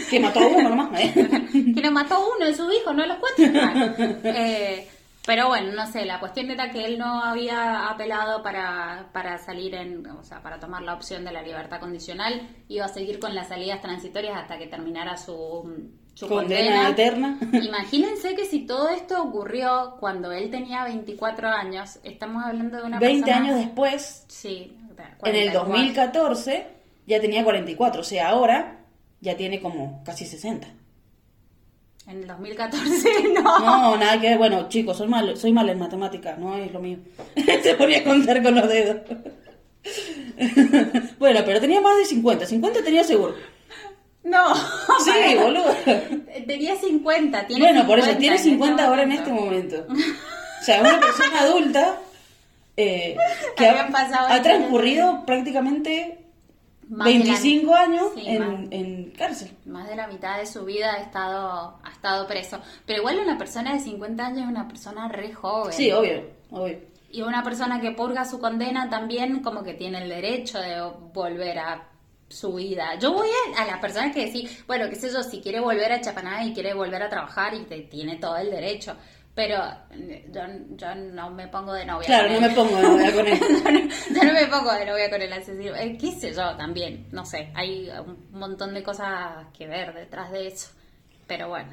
Que 0.10 0.20
mató 0.20 0.40
a 0.40 0.48
uno 0.48 0.70
nomás, 0.70 1.00
¿eh? 1.00 1.14
que 1.76 1.82
lo 1.82 1.92
mató 1.92 2.18
uno 2.36 2.46
de 2.46 2.56
sus 2.56 2.74
hijos, 2.74 2.96
no 2.96 3.04
a 3.04 3.08
los 3.08 3.18
cuatro. 3.18 3.46
Eh, 4.24 4.88
pero 5.26 5.48
bueno, 5.48 5.72
no 5.74 5.86
sé, 5.92 6.06
la 6.06 6.20
cuestión 6.20 6.50
era 6.50 6.72
que 6.72 6.84
él 6.84 6.98
no 6.98 7.24
había 7.24 7.90
apelado 7.90 8.42
para, 8.42 9.10
para 9.14 9.38
salir 9.38 9.76
en, 9.76 10.06
o 10.08 10.24
sea, 10.24 10.42
para 10.42 10.60
tomar 10.60 10.82
la 10.82 10.96
opción 10.96 11.24
de 11.24 11.32
la 11.32 11.42
libertad 11.44 11.80
condicional, 11.80 12.48
iba 12.68 12.86
a 12.86 12.90
seguir 12.90 13.20
con 13.20 13.36
las 13.36 13.50
salidas 13.50 13.82
transitorias 13.82 14.36
hasta 14.36 14.58
que 14.58 14.66
terminara 14.68 15.18
su, 15.18 15.92
su 16.16 16.28
Condena 16.28 16.88
condena. 16.88 16.90
eterna. 16.90 17.40
Imagínense 17.54 18.36
que 18.36 18.46
si 18.46 18.66
todo 18.66 18.90
esto 18.90 19.22
ocurrió 19.22 19.98
cuando 20.00 20.32
él 20.32 20.50
tenía 20.50 20.84
24 20.86 21.48
años, 21.50 22.00
estamos 22.04 22.44
hablando 22.44 22.78
de 22.78 22.84
una 22.84 23.00
20 23.00 23.26
persona... 23.26 23.46
años 23.46 23.60
después, 23.60 24.26
Sí, 24.28 24.76
en 25.24 25.36
el 25.36 25.52
44. 25.54 25.70
2014, 25.70 26.68
ya 27.06 27.22
tenía 27.22 27.44
44. 27.44 28.02
O 28.02 28.04
sea, 28.04 28.30
ahora 28.30 28.80
ya 29.20 29.38
tiene 29.38 29.62
como 29.62 30.04
casi 30.04 30.26
60. 30.26 30.68
En 32.12 32.24
el 32.24 32.28
2014, 32.28 33.30
no. 33.34 33.60
No, 33.60 33.98
nada 33.98 34.20
que. 34.20 34.36
Bueno, 34.36 34.68
chicos, 34.68 34.98
soy 34.98 35.08
mal, 35.08 35.38
soy 35.38 35.54
mal 35.54 35.70
en 35.70 35.80
matemáticas, 35.80 36.38
no 36.38 36.58
es 36.58 36.72
lo 36.74 36.82
mío. 36.82 36.98
Se 37.64 37.76
ponía 37.76 38.00
a 38.00 38.04
contar 38.04 38.44
con 38.44 38.54
los 38.54 38.68
dedos. 38.68 38.98
bueno, 41.20 41.40
pero 41.46 41.62
tenía 41.62 41.80
más 41.80 41.98
de 41.98 42.06
50. 42.06 42.46
50 42.46 42.84
tenía 42.84 43.04
seguro. 43.06 43.36
No. 44.24 44.54
Sí, 44.56 45.36
boludo. 45.40 45.74
Tenía 46.46 46.76
50, 46.76 47.48
tiene 47.48 47.64
Bueno, 47.64 47.88
por 47.88 47.98
eso, 47.98 48.10
50 48.10 48.20
tiene 48.20 48.36
en 48.36 48.40
este 48.40 48.50
50 48.50 48.86
ahora 48.86 49.04
en 49.04 49.12
este 49.14 49.32
momento. 49.32 49.88
O 49.90 50.64
sea, 50.64 50.82
una 50.82 51.00
persona 51.00 51.40
adulta 51.40 52.00
eh, 52.78 53.16
que 53.56 53.68
ha, 53.68 53.90
ha 54.30 54.42
transcurrido 54.42 55.26
prácticamente 55.26 56.21
Más 56.92 57.08
de 57.08 57.14
la- 57.20 57.24
25 57.24 57.74
años 57.76 58.06
Sí, 58.16 58.24
en, 58.28 58.40
más. 58.40 58.68
en 58.72 59.12
cárcel. 59.18 59.52
Más 59.66 59.88
de 59.88 59.96
la 59.96 60.08
mitad 60.08 60.38
de 60.38 60.46
su 60.46 60.66
vida 60.66 60.94
ha 60.94 60.98
estado, 60.98 61.80
ha 61.84 61.92
estado 61.92 62.28
preso. 62.28 62.60
Pero 62.86 63.00
igual 63.00 63.20
una 63.20 63.38
persona 63.38 63.74
de 63.74 63.80
50 63.80 64.26
años 64.28 64.42
es 64.44 64.48
una 64.50 64.68
persona 64.68 65.08
re 65.08 65.34
joven. 65.34 65.74
Sí, 65.74 65.92
obvio, 65.92 66.24
obvio. 66.52 66.80
Y 67.10 67.22
una 67.22 67.44
persona 67.44 67.80
que 67.82 67.92
purga 67.92 68.26
su 68.26 68.40
condena 68.40 68.90
también 68.90 69.42
como 69.42 69.64
que 69.64 69.74
tiene 69.74 70.04
el 70.04 70.10
derecho 70.10 70.60
de 70.60 70.82
volver 71.14 71.60
a 71.60 71.88
su 72.30 72.54
vida. 72.54 72.96
Yo 73.00 73.12
voy 73.14 73.28
a, 73.58 73.62
a 73.64 73.68
las 73.68 73.80
personas 73.80 74.14
que 74.14 74.26
decís, 74.28 74.64
bueno, 74.66 74.90
qué 74.90 74.96
sé 74.96 75.10
yo, 75.12 75.22
si 75.22 75.42
quiere 75.42 75.60
volver 75.60 75.92
a 75.92 76.00
Chapaná 76.00 76.46
y 76.46 76.54
quiere 76.54 76.74
volver 76.74 77.04
a 77.04 77.10
trabajar 77.10 77.54
y 77.54 77.64
te, 77.64 77.82
tiene 77.82 78.16
todo 78.18 78.38
el 78.38 78.50
derecho. 78.50 78.96
Pero 79.34 79.64
eh, 79.92 80.28
yo, 80.32 80.42
yo 80.76 80.94
no 80.96 81.30
me 81.30 81.48
pongo 81.48 81.74
de 81.74 81.86
novia. 81.86 82.06
Claro, 82.06 82.28
con 82.28 82.42
no 82.42 82.46
él. 82.46 82.50
me 82.50 82.56
pongo 82.56 82.76
de 82.78 82.84
novia 82.84 83.14
con 83.14 83.28
él. 83.28 83.40
yo, 83.64 83.72
no, 83.72 83.80
yo 83.80 84.24
no 84.26 84.34
me 84.34 84.48
pongo 84.48 84.74
de 84.74 84.86
novia 84.86 85.10
con 85.10 85.22
el 85.22 85.34
asesino. 85.34 85.76
Eh, 85.76 85.98
qué 86.00 86.12
sé 86.12 86.34
yo 86.34 86.56
también, 86.58 87.08
no 87.12 87.26
sé, 87.26 87.50
hay 87.56 87.90
un 88.06 88.28
montón 88.38 88.74
de 88.74 88.84
cosas 88.84 89.46
que 89.58 89.68
ver 89.68 89.94
detrás 89.94 90.32
de 90.32 90.48
eso. 90.48 90.70
Pero 91.28 91.48
bueno. 91.50 91.72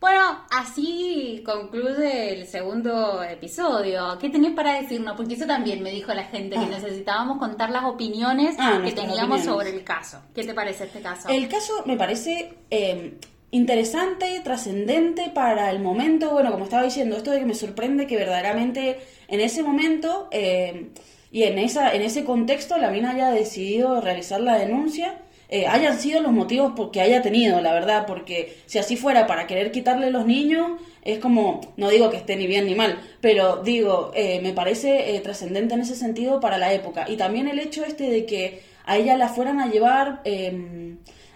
Bueno, 0.00 0.44
así 0.50 1.40
concluye 1.46 2.32
el 2.40 2.46
segundo 2.48 3.22
episodio. 3.22 4.18
¿Qué 4.20 4.28
tenés 4.28 4.52
para 4.52 4.74
decirnos? 4.80 5.16
Porque 5.16 5.34
eso 5.34 5.46
también 5.46 5.82
me 5.84 5.90
dijo 5.90 6.12
la 6.14 6.24
gente, 6.24 6.56
que 6.56 6.64
Ah. 6.64 6.68
necesitábamos 6.68 7.38
contar 7.38 7.70
las 7.70 7.84
opiniones 7.84 8.56
Ah, 8.58 8.80
que 8.84 8.90
teníamos 8.90 9.40
opiniones. 9.40 9.44
sobre 9.44 9.70
el 9.70 9.84
caso. 9.84 10.20
¿Qué 10.34 10.42
te 10.44 10.52
parece 10.54 10.84
este 10.84 11.00
caso? 11.00 11.28
El 11.28 11.48
caso 11.48 11.84
me 11.86 11.96
parece 11.96 12.58
eh, 12.70 13.18
interesante, 13.50 14.40
trascendente 14.44 15.30
para 15.34 15.70
el 15.70 15.80
momento. 15.80 16.30
Bueno, 16.30 16.50
como 16.52 16.64
estaba 16.64 16.82
diciendo, 16.84 17.16
esto 17.16 17.30
de 17.30 17.40
que 17.40 17.46
me 17.46 17.54
sorprende 17.54 18.06
que 18.06 18.16
verdaderamente 18.16 18.98
en 19.28 19.40
ese 19.40 19.62
momento 19.62 20.28
eh, 20.30 20.90
y 21.30 21.44
en, 21.44 21.58
esa, 21.58 21.94
en 21.94 22.02
ese 22.02 22.24
contexto 22.24 22.78
la 22.78 22.90
mina 22.90 23.10
haya 23.10 23.30
decidido 23.30 24.00
realizar 24.00 24.40
la 24.40 24.58
denuncia. 24.58 25.18
eh, 25.50 25.66
hayan 25.66 25.98
sido 25.98 26.20
los 26.20 26.32
motivos 26.32 26.72
por 26.76 26.90
que 26.90 27.00
haya 27.00 27.22
tenido, 27.22 27.60
la 27.60 27.72
verdad, 27.72 28.06
porque 28.06 28.56
si 28.66 28.78
así 28.78 28.96
fuera 28.96 29.26
para 29.26 29.46
querer 29.46 29.72
quitarle 29.72 30.10
los 30.10 30.26
niños, 30.26 30.72
es 31.02 31.18
como, 31.20 31.60
no 31.76 31.88
digo 31.88 32.10
que 32.10 32.18
esté 32.18 32.36
ni 32.36 32.46
bien 32.46 32.66
ni 32.66 32.74
mal, 32.74 33.00
pero 33.20 33.62
digo, 33.62 34.10
eh, 34.14 34.40
me 34.42 34.52
parece 34.52 35.16
eh, 35.16 35.20
trascendente 35.20 35.74
en 35.74 35.80
ese 35.80 35.94
sentido 35.96 36.40
para 36.40 36.58
la 36.58 36.72
época. 36.72 37.06
Y 37.08 37.16
también 37.16 37.48
el 37.48 37.58
hecho 37.58 37.84
este 37.84 38.10
de 38.10 38.26
que 38.26 38.60
a 38.84 38.96
ella 38.98 39.16
la 39.16 39.28
fueran 39.28 39.60
a 39.60 39.70
llevar 39.70 40.20
eh, 40.24 40.48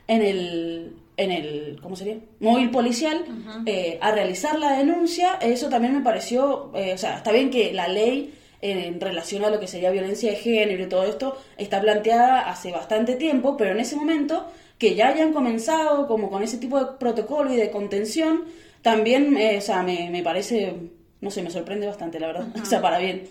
en 0.09 0.23
el 0.23 0.97
en 1.17 1.31
el 1.31 1.79
¿cómo 1.83 1.95
sería? 1.97 2.17
móvil 2.41 2.71
policial 2.71 3.25
eh, 3.67 3.99
a 4.01 4.13
realizar 4.13 4.59
la 4.59 4.79
denuncia. 4.79 5.35
Eso 5.41 5.69
también 5.69 5.95
me 5.95 6.01
pareció 6.03 6.71
eh, 6.75 6.93
o 6.95 6.99
sea 6.99 7.19
está 7.19 7.33
bien 7.33 7.51
que 7.51 7.73
la 7.73 7.89
ley 7.89 8.35
en 8.61 9.01
relación 9.01 9.45
a 9.45 9.51
lo 9.51 9.59
que 9.59 9.67
sería 9.67 9.91
violencia 9.91 10.31
de 10.31 10.37
género 10.37 10.85
y 10.85 10.89
todo 10.89 11.05
esto 11.05 11.37
está 11.59 11.81
planteada 11.81 12.49
hace 12.49 12.71
bastante 12.71 13.17
tiempo 13.17 13.57
pero 13.57 13.73
en 13.73 13.81
ese 13.81 13.97
momento 13.97 14.47
que 14.79 14.95
ya 14.95 15.09
hayan 15.09 15.33
comenzado 15.33 16.07
como 16.07 16.31
con 16.31 16.43
ese 16.45 16.59
tipo 16.59 16.79
de 16.79 16.93
protocolo 16.99 17.53
y 17.53 17.57
de 17.57 17.71
contención 17.73 18.45
también 18.83 19.37
eh, 19.37 19.59
o 19.59 19.61
sea 19.61 19.83
me, 19.83 20.11
me 20.11 20.23
parece 20.23 20.75
no 21.21 21.31
sé 21.31 21.43
me 21.43 21.51
sorprende 21.51 21.87
bastante 21.87 22.21
la 22.21 22.27
verdad. 22.29 22.47
O 22.63 22.65
sea 22.65 22.81
para 22.81 22.99
bien. 22.99 23.25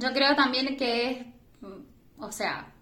Yo 0.00 0.12
creo 0.12 0.34
también 0.36 0.76
que 0.76 1.10
es, 1.10 1.18
o 2.18 2.32
sea, 2.32 2.72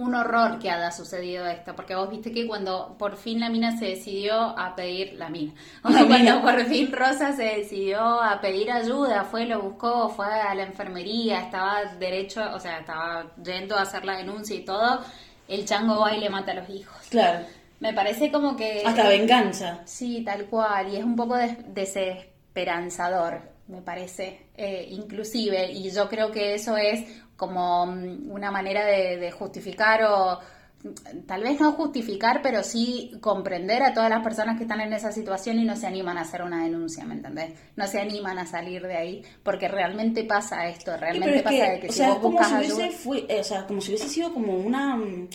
un 0.00 0.14
horror 0.14 0.58
que 0.58 0.70
haya 0.70 0.90
sucedido 0.90 1.46
esto, 1.46 1.76
porque 1.76 1.94
vos 1.94 2.10
viste 2.10 2.32
que 2.32 2.46
cuando 2.46 2.96
por 2.98 3.16
fin 3.16 3.40
la 3.40 3.48
mina 3.50 3.76
se 3.78 3.86
decidió 3.86 4.34
a 4.58 4.74
pedir 4.74 5.14
la 5.14 5.28
mina, 5.28 5.52
o 5.84 5.90
sea, 5.92 6.06
cuando 6.06 6.42
por 6.42 6.64
fin 6.66 6.90
Rosa 6.92 7.32
se 7.32 7.44
decidió 7.44 8.00
a 8.22 8.40
pedir 8.40 8.70
ayuda, 8.72 9.24
fue, 9.24 9.46
lo 9.46 9.60
buscó, 9.62 10.08
fue 10.08 10.26
a 10.26 10.54
la 10.54 10.62
enfermería, 10.64 11.40
estaba 11.40 11.84
derecho, 11.98 12.42
o 12.54 12.58
sea, 12.60 12.78
estaba 12.80 13.32
yendo 13.44 13.76
a 13.76 13.82
hacer 13.82 14.04
la 14.04 14.16
denuncia 14.16 14.56
y 14.56 14.64
todo, 14.64 15.00
el 15.48 15.64
chango 15.66 16.00
va 16.00 16.14
y 16.14 16.20
le 16.20 16.30
mata 16.30 16.52
a 16.52 16.54
los 16.56 16.68
hijos. 16.70 16.96
claro. 17.10 17.46
Me 17.80 17.94
parece 17.94 18.30
como 18.30 18.56
que... 18.56 18.82
hasta 18.84 19.08
venganza. 19.08 19.80
Sí, 19.86 20.22
tal 20.22 20.44
cual, 20.46 20.92
y 20.92 20.96
es 20.96 21.04
un 21.04 21.16
poco 21.16 21.34
des- 21.36 21.56
desesperanzador, 21.74 23.40
me 23.70 23.82
parece, 23.82 24.48
eh, 24.56 24.86
inclusive, 24.90 25.70
y 25.72 25.90
yo 25.90 26.08
creo 26.08 26.30
que 26.32 26.54
eso 26.54 26.76
es 26.76 27.04
como 27.36 27.86
mm, 27.86 28.30
una 28.30 28.50
manera 28.50 28.84
de, 28.86 29.16
de 29.18 29.30
justificar 29.30 30.02
o 30.04 30.40
mm, 30.82 31.26
tal 31.26 31.42
vez 31.42 31.60
no 31.60 31.72
justificar, 31.72 32.40
pero 32.42 32.62
sí 32.62 33.12
comprender 33.20 33.82
a 33.82 33.94
todas 33.94 34.10
las 34.10 34.22
personas 34.22 34.56
que 34.56 34.64
están 34.64 34.80
en 34.80 34.92
esa 34.92 35.12
situación 35.12 35.58
y 35.58 35.64
no 35.64 35.76
se 35.76 35.86
animan 35.86 36.18
a 36.18 36.22
hacer 36.22 36.42
una 36.42 36.62
denuncia, 36.64 37.04
¿me 37.04 37.14
entendés? 37.14 37.54
No 37.76 37.86
se 37.86 38.00
animan 38.00 38.38
a 38.38 38.46
salir 38.46 38.82
de 38.86 38.96
ahí, 38.96 39.22
porque 39.42 39.68
realmente 39.68 40.24
pasa 40.24 40.68
esto, 40.68 40.96
realmente 40.96 41.42
pasa 41.42 41.66
que, 41.66 41.70
de 41.70 41.80
que 41.80 41.88
o 41.88 41.92
si 41.92 42.00
sea, 42.00 42.06
vos 42.06 42.20
como 42.20 42.42
buscas 42.42 42.44
si 42.44 42.56
hubiese 42.56 42.84
ayuda... 42.84 42.90
fue- 42.90 43.26
eh, 43.28 43.40
o 43.40 43.44
sea, 43.44 43.66
como 43.66 43.80
si 43.80 43.88
hubiese 43.90 44.08
sido 44.08 44.32
como 44.32 44.54
una 44.56 44.96
mm, 44.96 45.28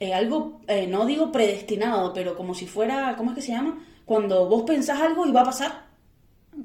eh, 0.00 0.14
algo, 0.14 0.60
eh, 0.68 0.86
no 0.86 1.06
digo 1.06 1.32
predestinado, 1.32 2.12
pero 2.12 2.36
como 2.36 2.54
si 2.54 2.66
fuera, 2.66 3.16
¿cómo 3.16 3.30
es 3.30 3.36
que 3.36 3.42
se 3.42 3.52
llama? 3.52 3.78
Cuando 4.04 4.48
vos 4.48 4.64
pensás 4.64 5.00
algo 5.00 5.26
y 5.26 5.32
va 5.32 5.42
a 5.42 5.44
pasar. 5.44 5.83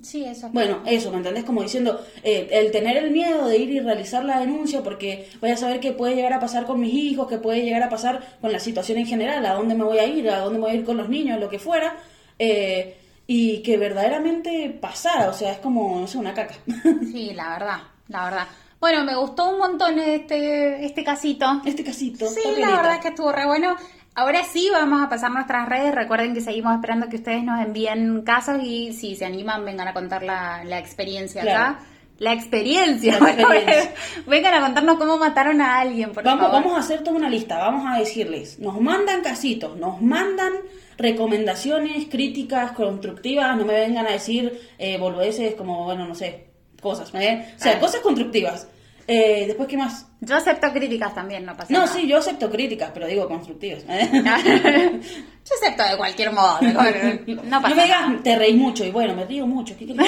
Sí, 0.01 0.23
eso. 0.23 0.49
Bueno, 0.49 0.81
eso, 0.85 1.11
¿me 1.11 1.17
entendés? 1.17 1.43
Como 1.43 1.61
diciendo, 1.61 2.03
eh, 2.23 2.47
el 2.51 2.71
tener 2.71 2.97
el 2.97 3.11
miedo 3.11 3.47
de 3.47 3.57
ir 3.57 3.69
y 3.69 3.79
realizar 3.79 4.23
la 4.23 4.39
denuncia 4.39 4.81
porque 4.83 5.29
voy 5.41 5.51
a 5.51 5.57
saber 5.57 5.79
qué 5.79 5.91
puede 5.91 6.15
llegar 6.15 6.33
a 6.33 6.39
pasar 6.39 6.65
con 6.65 6.79
mis 6.79 6.93
hijos, 6.93 7.27
qué 7.27 7.37
puede 7.37 7.61
llegar 7.61 7.83
a 7.83 7.89
pasar 7.89 8.37
con 8.41 8.51
la 8.51 8.59
situación 8.59 8.97
en 8.97 9.05
general, 9.05 9.45
a 9.45 9.53
dónde 9.53 9.75
me 9.75 9.83
voy 9.83 9.99
a 9.99 10.05
ir, 10.05 10.29
a 10.29 10.39
dónde 10.39 10.59
me 10.59 10.65
voy 10.65 10.71
a 10.71 10.79
ir 10.79 10.85
con 10.85 10.97
los 10.97 11.09
niños, 11.09 11.39
lo 11.39 11.49
que 11.49 11.59
fuera, 11.59 11.97
eh, 12.37 12.97
y 13.27 13.61
que 13.61 13.77
verdaderamente 13.77 14.69
pasara, 14.69 15.29
o 15.29 15.33
sea, 15.33 15.51
es 15.51 15.59
como, 15.59 15.99
no 15.99 16.07
sé, 16.07 16.17
una 16.17 16.33
caca. 16.33 16.55
Sí, 17.11 17.33
la 17.33 17.49
verdad, 17.49 17.77
la 18.07 18.23
verdad. 18.25 18.47
Bueno, 18.79 19.03
me 19.03 19.15
gustó 19.15 19.49
un 19.49 19.59
montón 19.59 19.99
este, 19.99 20.85
este 20.85 21.03
casito. 21.03 21.61
este 21.65 21.83
casito. 21.83 22.25
Sí, 22.27 22.39
la 22.57 22.77
verdad 22.77 22.95
es 22.95 22.99
que 23.01 23.09
estuvo 23.09 23.31
re 23.31 23.45
bueno. 23.45 23.75
Ahora 24.15 24.43
sí, 24.43 24.69
vamos 24.71 25.01
a 25.01 25.07
pasar 25.09 25.31
nuestras 25.31 25.67
redes. 25.69 25.95
Recuerden 25.95 26.33
que 26.33 26.41
seguimos 26.41 26.73
esperando 26.75 27.07
que 27.07 27.17
ustedes 27.17 27.43
nos 27.43 27.63
envíen 27.65 28.21
casos 28.23 28.59
y 28.63 28.91
si 28.93 29.15
se 29.15 29.25
animan, 29.25 29.63
vengan 29.63 29.87
a 29.87 29.93
contar 29.93 30.23
la, 30.23 30.63
la 30.65 30.77
experiencia 30.79 31.41
Claro. 31.41 31.63
acá. 31.75 31.79
La 32.17 32.33
experiencia. 32.33 33.17
La 33.17 33.29
experiencia. 33.31 33.91
vengan 34.27 34.53
a 34.55 34.61
contarnos 34.61 34.97
cómo 34.97 35.17
mataron 35.17 35.61
a 35.61 35.79
alguien, 35.79 36.11
por 36.11 36.23
Vamos, 36.23 36.47
favor. 36.47 36.61
vamos 36.63 36.77
a 36.77 36.81
hacer 36.81 37.01
toda 37.01 37.15
una 37.15 37.29
lista, 37.29 37.57
vamos 37.59 37.85
a 37.87 37.97
decirles, 37.97 38.59
nos 38.59 38.81
mandan 38.81 39.21
casitos, 39.21 39.77
nos 39.77 40.01
mandan 40.01 40.51
recomendaciones, 40.97 42.07
críticas 42.09 42.73
constructivas, 42.73 43.55
no 43.55 43.63
me 43.63 43.73
vengan 43.73 44.05
a 44.05 44.11
decir 44.11 44.59
eh, 44.77 44.97
boludeces 44.97 45.55
como, 45.55 45.85
bueno, 45.85 46.05
no 46.05 46.13
sé, 46.15 46.47
cosas, 46.81 47.09
¿eh? 47.15 47.53
o 47.57 47.61
sea, 47.61 47.73
Ah. 47.77 47.79
cosas 47.79 48.01
constructivas. 48.01 48.67
Eh, 49.11 49.45
Después, 49.47 49.67
¿qué 49.67 49.75
más? 49.75 50.05
Yo 50.21 50.35
acepto 50.35 50.71
críticas 50.71 51.15
también, 51.15 51.43
no 51.43 51.57
pasa 51.57 51.73
No, 51.73 51.79
nada. 51.79 51.91
sí, 51.91 52.07
yo 52.07 52.19
acepto 52.19 52.47
críticas, 52.47 52.91
pero 52.93 53.07
digo 53.07 53.27
constructivas. 53.27 53.83
¿eh? 53.89 54.07
Yo 55.49 55.55
acepto 55.55 55.83
de 55.83 55.97
cualquier 55.97 56.31
modo. 56.31 56.59
No 56.61 57.59
pasa 57.59 57.69
no 57.69 57.75
me 57.75 57.83
digas, 57.85 58.09
nada. 58.09 58.23
te 58.23 58.35
reís 58.37 58.55
mucho, 58.55 58.85
y 58.85 58.91
bueno, 58.91 59.15
me 59.15 59.25
río 59.25 59.47
mucho, 59.47 59.75
¿qué 59.75 59.87
querés? 59.87 60.07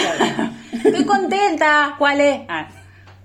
Estoy 0.85 1.03
contenta. 1.03 1.95
¿Cuál 1.97 2.21
es? 2.21 2.41
Ah. 2.47 2.67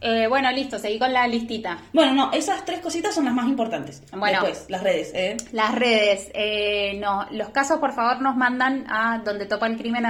Eh, 0.00 0.26
bueno, 0.28 0.50
listo, 0.50 0.78
seguí 0.78 0.98
con 0.98 1.12
la 1.12 1.26
listita. 1.28 1.76
Bueno, 1.92 2.12
no, 2.14 2.32
esas 2.32 2.64
tres 2.64 2.80
cositas 2.80 3.14
son 3.14 3.26
las 3.26 3.34
más 3.34 3.46
importantes. 3.46 4.02
Bueno. 4.12 4.40
Después, 4.40 4.66
las 4.70 4.82
redes, 4.82 5.10
¿eh? 5.14 5.36
Las 5.52 5.74
redes, 5.74 6.30
eh, 6.32 6.98
no, 7.00 7.26
los 7.32 7.50
casos 7.50 7.80
por 7.80 7.92
favor 7.92 8.22
nos 8.22 8.34
mandan 8.36 8.86
a 8.88 9.18
donde 9.24 9.44
topa 9.44 9.66
el 9.66 9.76
crimen 9.76 10.06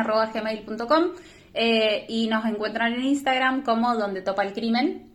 eh, 1.54 2.04
y 2.08 2.28
nos 2.28 2.44
encuentran 2.44 2.92
en 2.94 3.04
Instagram 3.04 3.62
como 3.62 3.96
donde 3.96 4.22
topa 4.22 4.44
el 4.44 4.52
crimen 4.52 5.05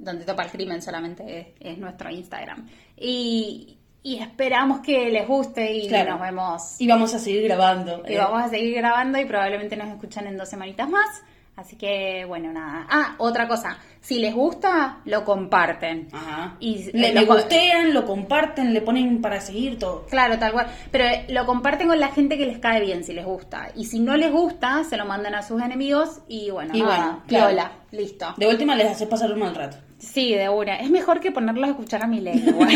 donde 0.00 0.24
topa 0.24 0.44
el 0.44 0.50
crimen 0.50 0.80
solamente 0.82 1.40
es, 1.40 1.46
es 1.72 1.78
nuestro 1.78 2.10
Instagram. 2.10 2.66
Y, 2.96 3.76
y 4.02 4.16
esperamos 4.18 4.80
que 4.80 5.10
les 5.10 5.26
guste 5.28 5.72
y 5.72 5.88
Claro. 5.88 6.12
nos 6.12 6.20
vemos. 6.22 6.80
Y 6.80 6.86
vamos 6.88 7.14
a 7.14 7.18
seguir 7.18 7.42
grabando. 7.44 8.02
Y 8.08 8.14
eh, 8.14 8.18
vamos 8.18 8.42
a 8.42 8.48
seguir 8.48 8.74
grabando 8.76 9.18
y 9.18 9.24
probablemente 9.26 9.76
nos 9.76 9.88
escuchan 9.88 10.26
en 10.26 10.36
dos 10.36 10.48
semanitas 10.48 10.88
más. 10.88 11.22
Así 11.56 11.76
que, 11.76 12.24
bueno, 12.26 12.50
nada. 12.54 12.86
Ah, 12.88 13.16
otra 13.18 13.46
cosa. 13.46 13.76
Si 14.00 14.18
les 14.18 14.32
gusta, 14.34 15.00
lo 15.04 15.26
comparten. 15.26 16.08
Ajá. 16.10 16.56
Y 16.58 16.90
le, 16.92 17.10
eh, 17.10 17.12
le 17.12 17.20
lo- 17.26 17.34
gustean, 17.34 17.92
lo 17.92 18.06
comparten, 18.06 18.72
le 18.72 18.80
ponen 18.80 19.20
para 19.20 19.42
seguir 19.42 19.78
todo. 19.78 20.06
Claro, 20.06 20.38
tal 20.38 20.52
cual. 20.52 20.68
Pero 20.90 21.04
eh, 21.04 21.26
lo 21.28 21.44
comparten 21.44 21.88
con 21.88 22.00
la 22.00 22.08
gente 22.08 22.38
que 22.38 22.46
les 22.46 22.58
cae 22.60 22.80
bien, 22.80 23.04
si 23.04 23.12
les 23.12 23.26
gusta. 23.26 23.68
Y 23.76 23.84
si 23.84 24.00
no 24.00 24.16
les 24.16 24.32
gusta, 24.32 24.84
se 24.84 24.96
lo 24.96 25.04
mandan 25.04 25.34
a 25.34 25.42
sus 25.42 25.60
enemigos 25.60 26.20
y 26.28 26.48
bueno, 26.48 26.74
Y 26.74 26.80
nada, 26.80 26.96
bueno, 26.96 27.22
claro. 27.26 27.46
piola, 27.48 27.72
listo. 27.90 28.34
De 28.38 28.46
última 28.48 28.74
les 28.74 28.90
haces 28.92 29.06
pasar 29.08 29.30
un 29.30 29.40
mal 29.40 29.54
rato. 29.54 29.76
Sí, 30.00 30.34
de 30.34 30.48
una. 30.48 30.76
Es 30.76 30.88
mejor 30.90 31.20
que 31.20 31.30
ponerlos 31.30 31.68
a 31.68 31.70
escuchar 31.72 32.02
a 32.02 32.06
mi 32.06 32.20
ley. 32.20 32.42
igual. 32.46 32.68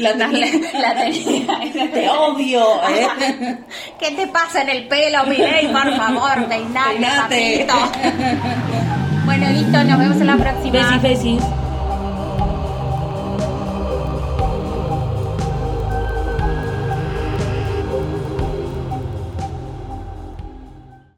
La 0.00 0.12
tenía. 0.12 0.46
La 0.74 0.94
tenía. 0.94 1.90
Te 1.92 2.08
odio, 2.10 2.62
¿eh? 2.88 3.58
¿Qué 3.98 4.10
te 4.12 4.26
pasa 4.26 4.62
en 4.62 4.68
el 4.68 4.86
pelo, 4.86 5.24
mi 5.24 5.38
ley? 5.38 5.66
Por 5.68 5.96
favor, 5.96 6.46
Peinate. 6.46 7.66
papito. 7.66 7.74
Bueno, 9.24 9.50
listo, 9.50 9.84
nos 9.84 9.98
vemos 9.98 10.20
en 10.20 10.26
la 10.26 10.36
próxima. 10.36 10.72
Besis, 11.00 11.02
besis. 11.02 11.42